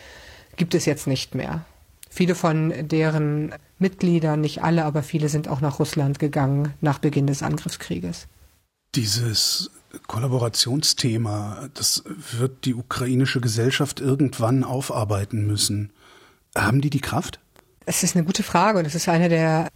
gibt 0.55 0.75
es 0.75 0.85
jetzt 0.85 1.07
nicht 1.07 1.35
mehr. 1.35 1.65
Viele 2.09 2.35
von 2.35 2.87
deren 2.87 3.53
Mitgliedern, 3.79 4.41
nicht 4.41 4.63
alle, 4.63 4.85
aber 4.85 5.01
viele 5.01 5.29
sind 5.29 5.47
auch 5.47 5.61
nach 5.61 5.79
Russland 5.79 6.19
gegangen 6.19 6.73
nach 6.79 6.99
Beginn 6.99 7.27
des 7.27 7.41
Angriffskrieges. 7.41 8.27
Dieses 8.93 9.71
Kollaborationsthema, 10.07 11.69
das 11.73 12.03
wird 12.05 12.65
die 12.65 12.75
ukrainische 12.75 13.41
Gesellschaft 13.41 13.99
irgendwann 13.99 14.63
aufarbeiten 14.63 15.47
müssen. 15.47 15.91
Haben 16.55 16.81
die 16.81 16.89
die 16.89 17.01
Kraft? 17.01 17.39
Es 17.85 18.03
ist 18.03 18.15
eine 18.15 18.25
gute 18.25 18.43
Frage 18.43 18.79
und 18.79 18.85
es 18.85 18.95
ist 18.95 19.09
eine 19.09 19.29
der, 19.29 19.69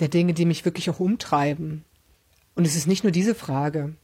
der 0.00 0.08
Dinge, 0.08 0.34
die 0.34 0.46
mich 0.46 0.64
wirklich 0.64 0.90
auch 0.90 1.00
umtreiben. 1.00 1.84
Und 2.54 2.66
es 2.66 2.76
ist 2.76 2.86
nicht 2.86 3.04
nur 3.04 3.12
diese 3.12 3.34
Frage. 3.34 3.94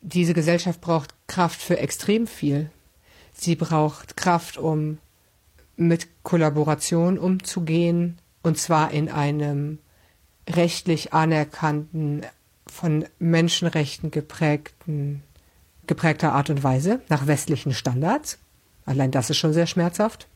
Diese 0.00 0.34
Gesellschaft 0.34 0.80
braucht 0.80 1.14
Kraft 1.26 1.60
für 1.60 1.78
extrem 1.78 2.26
viel. 2.26 2.70
Sie 3.32 3.56
braucht 3.56 4.16
Kraft, 4.16 4.58
um 4.58 4.98
mit 5.76 6.08
Kollaboration 6.22 7.18
umzugehen, 7.18 8.18
und 8.42 8.58
zwar 8.58 8.90
in 8.90 9.08
einem 9.08 9.78
rechtlich 10.48 11.12
anerkannten, 11.12 12.22
von 12.66 13.04
Menschenrechten 13.18 14.10
geprägten, 14.10 15.22
geprägter 15.86 16.32
Art 16.32 16.50
und 16.50 16.62
Weise, 16.62 17.00
nach 17.08 17.26
westlichen 17.26 17.72
Standards. 17.72 18.38
Allein 18.84 19.10
das 19.10 19.30
ist 19.30 19.38
schon 19.38 19.52
sehr 19.52 19.66
schmerzhaft 19.66 20.28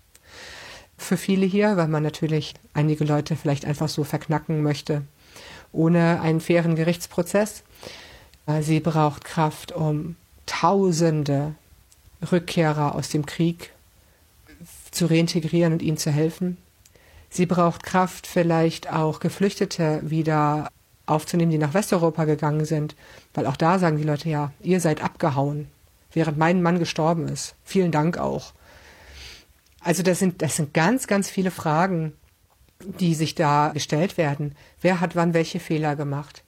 für 0.98 1.16
viele 1.16 1.46
hier, 1.46 1.76
weil 1.76 1.88
man 1.88 2.02
natürlich 2.02 2.54
einige 2.74 3.04
Leute 3.04 3.36
vielleicht 3.36 3.64
einfach 3.64 3.88
so 3.88 4.04
verknacken 4.04 4.62
möchte, 4.62 5.02
ohne 5.78 6.20
einen 6.20 6.40
fairen 6.40 6.74
Gerichtsprozess. 6.74 7.62
Sie 8.60 8.80
braucht 8.80 9.24
Kraft, 9.24 9.72
um 9.72 10.16
Tausende 10.46 11.54
Rückkehrer 12.32 12.94
aus 12.94 13.10
dem 13.10 13.26
Krieg 13.26 13.70
zu 14.90 15.06
reintegrieren 15.06 15.74
und 15.74 15.82
ihnen 15.82 15.98
zu 15.98 16.10
helfen. 16.10 16.56
Sie 17.30 17.46
braucht 17.46 17.82
Kraft, 17.82 18.26
vielleicht 18.26 18.90
auch 18.90 19.20
Geflüchtete 19.20 20.00
wieder 20.02 20.70
aufzunehmen, 21.04 21.52
die 21.52 21.58
nach 21.58 21.74
Westeuropa 21.74 22.24
gegangen 22.24 22.64
sind. 22.64 22.96
Weil 23.34 23.46
auch 23.46 23.56
da 23.56 23.78
sagen 23.78 23.98
die 23.98 24.04
Leute, 24.04 24.30
ja, 24.30 24.52
ihr 24.62 24.80
seid 24.80 25.04
abgehauen, 25.04 25.68
während 26.12 26.38
mein 26.38 26.62
Mann 26.62 26.78
gestorben 26.78 27.28
ist. 27.28 27.54
Vielen 27.64 27.92
Dank 27.92 28.16
auch. 28.16 28.52
Also 29.80 30.02
das 30.02 30.18
sind, 30.18 30.40
das 30.42 30.56
sind 30.56 30.72
ganz, 30.74 31.06
ganz 31.06 31.28
viele 31.30 31.50
Fragen, 31.50 32.14
die 32.88 33.14
sich 33.14 33.34
da 33.34 33.70
gestellt 33.74 34.16
werden. 34.16 34.54
Wer 34.80 35.00
hat 35.00 35.14
wann 35.14 35.34
welche 35.34 35.60
Fehler 35.60 35.96
gemacht? 35.96 36.42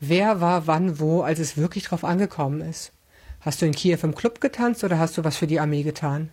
Wer 0.00 0.40
war 0.40 0.66
wann 0.66 0.98
wo, 0.98 1.22
als 1.22 1.38
es 1.38 1.56
wirklich 1.56 1.84
drauf 1.84 2.04
angekommen 2.04 2.60
ist? 2.60 2.92
Hast 3.40 3.62
du 3.62 3.66
in 3.66 3.74
Kiew 3.74 3.98
im 4.02 4.14
Club 4.14 4.40
getanzt 4.40 4.84
oder 4.84 4.98
hast 4.98 5.16
du 5.16 5.24
was 5.24 5.36
für 5.36 5.46
die 5.46 5.60
Armee 5.60 5.82
getan? 5.82 6.30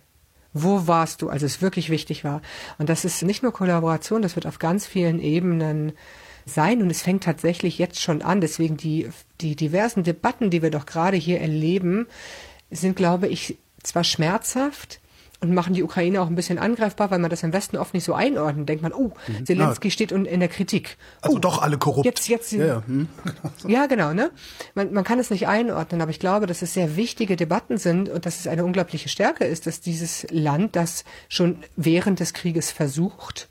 Wo 0.52 0.86
warst 0.86 1.22
du, 1.22 1.30
als 1.30 1.42
es 1.42 1.62
wirklich 1.62 1.88
wichtig 1.90 2.24
war? 2.24 2.42
Und 2.78 2.88
das 2.88 3.04
ist 3.04 3.22
nicht 3.22 3.42
nur 3.42 3.52
Kollaboration, 3.52 4.22
das 4.22 4.34
wird 4.34 4.46
auf 4.46 4.58
ganz 4.58 4.86
vielen 4.86 5.20
Ebenen 5.20 5.92
sein 6.44 6.82
und 6.82 6.90
es 6.90 7.02
fängt 7.02 7.24
tatsächlich 7.24 7.78
jetzt 7.78 8.00
schon 8.00 8.22
an. 8.22 8.40
Deswegen 8.40 8.76
die, 8.76 9.08
die 9.40 9.56
diversen 9.56 10.02
Debatten, 10.02 10.50
die 10.50 10.60
wir 10.60 10.70
doch 10.70 10.86
gerade 10.86 11.16
hier 11.16 11.40
erleben, 11.40 12.06
sind, 12.70 12.96
glaube 12.96 13.28
ich, 13.28 13.56
zwar 13.82 14.04
schmerzhaft, 14.04 15.00
und 15.42 15.52
machen 15.52 15.74
die 15.74 15.82
Ukraine 15.82 16.22
auch 16.22 16.28
ein 16.28 16.36
bisschen 16.36 16.58
angreifbar, 16.58 17.10
weil 17.10 17.18
man 17.18 17.28
das 17.28 17.42
im 17.42 17.52
Westen 17.52 17.76
oft 17.76 17.94
nicht 17.94 18.04
so 18.04 18.14
einordnet. 18.14 18.68
Denkt 18.68 18.82
man, 18.82 18.92
oh, 18.92 19.12
mhm. 19.26 19.44
Zelensky 19.44 19.88
ja. 19.88 19.92
steht 19.92 20.12
in 20.12 20.40
der 20.40 20.48
Kritik. 20.48 20.96
Also 21.20 21.36
oh, 21.36 21.40
doch 21.40 21.60
alle 21.60 21.78
korrupt. 21.78 22.06
Jetzt, 22.06 22.28
jetzt, 22.28 22.52
ja, 22.52 22.64
ja. 22.64 22.82
Hm. 22.86 23.08
ja 23.66 23.86
genau. 23.86 24.14
Ne? 24.14 24.30
Man, 24.74 24.92
man 24.92 25.02
kann 25.02 25.18
es 25.18 25.30
nicht 25.30 25.48
einordnen, 25.48 26.00
aber 26.00 26.12
ich 26.12 26.20
glaube, 26.20 26.46
dass 26.46 26.62
es 26.62 26.74
sehr 26.74 26.96
wichtige 26.96 27.34
Debatten 27.34 27.76
sind 27.76 28.08
und 28.08 28.24
dass 28.24 28.38
es 28.38 28.46
eine 28.46 28.64
unglaubliche 28.64 29.08
Stärke 29.08 29.44
ist, 29.44 29.66
dass 29.66 29.80
dieses 29.80 30.28
Land, 30.30 30.76
das 30.76 31.04
schon 31.28 31.58
während 31.74 32.20
des 32.20 32.34
Krieges 32.34 32.70
versucht, 32.70 33.48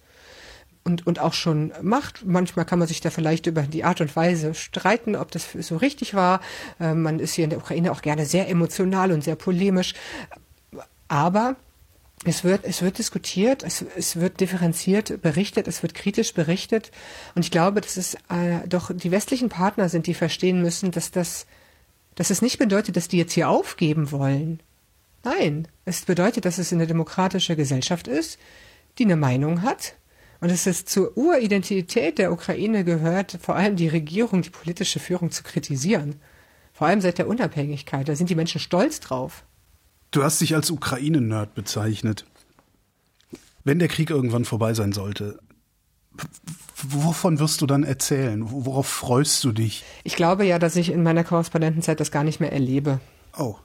und, 0.84 1.06
und 1.06 1.20
auch 1.20 1.34
schon 1.34 1.72
macht. 1.84 2.26
Manchmal 2.26 2.66
kann 2.66 2.80
man 2.80 2.88
sich 2.88 3.02
da 3.02 3.12
vielleicht 3.12 3.46
über 3.46 3.62
die 3.62 3.84
Art 3.84 4.02
und 4.02 4.16
Weise 4.16 4.56
streiten, 4.56 5.16
ob 5.16 5.30
das 5.30 5.52
so 5.52 5.78
richtig 5.78 6.16
war. 6.16 6.42
Äh, 6.80 6.96
man 6.96 7.20
ist 7.20 7.36
hier 7.36 7.44
in 7.44 7.52
der 7.52 7.60
Ukraine 7.60 7.92
auch 7.92 8.02
gerne 8.02 8.26
sehr 8.26 8.50
emotional 8.50 9.12
und 9.12 9.24
sehr 9.24 9.36
polemisch. 9.36 9.94
Aber 11.08 11.56
es 12.24 12.44
wird, 12.44 12.66
es 12.66 12.82
wird 12.84 13.00
diskutiert, 13.00 13.64
es, 13.64 13.84
es 13.96 14.16
wird 14.16 14.40
differenziert 14.40 15.22
berichtet, 15.22 15.68
es 15.68 15.82
wird 15.82 15.96
kritisch 15.96 16.34
berichtet. 16.34 16.92
Und 17.34 17.44
ich 17.44 17.52
glaube, 17.52 17.82
dass 17.82 17.98
es 17.98 18.14
äh, 18.30 18.68
doch 18.68 18.92
die 18.94 19.10
westlichen 19.10 19.50
Partner 19.50 19.90
sind, 19.90 20.06
die 20.06 20.14
verstehen 20.14 20.62
müssen, 20.62 20.92
dass 20.92 21.10
das, 21.10 21.48
dass 22.14 22.30
es 22.30 22.44
nicht 22.44 22.60
bedeutet, 22.60 22.96
dass 22.96 23.08
die 23.08 23.18
jetzt 23.18 23.34
hier 23.34 23.50
aufgeben 23.50 24.12
wollen. 24.12 24.62
Nein, 25.24 25.68
es 25.86 26.04
bedeutet, 26.04 26.46
dass 26.46 26.60
es 26.60 26.72
eine 26.72 26.88
demokratische 26.88 27.56
Gesellschaft 27.56 28.08
ist, 28.08 28.38
die 28.98 29.06
eine 29.06 29.16
Meinung 29.16 29.64
hat. 29.64 29.96
Und 30.42 30.52
dass 30.52 30.66
es 30.66 30.86
zur 30.86 31.16
Uridentität 31.18 32.18
der 32.18 32.32
Ukraine 32.32 32.84
gehört, 32.84 33.38
vor 33.42 33.56
allem 33.56 33.76
die 33.76 33.88
Regierung, 33.88 34.42
die 34.42 34.50
politische 34.50 35.00
Führung 35.00 35.32
zu 35.32 35.44
kritisieren. 35.44 36.20
Vor 36.74 36.88
allem 36.88 37.02
seit 37.02 37.20
der 37.20 37.28
Unabhängigkeit. 37.28 38.08
Da 38.08 38.16
sind 38.16 38.30
die 38.30 38.36
Menschen 38.36 38.60
stolz 38.60 39.00
drauf. 39.00 39.44
Du 40.12 40.24
hast 40.24 40.42
dich 40.42 40.54
als 40.56 40.70
Ukraine-Nerd 40.70 41.56
bezeichnet. 41.56 42.26
Wenn 43.64 43.80
der 43.80 43.88
Krieg 43.88 44.10
irgendwann 44.10 44.44
vorbei 44.44 44.74
sein 44.74 44.92
sollte, 44.92 45.40
wovon 46.84 47.40
wirst 47.40 47.62
du 47.62 47.66
dann 47.66 47.84
erzählen? 47.84 48.44
Worauf 48.46 48.88
freust 48.88 49.42
du 49.46 49.54
dich? 49.54 49.86
Ich 50.04 50.18
glaube 50.18 50.46
ja, 50.46 50.60
dass 50.60 50.76
ich 50.76 50.92
in 50.92 51.04
meiner 51.04 51.24
Korrespondentenzeit 51.24 52.00
das 52.00 52.12
gar 52.12 52.26
nicht 52.26 52.42
mehr 52.42 52.52
erlebe. 52.52 53.00
Oh. 53.38 53.56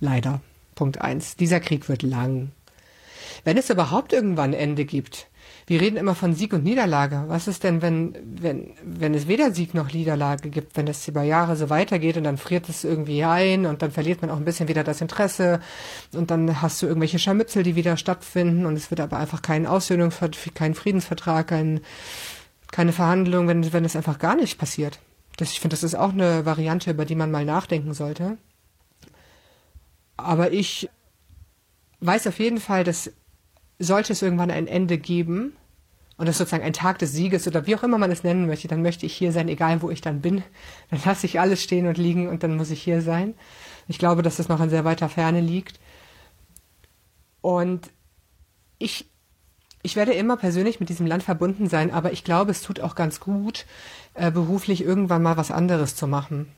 Leider. 0.00 0.40
Punkt 0.74 1.00
eins. 1.00 1.36
Dieser 1.36 1.60
Krieg 1.60 1.88
wird 1.88 2.02
lang. 2.02 2.52
Wenn 3.44 3.56
es 3.56 3.70
überhaupt 3.70 4.12
irgendwann 4.12 4.50
ein 4.50 4.60
Ende 4.60 4.84
gibt, 4.84 5.28
wir 5.70 5.80
reden 5.80 5.98
immer 5.98 6.16
von 6.16 6.34
Sieg 6.34 6.52
und 6.52 6.64
Niederlage. 6.64 7.26
Was 7.28 7.46
ist 7.46 7.62
denn, 7.62 7.80
wenn, 7.80 8.16
wenn, 8.24 8.72
wenn 8.82 9.14
es 9.14 9.28
weder 9.28 9.52
Sieg 9.52 9.72
noch 9.72 9.92
Niederlage 9.92 10.50
gibt, 10.50 10.76
wenn 10.76 10.88
es 10.88 11.06
über 11.06 11.22
Jahre 11.22 11.54
so 11.54 11.70
weitergeht 11.70 12.16
und 12.16 12.24
dann 12.24 12.38
friert 12.38 12.68
es 12.68 12.82
irgendwie 12.82 13.22
ein 13.22 13.66
und 13.66 13.80
dann 13.80 13.92
verliert 13.92 14.20
man 14.20 14.32
auch 14.32 14.36
ein 14.36 14.44
bisschen 14.44 14.66
wieder 14.66 14.82
das 14.82 15.00
Interesse 15.00 15.60
und 16.12 16.32
dann 16.32 16.60
hast 16.60 16.82
du 16.82 16.86
irgendwelche 16.88 17.20
Scharmützel, 17.20 17.62
die 17.62 17.76
wieder 17.76 17.96
stattfinden 17.96 18.66
und 18.66 18.74
es 18.74 18.90
wird 18.90 18.98
aber 18.98 19.18
einfach 19.18 19.42
kein 19.42 19.64
Aussöhnungsvertrag, 19.64 20.56
kein 20.56 20.74
Friedensvertrag, 20.74 21.46
kein, 21.46 21.82
keine 22.72 22.92
Verhandlung, 22.92 23.46
wenn, 23.46 23.72
wenn 23.72 23.84
es 23.84 23.94
einfach 23.94 24.18
gar 24.18 24.34
nicht 24.34 24.58
passiert. 24.58 24.98
Das, 25.36 25.52
ich 25.52 25.60
finde, 25.60 25.74
das 25.74 25.84
ist 25.84 25.94
auch 25.94 26.12
eine 26.12 26.44
Variante, 26.46 26.90
über 26.90 27.04
die 27.04 27.14
man 27.14 27.30
mal 27.30 27.44
nachdenken 27.44 27.94
sollte. 27.94 28.38
Aber 30.16 30.52
ich 30.52 30.90
weiß 32.00 32.26
auf 32.26 32.40
jeden 32.40 32.58
Fall, 32.58 32.82
dass 32.82 33.12
sollte 33.80 34.12
es 34.12 34.20
irgendwann 34.20 34.50
ein 34.50 34.66
Ende 34.66 34.98
geben, 34.98 35.54
und 36.20 36.26
das 36.26 36.34
ist 36.34 36.38
sozusagen 36.40 36.64
ein 36.64 36.74
Tag 36.74 36.98
des 36.98 37.14
Sieges 37.14 37.48
oder 37.48 37.66
wie 37.66 37.74
auch 37.74 37.82
immer 37.82 37.96
man 37.96 38.10
es 38.10 38.24
nennen 38.24 38.46
möchte, 38.46 38.68
dann 38.68 38.82
möchte 38.82 39.06
ich 39.06 39.14
hier 39.14 39.32
sein, 39.32 39.48
egal 39.48 39.80
wo 39.80 39.88
ich 39.88 40.02
dann 40.02 40.20
bin. 40.20 40.42
Dann 40.90 41.00
lasse 41.06 41.24
ich 41.24 41.40
alles 41.40 41.62
stehen 41.62 41.86
und 41.86 41.96
liegen 41.96 42.28
und 42.28 42.42
dann 42.42 42.58
muss 42.58 42.70
ich 42.70 42.82
hier 42.82 43.00
sein. 43.00 43.32
Ich 43.88 43.98
glaube, 43.98 44.20
dass 44.20 44.36
das 44.36 44.50
noch 44.50 44.60
in 44.60 44.68
sehr 44.68 44.84
weiter 44.84 45.08
Ferne 45.08 45.40
liegt. 45.40 45.80
Und 47.40 47.88
ich, 48.76 49.08
ich 49.82 49.96
werde 49.96 50.12
immer 50.12 50.36
persönlich 50.36 50.78
mit 50.78 50.90
diesem 50.90 51.06
Land 51.06 51.22
verbunden 51.22 51.70
sein, 51.70 51.90
aber 51.90 52.12
ich 52.12 52.22
glaube, 52.22 52.50
es 52.50 52.60
tut 52.60 52.80
auch 52.80 52.96
ganz 52.96 53.20
gut, 53.20 53.64
äh, 54.12 54.30
beruflich 54.30 54.84
irgendwann 54.84 55.22
mal 55.22 55.38
was 55.38 55.50
anderes 55.50 55.96
zu 55.96 56.06
machen. 56.06 56.52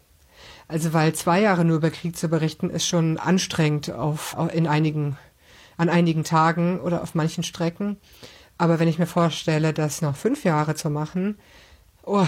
Also 0.66 0.92
weil 0.92 1.14
zwei 1.14 1.40
Jahre 1.40 1.64
nur 1.64 1.76
über 1.76 1.90
Krieg 1.90 2.16
zu 2.16 2.26
berichten, 2.26 2.68
ist 2.68 2.88
schon 2.88 3.16
anstrengend 3.16 3.92
auf, 3.92 4.36
in 4.52 4.66
einigen, 4.66 5.18
an 5.76 5.88
einigen 5.88 6.24
Tagen 6.24 6.80
oder 6.80 7.04
auf 7.04 7.14
manchen 7.14 7.44
Strecken. 7.44 7.98
Aber 8.58 8.78
wenn 8.78 8.88
ich 8.88 8.98
mir 8.98 9.06
vorstelle, 9.06 9.72
das 9.72 10.02
noch 10.02 10.16
fünf 10.16 10.44
Jahre 10.44 10.74
zu 10.74 10.90
machen, 10.90 11.38
oh, 12.04 12.26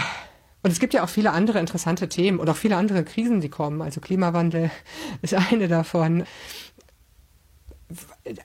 und 0.65 0.71
es 0.71 0.79
gibt 0.79 0.95
ja 0.95 1.03
auch 1.03 1.09
viele 1.09 1.31
andere 1.31 1.59
interessante 1.59 2.09
Themen 2.09 2.39
und 2.39 2.49
auch 2.49 2.55
viele 2.55 2.75
andere 2.75 3.03
Krisen, 3.03 3.39
die 3.39 3.49
kommen. 3.49 3.83
Also 3.83 4.01
Klimawandel 4.01 4.71
ist 5.21 5.35
eine 5.35 5.67
davon. 5.67 6.25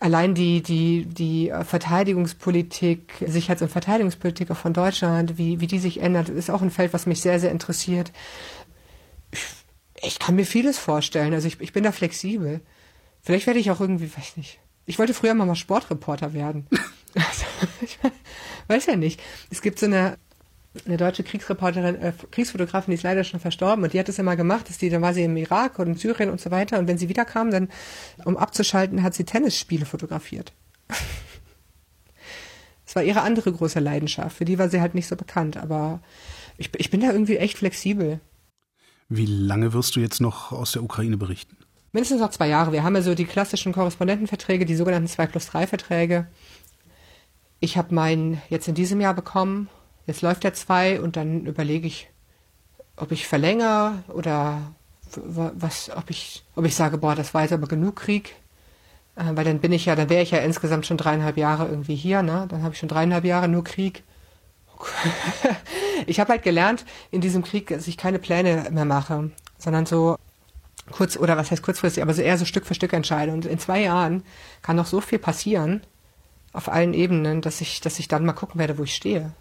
Allein 0.01 0.35
die, 0.35 0.62
die, 0.62 1.07
die 1.07 1.51
Verteidigungspolitik, 1.64 3.14
Sicherheits- 3.26 3.62
und 3.62 3.70
Verteidigungspolitik 3.70 4.51
auch 4.51 4.57
von 4.59 4.74
Deutschland, 4.74 5.39
wie, 5.39 5.61
wie 5.61 5.66
die 5.66 5.78
sich 5.78 6.03
ändert, 6.03 6.28
ist 6.28 6.51
auch 6.51 6.61
ein 6.61 6.70
Feld, 6.70 6.93
was 6.93 7.07
mich 7.07 7.22
sehr, 7.22 7.41
sehr 7.41 7.51
interessiert. 7.51 8.12
Ich, 10.03 10.18
kann 10.18 10.37
mir 10.37 10.45
vieles 10.45 10.78
vorstellen. 10.78 11.33
Also 11.33 11.49
ich, 11.49 11.59
ich 11.62 11.72
bin 11.72 11.85
da 11.85 11.91
flexibel. 11.91 12.61
Vielleicht 13.22 13.47
werde 13.47 13.61
ich 13.61 13.70
auch 13.70 13.81
irgendwie, 13.81 14.14
weiß 14.14 14.37
nicht. 14.37 14.59
Ich 14.85 14.99
wollte 14.99 15.14
früher 15.14 15.33
mal 15.33 15.57
Sportreporter 15.57 16.35
werden. 16.35 16.66
Also, 17.15 17.45
ich 17.81 17.99
weiß 18.69 18.87
ja 18.87 18.97
nicht. 18.97 19.21
Es 19.51 19.63
gibt 19.63 19.79
so 19.79 19.87
eine, 19.87 20.17
eine 20.87 20.97
deutsche 20.97 21.25
Kriegsreporterin, 21.25 21.97
äh, 21.97 22.13
Kriegsfotografin, 22.31 22.93
die 22.93 22.97
ist 22.97 23.03
leider 23.03 23.25
schon 23.25 23.41
verstorben 23.41 23.85
und 23.85 23.93
die 23.93 23.99
hat 23.99 24.09
das 24.09 24.19
immer 24.19 24.37
gemacht, 24.37 24.69
dass 24.69 24.79
die, 24.79 24.91
dann 24.91 25.03
war 25.03 25.15
sie 25.15 25.25
im 25.25 25.37
Irak 25.37 25.79
und 25.79 25.89
in 25.89 25.97
Syrien 25.97 26.31
und 26.31 26.41
so 26.41 26.51
weiter 26.51 26.79
und 26.79 26.87
wenn 26.87 26.99
sie 26.99 27.09
wiederkam, 27.09 27.51
dann, 27.51 27.69
um 28.25 28.37
abzuschalten, 28.37 29.03
hat 29.03 29.15
sie 29.15 29.25
Tennisspiele 29.25 29.87
fotografiert. 29.87 30.53
Das 32.87 32.97
war 32.97 33.05
ihre 33.05 33.21
andere 33.21 33.53
große 33.53 33.79
Leidenschaft. 33.79 34.37
Für 34.39 34.45
die 34.45 34.59
war 34.59 34.69
sie 34.69 34.81
halt 34.81 34.97
nicht 34.97 35.07
so 35.07 35.15
bekannt, 35.15 35.57
aber 35.57 36.01
ich, 36.59 36.73
ich 36.77 36.91
bin 36.91 37.01
da 37.01 37.13
irgendwie 37.13 37.37
echt 37.37 37.59
flexibel. 37.59 38.19
Wie 39.09 39.27
lange 39.27 39.73
wirst 39.73 39.95
du 39.95 40.01
jetzt 40.01 40.21
noch 40.21 40.51
aus 40.51 40.73
der 40.73 40.83
Ukraine 40.83 41.17
berichten? 41.17 41.57
Mindestens 41.93 42.21
noch 42.21 42.31
zwei 42.31 42.49
Jahre. 42.49 42.73
Wir 42.73 42.83
haben 42.83 42.95
ja 42.95 43.03
so 43.03 43.15
die 43.15 43.25
klassischen 43.25 43.73
Korrespondentenverträge, 43.73 44.65
die 44.65 44.77
sogenannten 44.77 45.09
2 45.09 45.27
plus 45.27 45.47
3 45.47 45.67
Verträge. 45.67 46.27
Ich 47.61 47.77
habe 47.77 47.95
meinen 47.95 48.41
jetzt 48.49 48.69
in 48.69 48.75
diesem 48.75 49.01
Jahr 49.01 49.15
bekommen. 49.15 49.69
Jetzt 50.07 50.23
läuft 50.23 50.45
der 50.45 50.55
zwei 50.55 51.01
und 51.01 51.17
dann 51.17 51.47
überlege 51.47 51.87
ich, 51.87 52.09
ob 52.97 53.13
ich 53.13 53.27
verlängere 53.27 54.03
oder 54.09 54.75
was, 55.17 55.91
ob 55.95 56.09
ich, 56.11 56.45
ob 56.57 56.65
ich 56.65 56.75
sage, 56.75 56.99
boah, 56.99 57.15
das 57.15 57.35
war 57.35 57.43
jetzt 57.43 57.53
aber 57.53 57.67
genug 57.67 57.97
Krieg. 57.97 58.35
Äh, 59.17 59.37
weil 59.37 59.45
dann 59.45 59.61
bin 59.61 59.73
ich 59.73 59.87
ja, 59.87 59.97
dann 59.97 60.09
wäre 60.09 60.23
ich 60.23 60.31
ja 60.31 60.39
insgesamt 60.39 60.87
schon 60.87 60.97
dreieinhalb 60.97 61.37
Jahre 61.37 61.69
irgendwie 61.69 61.97
hier, 61.97 62.23
ne? 62.23 62.47
Dann 62.49 62.63
habe 62.63 62.75
ich 62.75 62.81
schon 62.81 62.89
dreieinhalb 62.89 63.25
Jahre 63.25 63.49
nur 63.49 63.65
Krieg. 63.65 64.05
ich 66.07 66.21
habe 66.21 66.33
halt 66.33 66.43
gelernt 66.43 66.87
in 67.11 67.21
diesem 67.21 67.43
Krieg, 67.43 67.69
dass 67.69 67.87
ich 67.87 67.99
keine 67.99 68.19
Pläne 68.19 68.69
mehr 68.71 68.87
mache, 68.87 69.31
sondern 69.59 69.85
so 69.85 70.17
kurz, 70.91 71.17
oder 71.19 71.37
was 71.37 71.51
heißt 71.51 71.63
kurzfristig, 71.63 72.03
aber 72.03 72.15
so 72.15 72.23
eher 72.23 72.39
so 72.39 72.45
Stück 72.45 72.65
für 72.67 72.75
Stück 72.75 72.93
entscheide. 72.93 73.33
Und 73.33 73.45
in 73.45 73.59
zwei 73.59 73.83
Jahren 73.83 74.23
kann 74.63 74.77
noch 74.77 74.87
so 74.87 75.01
viel 75.01 75.19
passieren, 75.19 75.83
auf 76.53 76.69
allen 76.69 76.95
Ebenen, 76.95 77.41
dass 77.41 77.61
ich, 77.61 77.81
dass 77.81 77.99
ich 77.99 78.09
dann 78.09 78.25
mal 78.25 78.33
gucken 78.33 78.59
werde, 78.59 78.79
wo 78.79 78.85
ich 78.85 78.95
stehe. 78.95 79.33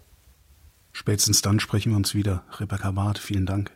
Spätestens 0.92 1.42
dann 1.42 1.60
sprechen 1.60 1.92
wir 1.92 1.96
uns 1.96 2.14
wieder. 2.14 2.44
Rebecca 2.58 2.90
Barth, 2.90 3.18
vielen 3.18 3.46
Dank. 3.46 3.70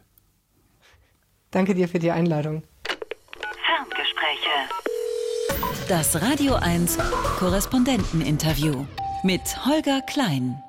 Danke 1.51 1.75
dir 1.75 1.89
für 1.89 2.01
die 2.01 2.11
Einladung. 2.11 2.65
Ferngespräche. 3.65 4.51
Das 5.89 6.21
Radio 6.21 6.55
1 6.55 6.99
Korrespondenteninterview 7.39 8.87
mit 9.23 9.65
Holger 9.65 10.01
Klein. 10.03 10.61